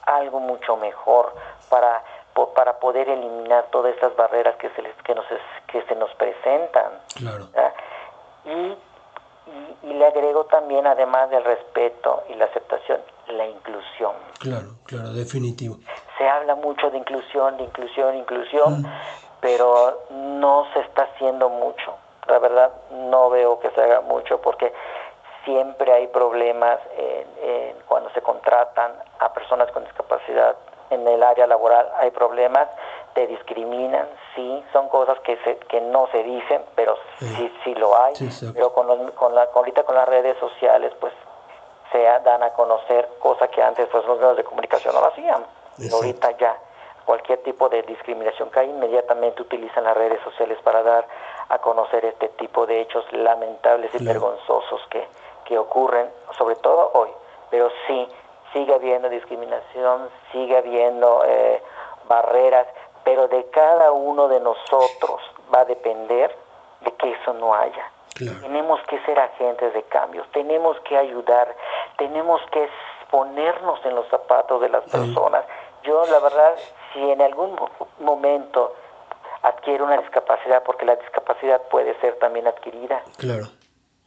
algo 0.07 0.39
mucho 0.39 0.75
mejor 0.77 1.33
para 1.69 2.03
para 2.55 2.77
poder 2.79 3.09
eliminar 3.09 3.65
todas 3.71 3.95
estas 3.95 4.15
barreras 4.15 4.55
que 4.57 4.69
se 4.69 4.81
les, 4.83 4.93
que 5.03 5.15
nos 5.15 5.25
que 5.67 5.81
se 5.83 5.95
nos 5.95 6.13
presentan 6.15 6.91
Claro. 7.15 7.47
y, 8.45 8.49
y, 8.51 9.77
y 9.89 9.93
le 9.93 10.05
agrego 10.05 10.45
también 10.45 10.85
además 10.85 11.31
del 11.31 11.43
respeto 11.43 12.23
y 12.29 12.35
la 12.35 12.45
aceptación 12.45 13.01
la 13.29 13.45
inclusión 13.47 14.13
Claro, 14.39 14.67
claro, 14.85 15.09
definitivo. 15.13 15.77
se 16.19 16.29
habla 16.29 16.53
mucho 16.55 16.89
de 16.91 16.97
inclusión, 16.99 17.57
de 17.57 17.63
inclusión, 17.63 18.15
inclusión, 18.15 18.85
pero 19.41 20.03
no 20.11 20.67
se 20.73 20.79
está 20.81 21.03
haciendo 21.03 21.49
mucho. 21.49 21.95
La 22.27 22.37
verdad, 22.39 22.71
no 22.91 23.29
veo 23.31 23.59
que 23.59 23.69
se 23.71 23.81
haga 23.81 24.01
mucho 24.01 24.39
porque 24.41 24.71
siempre 25.51 25.93
hay 25.93 26.07
problemas 26.07 26.77
en- 26.97 27.49
en 27.49 27.77
cuando 27.87 28.09
se 28.11 28.21
contratan 28.21 28.91
a 29.19 29.31
personas 29.33 29.71
con 29.71 29.83
discapacidad 29.85 30.55
en 30.89 31.07
el 31.07 31.23
área 31.23 31.47
laboral. 31.47 31.89
Hay 31.99 32.11
problemas, 32.11 32.67
te 33.13 33.25
discriminan, 33.27 34.07
sí, 34.35 34.63
son 34.73 34.89
cosas 34.89 35.17
que, 35.21 35.37
se, 35.43 35.57
que 35.69 35.79
no 35.81 36.07
se 36.11 36.21
dicen, 36.23 36.63
pero 36.75 36.95
Sí. 37.19 37.27
sí, 37.37 37.53
sí 37.63 37.75
lo 37.75 37.97
hay. 37.97 38.15
Sí, 38.15 38.51
pero 38.53 38.73
con, 38.73 38.87
los- 38.87 39.11
con 39.11 39.33
la, 39.33 39.47
ahorita 39.53 39.83
con 39.83 39.95
las 39.95 40.07
redes 40.07 40.37
sociales, 40.37 40.93
pues 40.99 41.13
se 41.93 42.03
dan 42.03 42.43
a 42.43 42.49
conocer 42.51 43.07
cosas 43.19 43.49
que 43.49 43.63
antes 43.63 43.87
pues 43.87 44.05
los 44.05 44.19
medios 44.19 44.35
de 44.35 44.43
comunicación 44.43 44.93
no 44.93 44.99
lo 44.99 45.07
hacían. 45.07 45.45
Ahorita 45.93 46.31
ya 46.31 46.57
cualquier 47.05 47.41
tipo 47.43 47.69
de 47.69 47.83
discriminación 47.83 48.49
que 48.51 48.59
hay 48.59 48.69
inmediatamente 48.69 49.41
utilizan 49.41 49.85
las 49.85 49.95
redes 49.95 50.19
sociales 50.23 50.57
para 50.63 50.83
dar 50.83 51.07
a 51.47 51.57
conocer 51.59 52.03
este 52.03 52.27
tipo 52.29 52.65
de 52.65 52.81
hechos 52.81 53.05
lamentables 53.13 53.89
y 53.95 53.99
Claro. 53.99 54.19
vergonzosos 54.19 54.81
que, 54.89 55.07
que 55.47 55.57
ocurren, 55.57 56.09
sobre 56.37 56.55
todo 56.57 56.91
hoy. 56.93 57.09
Pero 57.49 57.69
sí, 57.87 58.07
sigue 58.53 58.73
habiendo 58.73 59.09
discriminación, 59.09 60.09
sigue 60.31 60.57
habiendo 60.57 61.23
eh, 61.25 61.61
barreras, 62.07 62.67
pero 63.03 63.27
de 63.27 63.45
cada 63.51 63.91
uno 63.91 64.27
de 64.27 64.39
nosotros 64.39 65.21
va 65.53 65.61
a 65.61 65.65
depender 65.65 66.35
de 66.81 66.91
que 66.93 67.11
eso 67.11 67.33
no 67.33 67.53
haya. 67.53 67.91
Claro. 68.15 68.39
Tenemos 68.41 68.81
que 68.87 68.99
ser 69.05 69.19
agentes 69.19 69.73
de 69.73 69.83
cambios, 69.83 70.27
tenemos 70.31 70.79
que 70.81 70.97
ayudar, 70.97 71.55
tenemos 71.97 72.41
que 72.51 72.67
ponernos 73.11 73.79
en 73.85 73.95
los 73.95 74.07
zapatos 74.09 74.59
de 74.61 74.69
las 74.69 74.83
personas. 74.85 75.45
Yo, 75.83 76.05
la 76.07 76.19
verdad, 76.19 76.55
si 76.93 77.11
en 77.11 77.21
algún 77.21 77.53
mo- 77.55 77.69
momento 77.99 78.73
adquiero 79.43 79.85
una 79.85 79.97
discapacidad, 79.97 80.63
porque 80.63 80.85
la 80.85 80.95
discapacidad 80.95 81.61
puede 81.69 81.97
ser 82.01 82.15
también 82.19 82.47
adquirida, 82.47 83.01
Claro. 83.17 83.45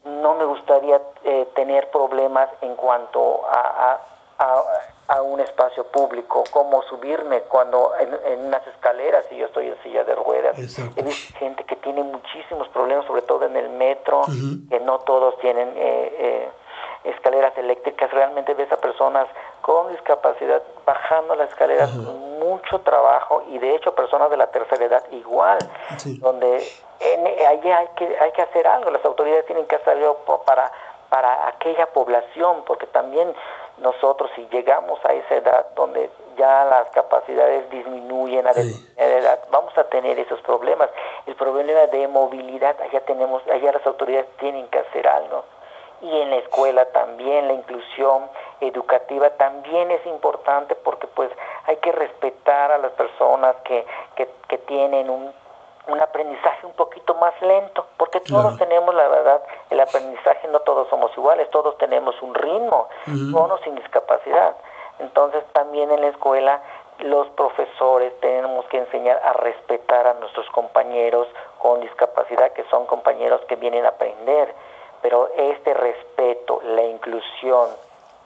No 0.05 0.35
me 0.35 0.45
gustaría 0.45 1.01
eh, 1.25 1.49
tener 1.55 1.91
problemas 1.91 2.49
en 2.63 2.75
cuanto 2.77 3.47
a, 3.49 3.61
a- 3.91 4.01
a- 4.39 4.65
a 5.09 5.23
un 5.23 5.41
espacio 5.41 5.83
público, 5.85 6.45
cómo 6.53 6.83
subirme 6.83 7.41
cuando 7.43 7.93
en, 7.99 8.17
en 8.33 8.47
unas 8.47 8.65
escaleras 8.69 9.25
y 9.33 9.39
yo 9.39 9.47
estoy 9.47 9.67
en 9.67 9.83
silla 9.83 10.05
de 10.05 10.15
ruedas. 10.15 10.57
Exacto. 10.57 10.93
He 10.97 11.03
visto 11.03 11.37
gente 11.39 11.65
que 11.65 11.75
tiene 11.77 12.05
muchísimos 12.05 12.69
problemas, 12.69 13.05
sobre 13.07 13.23
todo 13.23 13.45
en 13.45 13.57
el 13.57 13.71
metro, 13.71 14.23
que 14.69 14.79
no 14.81 15.01
todos 15.01 15.37
tienen 15.41 15.69
eh, 15.77 16.15
eh, 16.19 16.49
escaleras 17.05 17.57
eléctricas. 17.57 18.11
Realmente 18.11 18.55
ves 18.55 18.71
a 18.73 18.77
personas 18.77 19.27
con 19.63 19.91
discapacidad 19.93 20.63
bajando 20.85 21.35
las 21.35 21.49
escaleras 21.51 21.93
mucho 21.95 22.81
trabajo 22.81 23.43
y 23.49 23.59
de 23.59 23.75
hecho 23.75 23.95
personas 23.95 24.31
de 24.31 24.37
la 24.37 24.49
tercera 24.49 24.85
edad 24.85 25.05
igual, 25.11 25.59
Sí. 25.99 26.19
donde 26.19 26.63
en, 27.01 27.27
allí 27.47 27.71
hay 27.71 27.89
que, 27.97 28.17
hay 28.19 28.33
que 28.33 28.43
hacer 28.43 28.67
algo, 28.67 28.91
las 28.91 29.05
autoridades 29.05 29.47
tienen 29.47 29.67
que 29.67 29.77
hacer 29.77 29.97
algo 29.97 30.19
para, 30.45 30.71
para 31.09 31.49
aquella 31.49 31.87
población, 31.87 32.63
porque 32.67 32.87
también 32.87 33.33
nosotros 33.79 34.31
si 34.35 34.47
llegamos 34.49 35.03
a 35.07 35.13
esa 35.15 35.35
edad 35.37 35.67
donde 35.75 36.11
ya 36.37 36.65
las 36.65 36.89
capacidades 36.91 37.69
disminuyen 37.71 38.47
a 38.47 38.53
Sí. 38.55 38.61
determinada 38.63 39.19
edad, 39.19 39.39
vamos 39.51 39.77
a 39.79 39.85
tener 39.85 40.19
esos 40.19 40.41
problemas. 40.43 40.91
El 41.27 41.35
problema 41.37 41.81
de 41.87 42.09
movilidad, 42.09 42.79
allá 42.81 43.01
tenemos, 43.05 43.43
allá 43.49 43.73
las 43.73 43.87
autoridades 43.87 44.27
tienen 44.39 44.67
que 44.69 44.79
hacer 44.79 45.07
algo. 45.09 45.45
Y 46.03 46.21
en 46.21 46.31
la 46.31 46.37
escuela 46.37 46.87
también, 46.87 47.49
la 47.49 47.55
inclusión 47.55 48.31
educativa 48.61 49.31
también 49.31 49.91
es 49.91 50.05
importante 50.07 50.75
porque 50.75 51.07
pues 51.09 51.31
hay 51.67 51.77
que 51.77 51.93
respetar 51.93 52.73
a 52.73 52.79
las 52.79 52.93
personas 52.93 53.57
que, 53.65 53.87
que, 54.17 54.29
que 54.49 54.59
tienen 54.59 55.11
un, 55.11 55.33
un 55.91 56.01
aprendizaje 56.01 56.67
un 56.67 56.73
poquito 56.73 57.15
más 57.15 57.35
lento, 57.43 57.87
porque 57.97 58.21
todos 58.21 58.57
tenemos, 58.59 58.95
la 58.95 59.09
verdad, 59.09 59.43
el 59.71 59.81
aprendizaje, 59.81 60.49
no 60.49 60.61
todos 60.61 60.89
somos 60.89 61.11
iguales, 61.17 61.51
todos 61.51 61.77
tenemos 61.79 62.21
un 62.23 62.35
ritmo, 62.35 62.89
con 63.33 63.51
o 63.51 63.59
sin 63.59 63.75
discapacidad. 63.75 64.57
Entonces 64.99 65.43
también 65.53 65.91
en 65.91 66.01
la 66.03 66.09
escuela 66.09 66.61
los 66.99 67.29
profesores 67.31 68.13
tenemos 68.21 68.67
que 68.67 68.79
enseñar 68.79 69.21
a 69.25 69.33
respetar 69.33 70.07
a 70.07 70.15
nuestros 70.15 70.49
compañeros 70.51 71.27
con 71.59 71.81
discapacidad, 71.81 72.53
que 72.53 72.65
son 72.65 72.87
compañeros 72.87 73.41
que 73.49 73.57
vienen 73.57 73.87
a 73.87 73.91
aprender, 73.91 74.55
pero 75.03 75.29
este 75.37 75.75
respeto, 75.75 76.61
la 76.63 76.85
inclusión, 76.85 77.69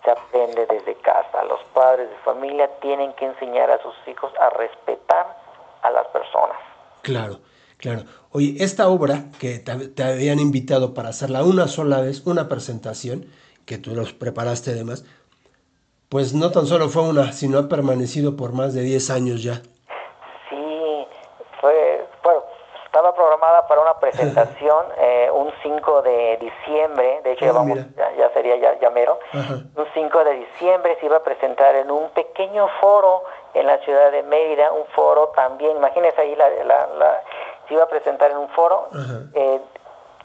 se 0.04 0.10
aprende 0.10 0.66
desde 0.66 0.94
casa. 0.96 1.44
Los 1.44 1.62
padres 1.72 2.10
de 2.10 2.16
familia 2.18 2.68
tienen 2.80 3.12
que 3.14 3.24
enseñar 3.24 3.70
a 3.70 3.82
sus 3.82 3.94
hijos 4.06 4.32
a 4.38 4.50
respetar 4.50 5.36
a 5.82 5.90
las 5.90 6.06
personas. 6.08 6.58
Claro, 7.02 7.38
Claro. 7.84 8.04
Oye, 8.32 8.54
esta 8.64 8.88
obra 8.88 9.24
que 9.38 9.58
te, 9.58 10.02
habían 10.02 10.40
invitado 10.40 10.94
para 10.94 11.10
hacerla 11.10 11.44
una 11.44 11.68
sola 11.68 12.00
vez, 12.00 12.26
una 12.26 12.48
presentación, 12.48 13.26
que 13.66 13.76
tú 13.76 13.94
los 13.94 14.14
preparaste 14.14 14.70
además, 14.70 15.04
pues 16.08 16.32
no 16.32 16.50
tan 16.50 16.64
solo 16.64 16.88
fue 16.88 17.02
una, 17.02 17.32
sino 17.32 17.58
ha 17.58 17.68
permanecido 17.68 18.36
por 18.36 18.54
más 18.54 18.72
de 18.72 18.80
10 18.82 19.10
años 19.10 19.42
ya. 19.42 19.60
Sí, 20.48 21.06
fue, 21.60 22.06
bueno, 22.22 22.44
estaba 22.86 23.14
programada 23.44 23.66
para 23.66 23.80
una 23.82 23.94
presentación 23.98 24.86
eh, 24.98 25.30
un 25.32 25.52
5 25.62 26.02
de 26.02 26.36
diciembre, 26.38 27.20
de 27.22 27.32
hecho 27.32 27.44
Ah, 27.44 27.48
ya, 27.48 27.52
vamos, 27.52 27.76
mira. 27.76 27.86
ya, 27.96 28.12
ya 28.16 28.30
sería 28.30 28.56
ya, 28.56 28.78
ya 28.80 28.90
mero, 28.90 29.18
Ajá. 29.32 29.54
un 29.76 29.86
5 29.92 30.24
de 30.24 30.34
diciembre 30.34 30.96
se 31.00 31.06
iba 31.06 31.18
a 31.18 31.22
presentar 31.22 31.74
en 31.76 31.90
un 31.90 32.08
pequeño 32.10 32.68
foro 32.80 33.22
en 33.54 33.66
la 33.66 33.78
ciudad 33.78 34.10
de 34.12 34.22
Mérida, 34.22 34.72
un 34.72 34.86
foro 34.86 35.28
también, 35.36 35.76
imagínense 35.76 36.20
ahí, 36.20 36.34
la, 36.36 36.48
la- 36.64 36.86
la- 36.98 37.22
se 37.68 37.74
iba 37.74 37.84
a 37.84 37.88
presentar 37.88 38.30
en 38.30 38.38
un 38.38 38.48
foro 38.50 38.88
eh, 39.34 39.60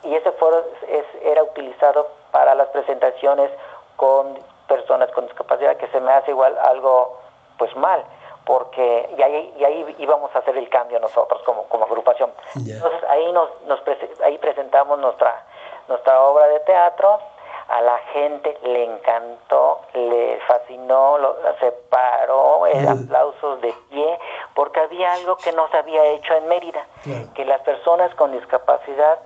y 0.03 0.15
ese 0.15 0.32
foro 0.34 0.63
es- 0.88 1.24
era 1.24 1.43
utilizado 1.43 2.07
para 2.32 2.55
las 2.55 2.67
presentaciones 2.70 3.51
con 3.97 4.38
personas 4.67 5.09
con 5.11 5.26
discapacidad, 5.26 5.76
que 5.78 5.88
se 5.88 5.99
me 5.99 6.11
hace 6.11 6.32
igual 6.32 6.57
algo 6.61 7.17
pues 7.57 7.76
mal, 7.76 8.03
porque 8.46 9.10
y 9.18 9.22
ahí, 9.22 9.54
y 9.58 9.64
ahí 9.64 9.96
íbamos 10.00 10.36
a 10.36 10.40
hacer 10.40 10.58
el 10.58 10.70
cambio 10.70 11.00
nosotros 11.00 11.42
como, 11.44 11.64
como 11.66 11.86
agrupación. 11.86 12.32
Entonces 12.56 13.04
ahí 13.10 13.32
nos, 13.32 13.50
nos 13.64 13.80
prese- 13.84 14.24
ahí 14.24 14.38
presentamos 14.38 14.98
nuestra 15.00 15.44
nuestra 15.88 16.22
obra 16.22 16.48
de 16.48 16.60
teatro, 16.62 17.20
a 17.68 17.82
la 17.82 17.98
gente 18.14 18.58
le 18.64 18.84
encantó, 18.86 19.82
le 19.94 20.40
fascinó, 20.48 21.18
lo, 21.18 21.36
se 21.60 21.72
paró, 21.72 22.60
Ujú. 22.60 22.90
aplausos 22.90 23.60
de 23.62 23.74
pie, 23.90 24.20
porque 24.54 24.80
había 24.82 25.14
algo 25.14 25.40
que 25.42 25.52
no 25.52 25.68
se 25.70 25.78
había 25.78 26.04
hecho 26.06 26.34
en 26.36 26.48
Mérida, 26.48 26.86
que 27.34 27.44
las 27.46 27.62
personas 27.62 28.14
con 28.16 28.32
discapacidad 28.32 29.18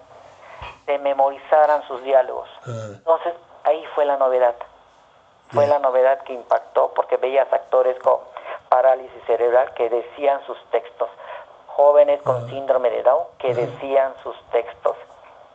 se 0.85 0.97
memorizaran 0.99 1.85
sus 1.87 2.01
diálogos. 2.03 2.49
Ah, 2.65 2.91
Entonces, 2.97 3.33
ahí 3.65 3.85
fue 3.95 4.05
la 4.05 4.15
novedad. 4.17 4.55
Fue 5.51 5.67
la 5.67 5.79
novedad 5.79 6.21
que 6.23 6.33
impactó 6.33 6.91
porque 6.95 7.17
veías 7.17 7.51
actores 7.53 7.97
con 7.99 8.19
parálisis 8.77 9.21
cerebral 9.27 9.71
que 9.75 9.87
decían 9.87 10.41
sus 10.47 10.57
textos, 10.71 11.07
jóvenes 11.67 12.19
con 12.23 12.49
síndrome 12.49 12.89
de 12.89 13.03
Down 13.03 13.23
que 13.37 13.53
decían 13.53 14.15
sus 14.23 14.35
textos. 14.51 14.95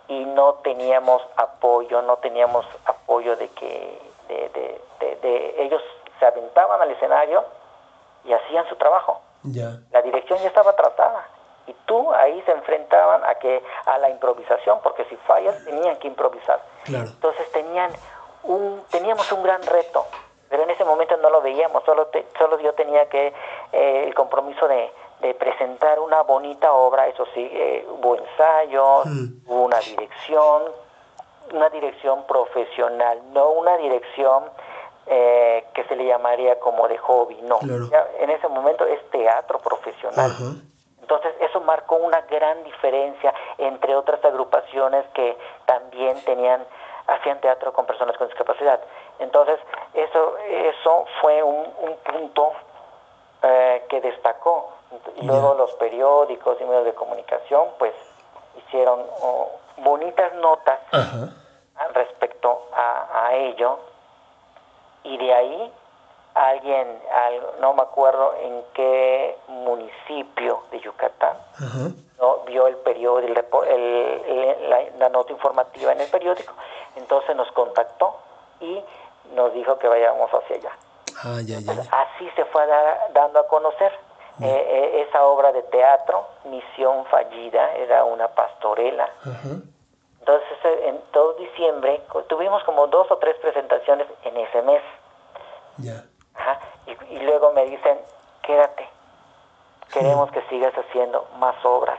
Y 0.06 0.24
no 0.24 0.54
teníamos 0.62 1.20
apoyo, 1.36 2.00
no 2.02 2.18
teníamos 2.18 2.64
apoyo 2.86 3.34
de 3.36 3.48
que 3.48 4.00
de, 4.28 4.36
de- 4.50 4.80
de- 5.00 5.16
de- 5.16 5.62
ellos 5.64 5.82
se 6.20 6.26
aventaban 6.26 6.80
al 6.80 6.90
escenario 6.92 7.44
y 8.24 8.32
hacían 8.32 8.68
su 8.68 8.76
trabajo. 8.76 9.20
Ya. 9.42 9.70
la 9.92 10.02
dirección 10.02 10.38
ya 10.40 10.48
estaba 10.48 10.74
trazada 10.76 11.26
y 11.66 11.72
tú 11.86 12.12
ahí 12.12 12.40
se 12.42 12.52
enfrentaban 12.52 13.24
a 13.24 13.34
que 13.36 13.62
a 13.86 13.98
la 13.98 14.10
improvisación 14.10 14.80
porque 14.82 15.04
si 15.06 15.16
fallas 15.28 15.64
tenían 15.64 15.96
que 15.96 16.06
improvisar. 16.08 16.60
Claro. 16.84 17.06
entonces 17.06 17.50
tenían 17.52 17.90
un 18.44 18.84
teníamos 18.90 19.30
un 19.32 19.42
gran 19.42 19.62
reto 19.62 20.06
pero 20.48 20.62
en 20.62 20.70
ese 20.70 20.84
momento 20.84 21.16
no 21.18 21.30
lo 21.30 21.40
veíamos 21.42 21.82
solo 21.84 22.06
te- 22.06 22.26
solo 22.38 22.58
yo 22.60 22.72
tenía 22.74 23.08
que 23.08 23.32
eh, 23.72 24.04
el 24.06 24.14
compromiso 24.14 24.66
de, 24.68 24.90
de 25.20 25.34
presentar 25.34 26.00
una 26.00 26.22
bonita 26.22 26.72
obra 26.72 27.06
eso 27.08 27.26
sí 27.34 27.48
eh, 27.52 27.86
hubo 27.88 28.16
ensayos 28.16 29.06
Mm. 29.06 29.26
hubo 29.46 29.62
una 29.64 29.78
dirección 29.80 30.62
una 31.52 31.68
dirección 31.70 32.24
profesional 32.26 33.20
no 33.32 33.50
una 33.50 33.76
dirección 33.78 34.44
eh, 35.06 35.64
que 35.74 35.84
se 35.84 35.96
le 35.96 36.04
llamaría 36.04 36.58
como 36.60 36.86
de 36.88 36.98
hobby 36.98 37.40
no 37.42 37.58
Claro. 37.60 37.88
Ya 37.90 38.06
en 38.20 38.30
ese 38.30 38.48
momento 38.48 38.84
es 38.86 39.00
teatro 39.10 39.58
profesional 39.58 40.32
entonces 41.00 41.32
eso 41.40 41.60
marcó 41.62 41.96
una 41.96 42.20
gran 42.22 42.62
diferencia 42.64 43.32
entre 43.56 43.96
otras 43.96 44.22
agrupaciones 44.24 45.06
que 45.14 45.36
también 45.64 46.22
tenían 46.24 46.62
hacían 47.06 47.40
teatro 47.40 47.72
con 47.72 47.86
personas 47.86 48.18
con 48.18 48.28
discapacidad. 48.28 48.78
Entonces 49.18 49.58
eso 49.94 50.36
eso 50.38 51.04
fue 51.20 51.42
un, 51.42 51.66
un 51.80 51.96
punto 51.98 52.52
eh, 53.42 53.84
que 53.88 54.00
destacó. 54.00 54.72
Y 55.16 55.22
luego 55.26 55.54
los 55.54 55.70
periódicos 55.72 56.58
y 56.60 56.64
medios 56.64 56.84
de 56.86 56.94
comunicación 56.94 57.68
pues 57.78 57.92
hicieron 58.56 59.04
oh, 59.20 59.50
bonitas 59.78 60.32
notas 60.34 60.78
Ajá. 60.92 61.28
respecto 61.92 62.68
a, 62.74 63.26
a 63.26 63.34
ello 63.34 63.78
y 65.04 65.16
de 65.18 65.34
ahí 65.34 65.72
alguien, 66.34 67.02
al- 67.12 67.60
no 67.60 67.74
me 67.74 67.82
acuerdo 67.82 68.34
en 68.40 68.62
qué 68.74 69.36
municipio 69.48 70.62
de 70.70 70.80
Yucatán, 70.80 71.36
Ajá. 71.56 71.88
no 72.20 72.38
vio 72.46 72.66
el 72.66 72.76
periódico, 72.76 73.28
el 73.28 73.34
repo- 73.36 73.64
el- 73.64 74.22
el- 74.26 74.70
la, 74.70 74.80
la 74.98 75.08
nota 75.10 75.32
informativa 75.32 75.92
en 75.92 76.00
el 76.00 76.08
periódico, 76.10 76.52
entonces 76.96 77.34
nos 77.36 77.50
contactó 77.52 78.16
y 78.60 78.82
nos 79.34 79.52
dijo 79.54 79.78
que 79.78 79.88
vayamos 79.88 80.30
hacia 80.32 80.56
allá. 80.56 80.72
Ah, 81.24 81.40
ya, 81.44 81.58
ya, 81.60 81.74
ya. 81.74 81.82
Así 81.90 82.30
se 82.36 82.44
fue 82.46 82.66
da- 82.66 83.08
dando 83.12 83.40
a 83.40 83.46
conocer 83.48 83.92
eh, 84.40 84.46
eh, 84.46 85.06
esa 85.08 85.24
obra 85.26 85.50
de 85.52 85.62
teatro, 85.64 86.24
Misión 86.44 87.04
Fallida, 87.06 87.74
era 87.74 88.04
una 88.04 88.28
pastorela. 88.28 89.08
Entonces, 90.20 90.58
eh, 90.64 90.88
en 90.88 91.00
todo 91.12 91.32
diciembre 91.34 92.02
tuvimos 92.28 92.62
como 92.64 92.86
dos 92.86 93.10
o 93.10 93.16
tres 93.18 93.36
presentaciones 93.38 94.06
en 94.24 94.36
ese 94.36 94.62
mes. 94.62 94.82
Ya. 95.78 96.04
Ajá, 96.34 96.60
Y, 96.86 97.14
y 97.14 97.18
luego 97.20 97.52
me 97.52 97.64
dicen, 97.64 97.98
quédate, 98.42 98.88
queremos 99.92 100.30
que 100.30 100.42
sigas 100.42 100.72
haciendo 100.74 101.26
más 101.38 101.56
obras. 101.64 101.98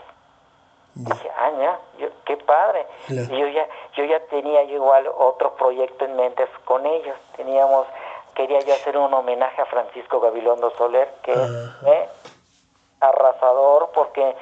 Dije, 0.96 1.32
ah, 1.38 1.52
ya, 1.60 1.80
yo- 1.98 2.10
qué 2.26 2.38
padre. 2.38 2.86
Claro. 3.08 3.34
Y 3.34 3.40
yo 3.40 3.48
ya, 3.48 3.68
yo 3.96 4.04
ya 4.06 4.20
tenía 4.28 4.64
yo 4.64 4.76
igual 4.76 5.08
otro 5.18 5.56
proyecto 5.56 6.06
en 6.06 6.16
mente 6.16 6.48
con 6.66 6.86
ellos. 6.86 7.16
Teníamos, 7.38 7.88
quería 8.36 8.60
yo 8.62 8.74
hacer 8.74 8.98
un 8.98 9.14
homenaje 9.14 9.62
a 9.62 9.66
Francisco 9.66 10.20
Gabilondo 10.20 10.72
Soler, 10.78 11.14
que 11.24 11.32
es 11.32 11.50
eh, 11.86 12.10
arrasador, 13.00 13.90
porque 13.94 14.36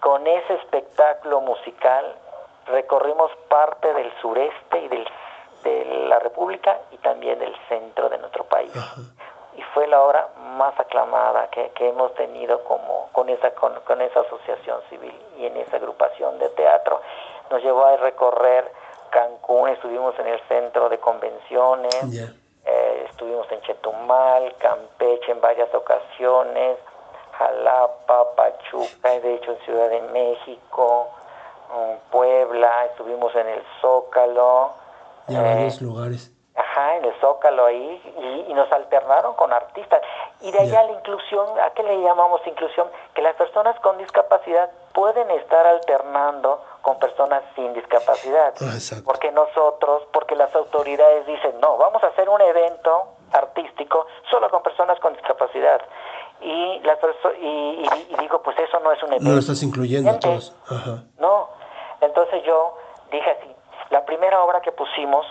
con 0.00 0.26
ese 0.26 0.54
espectáculo 0.54 1.40
musical 1.40 2.14
recorrimos 2.66 3.30
parte 3.48 3.92
del 3.94 4.12
sureste 4.20 4.78
y 4.78 4.88
del, 4.88 5.08
de 5.64 5.84
la 6.08 6.18
República 6.18 6.78
y 6.90 6.98
también 6.98 7.38
del 7.38 7.54
centro 7.68 8.08
de 8.08 8.18
nuestro 8.18 8.44
país. 8.44 8.70
Y 9.58 9.62
fue 9.74 9.88
la 9.88 10.00
obra 10.00 10.28
más 10.56 10.78
aclamada 10.78 11.50
que, 11.50 11.70
que 11.70 11.88
hemos 11.88 12.14
tenido 12.14 12.62
como 12.62 13.08
con 13.10 13.28
esa 13.28 13.50
con, 13.50 13.74
con 13.80 14.00
esa 14.00 14.20
asociación 14.20 14.80
civil 14.88 15.12
y 15.36 15.46
en 15.46 15.56
esa 15.56 15.78
agrupación 15.78 16.38
de 16.38 16.48
teatro 16.50 17.00
nos 17.50 17.60
llevó 17.60 17.84
a 17.84 17.96
recorrer 17.96 18.70
Cancún 19.10 19.70
estuvimos 19.70 20.16
en 20.20 20.28
el 20.28 20.40
centro 20.46 20.88
de 20.88 20.98
convenciones 20.98 21.92
eh, 22.64 23.06
estuvimos 23.10 23.50
en 23.50 23.60
Chetumal 23.62 24.54
Campeche 24.58 25.32
en 25.32 25.40
varias 25.40 25.74
ocasiones 25.74 26.78
Jalapa 27.32 28.36
Pachuca 28.36 29.18
de 29.18 29.34
hecho 29.34 29.50
en 29.52 29.58
Ciudad 29.64 29.88
de 29.90 30.02
México 30.02 31.08
mm, 31.68 32.12
Puebla 32.12 32.86
estuvimos 32.86 33.34
en 33.34 33.48
el 33.48 33.62
Zócalo 33.80 34.72
eh, 35.26 35.34
varios 35.34 35.82
lugares. 35.82 36.37
Ajá, 36.78 36.96
en 36.96 37.04
el 37.06 37.14
Zócalo 37.20 37.66
ahí, 37.66 38.02
y, 38.18 38.50
y 38.50 38.54
nos 38.54 38.70
alternaron 38.70 39.34
con 39.34 39.52
artistas. 39.52 40.00
Y 40.40 40.50
de 40.52 40.60
allá 40.60 40.82
Ya. 40.82 40.84
la 40.84 40.92
inclusión, 40.92 41.46
¿a 41.60 41.70
qué 41.70 41.82
le 41.82 42.00
llamamos 42.02 42.40
inclusión? 42.46 42.88
Que 43.14 43.22
las 43.22 43.34
personas 43.34 43.78
con 43.80 43.98
discapacidad 43.98 44.70
pueden 44.92 45.28
estar 45.32 45.66
alternando 45.66 46.62
con 46.82 46.98
personas 46.98 47.42
sin 47.56 47.72
discapacidad. 47.74 48.54
Ah, 48.60 48.74
exacto. 48.74 49.04
Porque 49.06 49.32
nosotros, 49.32 50.04
porque 50.12 50.36
las 50.36 50.54
autoridades 50.54 51.26
dicen, 51.26 51.58
no, 51.60 51.76
vamos 51.78 52.02
a 52.04 52.08
hacer 52.08 52.28
un 52.28 52.40
evento 52.40 53.08
artístico 53.32 54.06
solo 54.30 54.48
con 54.50 54.62
personas 54.62 54.98
con 55.00 55.12
discapacidad. 55.14 55.80
Y, 56.40 56.78
las 56.84 56.98
perso- 57.00 57.34
y, 57.40 57.82
y- 57.82 58.06
y 58.10 58.16
digo, 58.20 58.40
pues 58.42 58.56
eso 58.60 58.78
no 58.80 58.92
es 58.92 59.02
un 59.02 59.08
evento. 59.08 59.24
No 59.24 59.32
lo 59.34 59.40
estás 59.40 59.62
incluyendo 59.64 60.10
a 60.10 60.12
Gente, 60.12 60.28
todos. 60.28 60.54
Ajá. 60.70 61.02
no, 61.18 61.48
entonces 62.00 62.42
yo 62.44 62.76
dije 63.10 63.28
así, 63.30 63.52
la 63.90 64.04
primera 64.04 64.42
obra 64.44 64.60
que 64.60 64.70
pusimos 64.70 65.26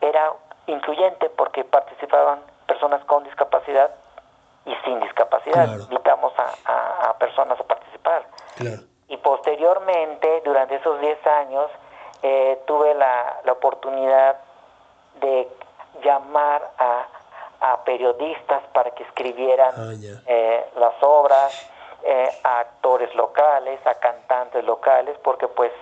era 0.00 0.32
incluyente 0.66 1.28
porque 1.30 1.64
participaban 1.64 2.40
personas 2.66 3.04
con 3.04 3.24
discapacidad 3.24 3.90
y 4.64 4.74
sin 4.84 5.00
discapacidad. 5.00 5.64
Claro. 5.66 5.82
Invitamos 5.82 6.32
a, 6.38 6.54
a- 6.72 7.10
a 7.10 7.18
personas 7.18 7.58
a 7.60 7.64
participar. 7.64 8.24
Claro. 8.56 8.82
Y 9.08 9.16
posteriormente, 9.18 10.40
durante 10.44 10.76
esos 10.76 11.00
10 11.00 11.26
años, 11.26 11.70
eh, 12.22 12.62
tuve 12.66 12.94
la, 12.94 13.40
la 13.44 13.52
oportunidad 13.52 14.36
de 15.20 15.48
llamar 16.02 16.70
a, 16.78 17.06
a 17.60 17.84
periodistas 17.84 18.62
para 18.72 18.90
que 18.92 19.02
escribieran 19.04 19.72
Ah, 19.76 19.92
eh, 20.26 20.70
las 20.76 20.94
obras, 21.02 21.68
eh, 22.04 22.28
a 22.44 22.60
actores 22.60 23.14
locales, 23.14 23.84
a 23.86 23.94
cantantes 23.94 24.64
locales, 24.64 25.16
porque 25.22 25.46
pues 25.48 25.72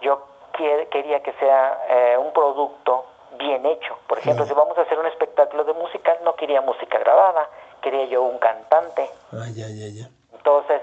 yo 0.00 0.22
quie- 0.52 0.88
quería 0.90 1.22
que 1.22 1.32
sea 1.34 1.78
eh, 1.88 2.16
un 2.18 2.32
producto 2.32 3.06
bien 3.38 3.64
hecho. 3.66 3.98
Por 4.06 4.18
ejemplo, 4.18 4.44
Claro. 4.44 4.54
si 4.54 4.66
vamos 4.66 4.78
a 4.78 4.82
hacer 4.82 4.98
un 4.98 5.06
espectáculo 5.06 5.64
de 5.64 5.72
musical, 5.72 6.18
no 6.24 6.34
quería 6.34 6.60
música 6.60 6.98
grabada, 6.98 7.48
quería 7.80 8.04
yo 8.06 8.22
un 8.22 8.38
cantante. 8.38 9.10
Ah, 9.32 9.46
ya, 9.54 9.66
ya, 9.68 9.86
ya. 9.88 10.08
Entonces, 10.34 10.82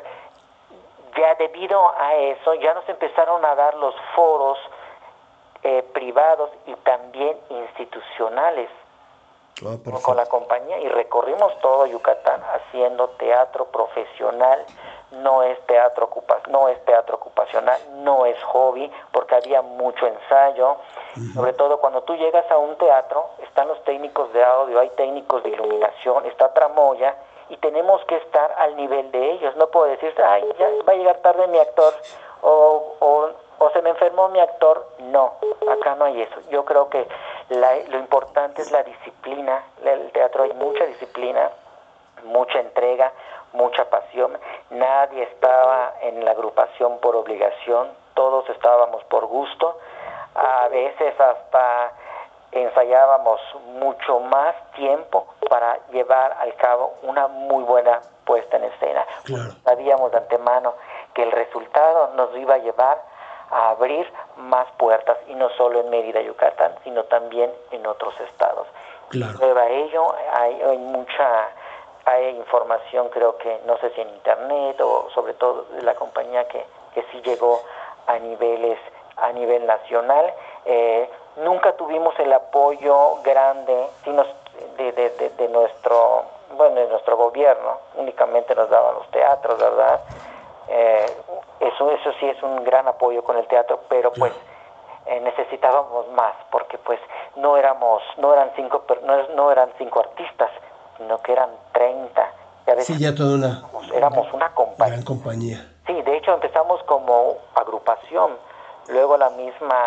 ya 1.18 1.36
debido 1.36 1.80
a 2.00 2.16
eso, 2.16 2.54
ya 2.56 2.74
nos 2.74 2.88
empezaron 2.90 3.46
a 3.46 3.56
dar 3.56 3.76
los 3.76 3.96
foros 4.16 4.58
eh, 5.64 5.84
privados 5.94 6.50
y 6.66 6.74
también 6.78 7.38
institucionales 7.50 8.70
Ah, 9.96 10.02
con- 10.02 10.18
la 10.18 10.26
compañía 10.26 10.80
y 10.80 10.90
recorrimos 10.90 11.58
todo 11.60 11.86
Yucatán 11.86 12.42
haciendo 12.44 13.10
teatro 13.12 13.66
profesional. 13.66 14.66
No 15.12 15.44
es 15.44 15.58
teatro 15.66 16.06
ocupa 16.06 16.40
no 16.50 16.68
es 16.68 16.84
teatro 16.84 17.16
ocupacional 17.16 17.80
no 18.04 18.26
es 18.26 18.42
hobby 18.44 18.92
porque 19.14 19.36
había 19.36 19.62
mucho 19.62 20.06
ensayo. 20.08 20.76
Sobre 21.34 21.54
todo 21.54 21.80
cuando 21.80 22.02
tú 22.04 22.16
llegas 22.16 22.50
a 22.52 22.58
un 22.58 22.76
teatro 22.78 23.30
están 23.44 23.70
los 23.70 23.82
técnicos 23.86 24.34
de 24.34 24.44
audio 24.44 24.80
hay 24.80 24.90
técnicos 24.90 25.42
de 25.44 25.50
iluminación 25.52 26.26
está 26.26 26.54
tramoya 26.54 27.16
y 27.48 27.56
tenemos 27.58 28.04
que 28.06 28.18
estar 28.18 28.52
al 28.60 28.76
nivel 28.76 29.10
de 29.12 29.32
ellos. 29.34 29.56
No 29.56 29.68
puedo 29.68 29.86
decir 29.86 30.14
ay 30.22 30.44
ya 30.60 30.68
va 30.88 30.92
a 30.94 30.96
llegar 30.98 31.18
tarde 31.20 31.48
mi 31.48 31.60
actor 31.60 31.94
o, 32.42 32.96
o, 33.00 33.30
o 33.60 33.70
se 33.72 33.82
me 33.82 33.90
enfermó 33.92 34.30
mi 34.30 34.40
actor. 34.40 34.88
No, 35.00 35.34
acá 35.72 35.96
no 35.96 36.06
hay 36.06 36.22
eso. 36.22 36.36
Yo 36.50 36.66
creo 36.66 36.90
que 36.90 37.08
la- 37.50 37.76
lo 37.90 37.98
importante 37.98 38.62
es 38.62 38.72
la 38.72 38.84
disciplina. 38.84 39.64
El 39.84 40.12
teatro 40.12 40.44
hay 40.44 40.54
mucha 40.54 40.86
disciplina, 40.86 41.50
mucha 42.24 42.60
entrega, 42.60 43.12
mucha 43.54 43.90
pasión. 43.90 44.38
Nadie 44.72 45.24
estaba 45.24 45.94
en 46.02 46.24
la 46.26 46.32
agrupación 46.32 47.00
por 47.00 47.16
obligación, 47.16 47.90
todos 48.14 48.50
estábamos 48.50 49.04
por 49.06 49.26
gusto. 49.28 49.80
A 50.36 50.68
veces 50.68 51.20
hasta 51.20 51.92
ensayábamos 52.52 53.40
mucho 53.66 54.20
más 54.22 54.56
tiempo 54.74 55.28
para 55.50 55.78
llevar 55.92 56.36
al 56.40 56.54
cabo 56.56 56.94
una 57.04 57.28
muy 57.28 57.64
buena 57.64 58.02
puesta 58.26 58.58
en 58.58 58.66
escena. 58.66 59.06
Claro. 59.26 59.52
Sabíamos 59.64 60.12
de 60.12 60.18
antemano 60.18 60.74
que 61.14 61.24
el 61.24 61.32
resultado 61.32 62.12
nos 62.16 62.36
iba 62.38 62.56
a 62.56 62.58
llevar 62.60 62.98
a 63.52 63.70
abrir 63.70 64.12
más 64.38 64.68
puertas 64.78 65.18
y 65.28 65.36
no 65.36 65.50
solo 65.52 65.82
en 65.82 65.90
Mérida, 65.90 66.22
Yucatán, 66.22 66.74
sino 66.84 67.04
también 67.06 67.52
en 67.72 67.86
otros 67.86 68.14
estados. 68.22 68.68
Claro. 69.10 69.38
Prueba 69.38 69.62
a 69.62 69.70
ello, 69.70 70.16
hay, 70.34 70.62
hay 70.62 70.78
mucha 70.78 71.50
hay 72.06 72.30
información, 72.38 73.10
creo 73.10 73.38
que 73.38 73.62
no 73.66 73.78
sé 73.78 73.90
si 73.92 74.02
en 74.02 74.10
internet 74.10 74.80
o 74.82 75.10
sobre 75.14 75.34
todo 75.34 75.64
de 75.72 75.82
la 75.82 75.96
compañía 75.96 76.48
que, 76.48 76.64
que 76.94 77.04
sí 77.12 77.22
llegó 77.22 77.62
a 78.08 78.18
niveles 78.20 78.80
a 79.18 79.32
nivel 79.32 79.66
nacional. 79.66 80.34
Eh, 80.66 81.10
nunca 81.38 81.74
tuvimos 81.74 82.18
el 82.20 82.32
apoyo 82.34 83.22
grande 83.24 83.88
sino 84.04 84.24
de, 84.78 84.92
de, 84.92 85.10
de, 85.12 85.30
de 85.30 85.48
nuestro 85.50 86.24
bueno 86.52 86.76
de 86.76 86.88
nuestro 86.88 87.18
gobierno, 87.18 87.80
únicamente 87.96 88.56
nos 88.56 88.70
daban 88.70 88.96
los 88.96 89.10
teatros, 89.12 89.60
¿verdad? 89.60 90.00
Eh, 90.68 91.06
eso 91.68 91.92
eso 91.92 92.12
sí 92.20 92.28
es 92.28 92.42
un 92.44 92.64
gran 92.64 92.88
apoyo 92.88 93.24
con 93.24 93.38
el 93.38 93.48
teatro, 93.48 93.80
pero 93.90 94.12
pues 94.14 94.34
eh, 95.06 95.20
necesitábamos 95.22 96.08
más 96.10 96.34
porque 96.52 96.78
pues 96.78 97.00
no 97.36 97.58
éramos 97.58 98.02
no 98.18 98.34
eran 98.34 98.52
cinco 98.56 98.84
no, 99.04 99.28
no 99.36 99.52
eran 99.52 99.70
cinco 99.78 100.00
artistas 100.00 100.50
sino 100.98 101.22
que 101.22 101.34
eran 101.34 101.50
30 101.74 102.32
y 102.68 102.72
a 102.72 102.76
veces 102.76 102.96
Sí, 102.98 103.04
ya 103.04 103.14
toda 103.14 103.36
una 103.36 103.48
éramos, 103.60 103.92
éramos 103.92 104.34
una 104.34 104.54
compañía. 104.54 104.94
gran 104.94 105.06
compañía. 105.06 105.72
sí 105.86 106.02
de 106.02 106.18
hecho 106.18 106.34
empezamos 106.34 106.82
como 106.84 107.38
agrupación. 107.56 108.38
Luego 108.88 109.18
la 109.18 109.32
misma 109.32 109.78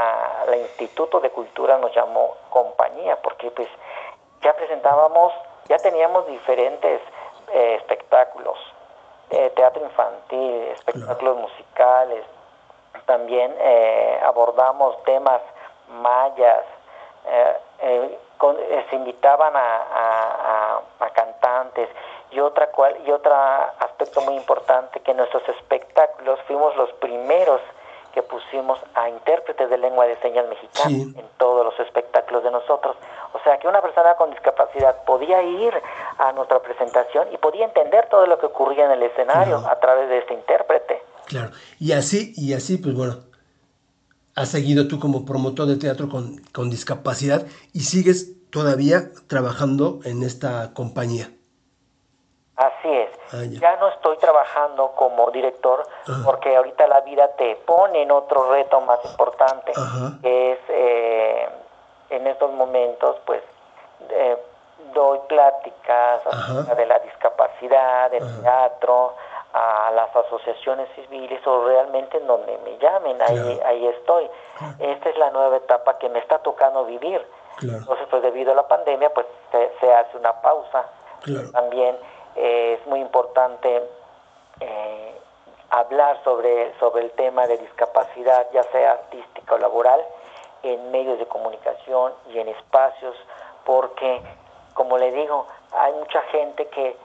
la 0.49 0.57
Instituto 0.57 1.21
de 1.21 1.31
Cultura 1.31 1.79
nos 1.79 1.95
llamó 1.95 2.35
compañía 2.51 3.17
porque 3.23 3.51
pues 3.53 3.69
ya 4.43 4.53
presentábamos 4.55 5.33
ya 5.69 5.79
teníamos 5.79 6.27
diferentes 6.27 7.01
eh, 7.53 7.75
espectáculos 7.77 8.59
eh, 9.31 9.51
teatro 9.57 9.83
infantil 9.85 10.63
espectáculos 10.73 11.37
musicales 11.37 12.25
también 13.07 13.55
eh, 13.59 14.21
abordamos 14.23 15.03
temas 15.05 15.41
mayas, 15.89 16.65
eh, 17.27 17.57
eh, 17.81 18.19
con- 18.37 18.57
eh, 18.59 18.87
se 18.91 18.97
invitaban 18.97 19.57
a, 19.57 19.61
a- 19.61 20.79
a- 21.01 21.05
a 21.07 21.11
cantantes 21.11 21.89
y 22.31 22.41
otra 22.41 22.67
cual 22.71 22.97
y 23.07 23.11
otro 23.11 23.35
aspecto 23.35 24.21
muy 24.23 24.35
importante 24.35 25.01
que 25.01 25.15
nuestros 25.15 25.47
espectáculos 25.49 26.39
fuimos 26.47 26.77
los 26.77 26.91
primeros 26.95 27.61
que 28.13 28.23
pusimos 28.23 28.79
a 28.95 29.09
intérpretes 29.09 29.71
de 29.71 29.79
lengua 29.79 30.07
de 30.07 30.17
señas 30.17 30.47
mexicana 30.49 30.89
Sí. 30.89 31.15
en 31.17 31.29
todos 31.39 31.65
los 31.65 31.79
espectáculos 31.81 32.43
de 32.43 32.51
nosotros. 32.51 32.97
O 33.33 33.39
sea 33.45 33.59
que 33.59 33.69
una 33.69 33.81
persona 33.83 34.15
con 34.17 34.31
discapacidad 34.31 35.05
podía 35.05 35.43
ir 35.43 35.73
a 36.19 36.33
nuestra 36.33 36.61
presentación 36.61 37.29
y 37.33 37.37
podía 37.39 37.65
entender 37.67 38.09
todo 38.09 38.27
lo 38.27 38.39
que 38.39 38.47
ocurría 38.47 38.87
en 38.87 38.93
el 38.93 39.03
escenario 39.03 39.59
Claro. 39.59 39.73
a 39.73 39.81
través 39.81 40.09
de 40.09 40.19
este 40.19 40.35
intérprete. 40.35 41.03
Claro. 41.27 41.51
Y 41.79 41.93
así, 41.93 42.33
y 42.37 42.55
así, 42.55 42.79
pues 42.79 42.95
bueno, 42.97 43.17
has 44.35 44.49
seguido 44.51 44.89
tú 44.89 44.99
como 44.99 45.25
promotor 45.25 45.67
de 45.67 45.77
teatro 45.77 46.09
con, 46.09 46.39
con 46.53 46.71
discapacidad 46.71 47.47
y 47.75 47.81
sigues 47.81 48.49
todavía 48.51 49.11
trabajando 49.29 50.01
en 50.05 50.23
esta 50.23 50.73
compañía. 50.75 51.31
Así 52.57 52.89
es. 52.89 53.11
Ah, 53.33 53.45
ya. 53.45 53.61
ya. 53.61 53.77
no 53.77 53.89
estoy 53.89 54.17
trabajando 54.19 54.93
como 54.97 55.31
director 55.31 55.87
Ajá. 56.09 56.23
porque 56.25 56.57
ahorita 56.57 56.87
la 56.89 57.03
vida 57.03 57.29
te 57.37 57.55
pone 57.67 58.03
en 58.03 58.11
otro 58.11 58.51
reto 58.51 58.81
más 58.81 58.99
importante, 59.05 59.73
Ajá. 59.77 60.19
que 60.23 60.53
es 60.53 60.59
eh, 60.69 61.49
en 62.11 62.27
estos 62.27 62.53
momentos, 62.53 63.17
pues, 63.27 63.43
eh, 64.11 64.37
doy 64.95 65.19
pláticas 65.29 66.27
acerca 66.27 66.75
de 66.75 66.87
la 66.87 66.99
discapacidad, 67.01 68.11
del 68.11 68.23
Ajá. 68.23 68.43
teatro, 68.43 69.15
a 69.53 69.91
las 69.93 70.15
asociaciones 70.15 70.89
civiles 70.95 71.45
o 71.47 71.67
realmente 71.67 72.19
en 72.19 72.27
donde 72.27 72.59
me 72.59 72.77
llamen, 72.79 73.21
ahí, 73.23 73.35
Claro. 73.57 73.67
ahí 73.67 73.87
estoy. 73.89 74.31
Esta 74.79 75.09
es 75.09 75.17
la 75.19 75.31
nueva 75.31 75.57
etapa 75.57 75.99
que 75.99 76.09
me 76.09 76.19
está 76.19 76.39
tocando 76.41 76.85
vivir. 76.85 77.27
Claro. 77.57 77.79
Entonces, 77.79 78.07
pues 78.11 78.23
debido 78.23 78.53
a 78.53 78.55
la 78.55 78.69
pandemia, 78.69 79.11
pues 79.11 79.27
se, 79.51 79.73
se 79.81 79.93
hace 79.93 80.17
una 80.17 80.41
pausa. 80.41 80.85
También 81.53 81.97
eh, 82.37 82.79
es 82.81 82.87
muy 82.87 83.01
importante 83.01 83.83
eh, 84.61 85.19
hablar 85.71 86.21
sobre, 86.25 86.73
sobre 86.79 87.05
el 87.05 87.11
tema 87.13 87.47
de 87.47 87.59
discapacidad, 87.59 88.47
ya 88.53 88.63
sea 88.65 88.93
artística 88.93 89.55
o 89.55 89.59
laboral, 89.59 90.01
en 90.63 90.91
medios 90.91 91.19
de 91.19 91.27
comunicación 91.27 92.13
y 92.31 92.39
en 92.39 92.49
espacios, 92.49 93.17
porque, 93.65 94.21
como 94.75 94.99
le 94.99 95.13
digo, 95.13 95.47
hay 95.73 95.93
mucha 95.93 96.23
gente 96.23 96.67
que 96.69 96.97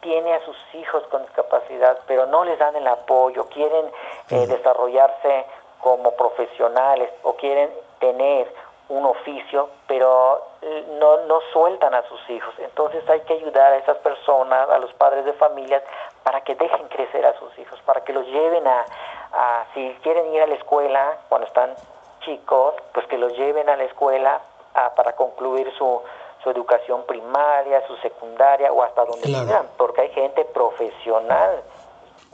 tiene 0.00 0.34
a 0.34 0.44
sus 0.44 0.56
hijos 0.74 1.02
con 1.08 1.22
discapacidad, 1.22 1.98
pero 2.06 2.26
no 2.26 2.44
les 2.44 2.58
dan 2.58 2.74
el 2.76 2.86
apoyo, 2.86 3.46
quieren 3.46 3.86
eh, 4.30 4.46
desarrollarse 4.46 5.46
como 5.80 6.12
profesionales 6.16 7.10
o 7.22 7.34
quieren 7.34 7.70
tener 8.00 8.52
un 8.88 9.04
oficio, 9.04 9.68
pero 9.86 10.42
eh, 10.62 10.84
no, 10.98 11.18
no 11.26 11.40
sueltan 11.52 11.94
a 11.94 12.02
sus 12.08 12.30
hijos. 12.30 12.54
Entonces 12.58 13.08
hay 13.08 13.20
que 13.20 13.34
ayudar 13.34 13.72
a 13.72 13.76
esas 13.76 13.98
personas, 13.98 14.68
a 14.70 14.78
los 14.78 14.92
padres 14.94 15.24
de 15.24 15.34
familias, 15.34 15.82
para 16.22 16.40
que 16.40 16.54
dejen 16.54 16.88
crecer 16.88 17.24
a 17.26 17.38
sus 17.38 17.56
hijos, 17.58 17.80
para 17.82 18.02
que 18.02 18.12
los 18.12 18.26
lleven 18.26 18.66
a, 18.66 18.84
a 19.32 19.66
si 19.74 19.96
quieren 20.02 20.32
ir 20.34 20.42
a 20.42 20.46
la 20.46 20.54
escuela 20.54 21.18
cuando 21.28 21.46
están 21.46 21.74
chicos, 22.32 22.74
pues 22.92 23.06
que 23.06 23.16
los 23.16 23.32
lleven 23.36 23.68
a 23.68 23.76
la 23.76 23.84
escuela 23.84 24.40
a- 24.74 24.94
para 24.94 25.14
concluir 25.16 25.72
su, 25.78 26.02
su 26.42 26.50
educación 26.50 27.04
primaria, 27.06 27.86
su 27.86 27.96
secundaria 27.96 28.70
o 28.72 28.82
hasta 28.82 29.04
donde 29.04 29.22
Claro. 29.28 29.44
quieran, 29.46 29.66
porque 29.76 30.02
hay 30.02 30.10
gente 30.10 30.44
profesional, 30.44 31.62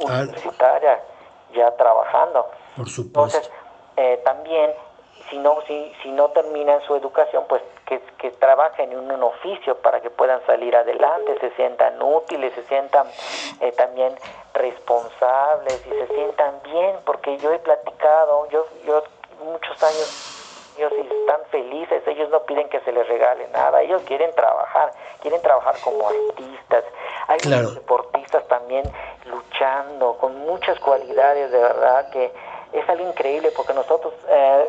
Ah. 0.01 0.05
universitaria, 0.05 1.01
ya 1.53 1.70
trabajando. 1.76 2.49
Por 2.76 2.88
supuesto. 2.88 3.38
Entonces, 3.38 3.51
eh, 3.97 4.20
también, 4.24 4.74
si 5.30 5.38
no, 5.38 5.61
si, 5.68 5.95
si 6.03 6.11
no 6.11 6.30
terminan 6.30 6.80
su 6.82 6.97
educación, 6.97 7.45
pues 7.49 7.62
que, 7.86 8.01
que 8.18 8.30
trabajen 8.32 8.90
en 8.92 8.99
un 9.12 9.22
oficio 9.22 9.76
para 9.78 10.01
que 10.01 10.11
puedan 10.11 10.45
salir 10.47 10.74
adelante, 10.74 11.38
se 11.38 11.51
sientan 11.53 12.03
útiles, 12.03 12.53
se 12.55 12.64
sientan 12.64 13.07
eh, 13.61 13.70
también 13.72 14.16
responsables 14.55 15.80
y 15.86 15.90
se 15.90 16.07
sientan 16.09 16.61
bien, 16.64 16.97
porque 17.05 17.38
yo 17.38 17.53
he 17.53 17.59
platicado, 17.61 18.49
yo, 18.49 18.66
yo 18.84 19.03
muchos 19.45 19.82
años, 19.82 20.09
ellos 20.76 20.92
están 20.92 21.40
felices, 21.51 22.03
ellos 22.07 22.28
no 22.30 22.42
piden 22.45 22.68
que 22.68 22.80
se 22.80 22.90
les 22.92 23.07
regale 23.07 23.47
nada, 23.53 23.82
ellos 23.82 24.03
quieren 24.07 24.34
trabajar, 24.34 24.92
quieren 25.22 25.40
trabajar 25.42 25.76
como 25.80 26.09
artistas. 26.09 26.84
Hay 27.28 27.38
Claro. 27.38 27.70
deportistas 27.72 28.47
también 28.49 28.84
luchando 29.26 30.16
con 30.18 30.36
muchas 30.40 30.78
cualidades, 30.80 31.51
de 31.53 31.59
verdad 31.59 32.11
que 32.11 32.32
es 32.72 32.88
algo 32.88 33.09
increíble 33.09 33.53
porque 33.57 33.72
nosotros 33.72 34.12
eh, 34.28 34.68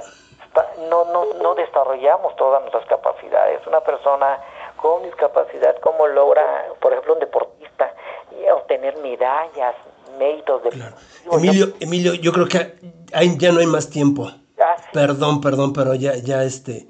no, 0.90 1.06
no, 1.06 1.26
no 1.42 1.56
desarrollamos 1.56 2.36
todas 2.36 2.62
nuestras 2.62 2.86
capacidades. 2.86 3.66
Una 3.68 3.82
persona 3.82 4.40
con 4.78 5.04
discapacidad, 5.04 5.76
¿cómo 5.82 6.06
logra, 6.08 6.68
por 6.80 6.92
ejemplo, 6.94 7.14
un 7.16 7.20
deportista, 7.20 7.94
y 8.32 8.48
obtener 8.50 8.96
medallas, 8.98 9.76
méritos 10.20 10.62
de... 10.64 10.70
Claro. 10.70 10.96
Emilio, 11.32 11.68
Emilio, 11.80 12.14
yo 12.14 12.32
creo 12.32 12.48
que 12.48 12.76
hay- 13.14 13.38
ya 13.38 13.52
no 13.52 13.60
hay 13.60 13.66
más 13.66 13.90
tiempo. 13.90 14.30
Perdón, 14.94 15.42
perdón, 15.42 15.74
pero 15.74 15.94
ya, 15.96 16.16
ya 16.16 16.44
este. 16.44 16.88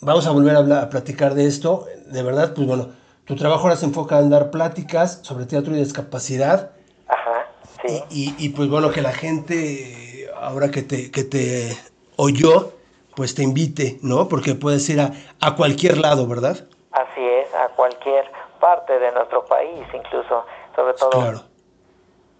Vamos 0.00 0.26
a 0.26 0.30
volver 0.30 0.54
a, 0.56 0.58
hablar- 0.58 0.84
a 0.84 0.88
platicar 0.90 1.34
de 1.34 1.46
esto. 1.46 1.86
De 2.06 2.22
verdad, 2.22 2.52
pues 2.54 2.66
bueno, 2.66 2.90
tu 3.24 3.34
trabajo 3.36 3.62
ahora 3.64 3.76
se 3.76 3.86
enfoca 3.86 4.18
en 4.18 4.30
dar 4.30 4.50
pláticas 4.50 5.20
sobre 5.22 5.46
teatro 5.46 5.74
y 5.74 5.78
discapacidad. 5.78 6.72
Ajá, 7.08 7.46
sí. 7.82 8.02
Y, 8.10 8.24
y- 8.24 8.46
y, 8.46 8.48
pues 8.50 8.68
bueno, 8.68 8.90
que 8.90 9.00
la 9.02 9.12
gente, 9.12 10.28
ahora 10.36 10.70
que 10.70 10.82
te, 10.82 11.10
que 11.10 11.24
te 11.24 11.76
oyó, 12.16 12.72
pues 13.14 13.34
te 13.34 13.42
invite, 13.42 13.98
¿no? 14.02 14.28
Porque 14.28 14.54
puedes 14.54 14.88
ir 14.90 15.00
a, 15.00 15.12
a 15.40 15.56
cualquier 15.56 15.98
lado, 15.98 16.26
¿verdad? 16.26 16.66
Así 16.92 17.20
es, 17.26 17.52
a 17.54 17.68
cualquier 17.74 18.24
parte 18.60 18.98
de 18.98 19.12
nuestro 19.12 19.44
país, 19.46 19.86
incluso, 19.94 20.44
sobre 20.74 20.94
todo 20.94 21.10
Claro. 21.10 21.42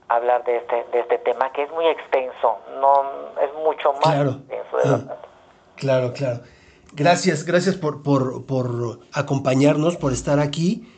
Hablar 0.09 0.44
de 0.44 0.57
este, 0.59 0.84
de 0.92 1.00
este 1.00 1.18
tema 1.18 1.50
que 1.52 1.62
es 1.64 1.70
muy 1.72 1.86
extenso, 1.86 2.59
no 2.80 3.02
es 3.42 3.52
mucho 3.64 3.92
más 3.94 4.02
Claro. 4.02 4.30
extenso, 4.30 4.76
de 4.76 4.90
verdad. 4.90 5.16
Claro, 5.76 6.12
claro. 6.12 6.40
Gracias, 6.92 7.44
gracias 7.44 7.74
por, 7.76 8.02
por, 8.02 8.46
por 8.46 9.00
acompañarnos, 9.12 9.96
por 9.96 10.12
estar 10.12 10.38
aquí. 10.40 10.92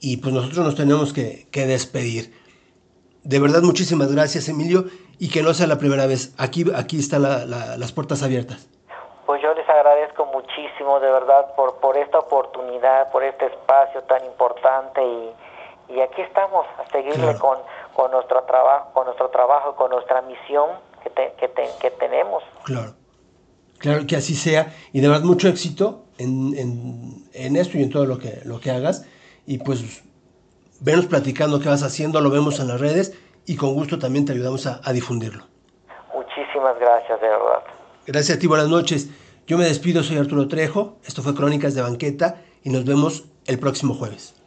Y 0.00 0.18
pues 0.18 0.32
nosotros 0.34 0.58
nos 0.64 0.76
tenemos 0.76 1.12
que, 1.12 1.48
que 1.50 1.66
despedir. 1.66 2.32
De 3.24 3.40
verdad, 3.40 3.62
muchísimas 3.62 4.12
gracias, 4.12 4.48
Emilio. 4.48 4.84
Y 5.18 5.30
que 5.30 5.42
no 5.42 5.52
sea 5.54 5.66
la 5.66 5.78
primera 5.78 6.06
vez. 6.06 6.34
Aquí, 6.38 6.64
aquí 6.76 6.98
están 7.00 7.22
la- 7.22 7.44
la- 7.46 7.76
las 7.76 7.90
puertas 7.92 8.22
abiertas. 8.22 8.68
Pues 9.26 9.42
yo 9.42 9.52
les 9.54 9.68
agradezco 9.68 10.26
muchísimo, 10.26 11.00
de 11.00 11.10
verdad, 11.10 11.54
por, 11.56 11.80
por 11.80 11.96
esta 11.96 12.18
oportunidad, 12.20 13.10
por 13.10 13.24
este 13.24 13.46
espacio 13.46 14.02
tan 14.04 14.24
importante 14.24 15.02
y, 15.04 15.94
y 15.94 16.00
aquí 16.00 16.22
estamos 16.22 16.64
a 16.78 16.88
seguirle 16.92 17.16
Claro. 17.24 17.38
con, 17.40 17.58
con 17.98 18.12
nuestro 18.12 18.44
trabajo, 18.44 18.92
con 18.94 19.06
nuestro 19.06 19.28
trabajo, 19.30 19.74
con 19.74 19.90
nuestra 19.90 20.22
misión 20.22 20.66
que, 21.02 21.10
te- 21.10 21.32
que, 21.40 21.48
te- 21.48 21.68
que 21.80 21.90
tenemos. 21.90 22.44
Claro. 22.62 22.94
Claro 23.78 24.06
que 24.06 24.14
así 24.14 24.36
sea. 24.36 24.72
Y 24.92 25.00
de 25.00 25.08
verdad, 25.08 25.24
mucho 25.24 25.48
éxito 25.48 26.04
en, 26.16 26.56
en, 26.56 27.24
en 27.32 27.56
esto 27.56 27.76
y 27.76 27.82
en 27.82 27.90
todo 27.90 28.06
lo 28.06 28.18
que, 28.18 28.40
lo 28.44 28.60
que 28.60 28.70
hagas. 28.70 29.04
Y 29.46 29.58
pues, 29.58 30.04
venos 30.80 31.06
platicando 31.06 31.58
qué 31.58 31.68
vas 31.68 31.82
haciendo, 31.82 32.20
lo 32.20 32.30
vemos 32.30 32.60
en 32.60 32.68
las 32.68 32.80
redes. 32.80 33.18
Y 33.46 33.56
con 33.56 33.74
gusto 33.74 33.98
también 33.98 34.24
te 34.26 34.32
ayudamos 34.32 34.68
a- 34.68 34.80
a 34.84 34.92
difundirlo. 34.92 35.42
Muchísimas 36.14 36.78
gracias, 36.78 37.20
de 37.20 37.26
verdad. 37.28 37.64
Gracias 38.06 38.36
a 38.38 38.40
ti, 38.40 38.46
buenas 38.46 38.68
noches. 38.68 39.08
Yo 39.48 39.58
me 39.58 39.64
despido, 39.64 40.04
soy 40.04 40.18
Arturo 40.18 40.46
Trejo. 40.46 40.98
Esto 41.04 41.20
fue 41.22 41.34
Crónicas 41.34 41.74
de 41.74 41.82
Banqueta 41.82 42.42
y 42.62 42.70
nos 42.70 42.84
vemos 42.84 43.24
el 43.46 43.58
próximo 43.58 43.94
jueves. 43.94 44.37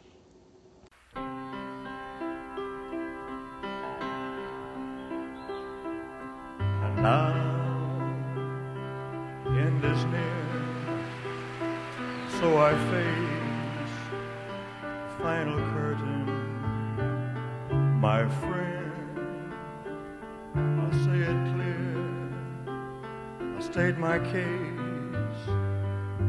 State 23.62 23.96
my 23.96 24.18
case, 24.18 25.42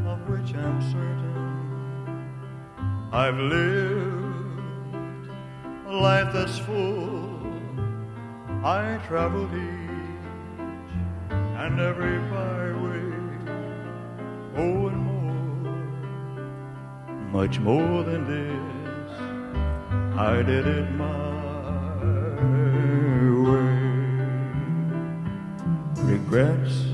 of 0.06 0.28
which 0.28 0.54
I'm 0.54 0.80
certain. 0.92 1.34
I've 3.12 3.36
lived 3.36 5.28
a 5.86 5.92
life 5.92 6.32
that's 6.32 6.58
full. 6.58 7.40
I 8.64 8.98
traveled 9.06 9.52
each 9.52 10.94
and 11.30 11.80
every 11.80 12.18
byway, 12.30 13.12
oh, 14.56 14.86
and 14.88 14.98
more, 15.08 15.72
much 17.32 17.58
more 17.58 18.04
than 18.04 18.26
this. 18.26 19.10
I 20.16 20.42
did 20.42 20.66
it 20.66 20.90
my 20.92 21.34
way. 23.48 23.74
Regrets, 26.04 26.93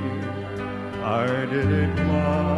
why 1.21 1.45
did 1.45 1.71
it 1.71 1.95
my 2.07 2.50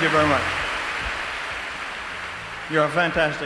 Thank 0.00 0.12
you 0.12 0.18
very 0.18 0.30
much. 0.30 0.42
You're 2.70 2.88
fantastic. 2.88 3.38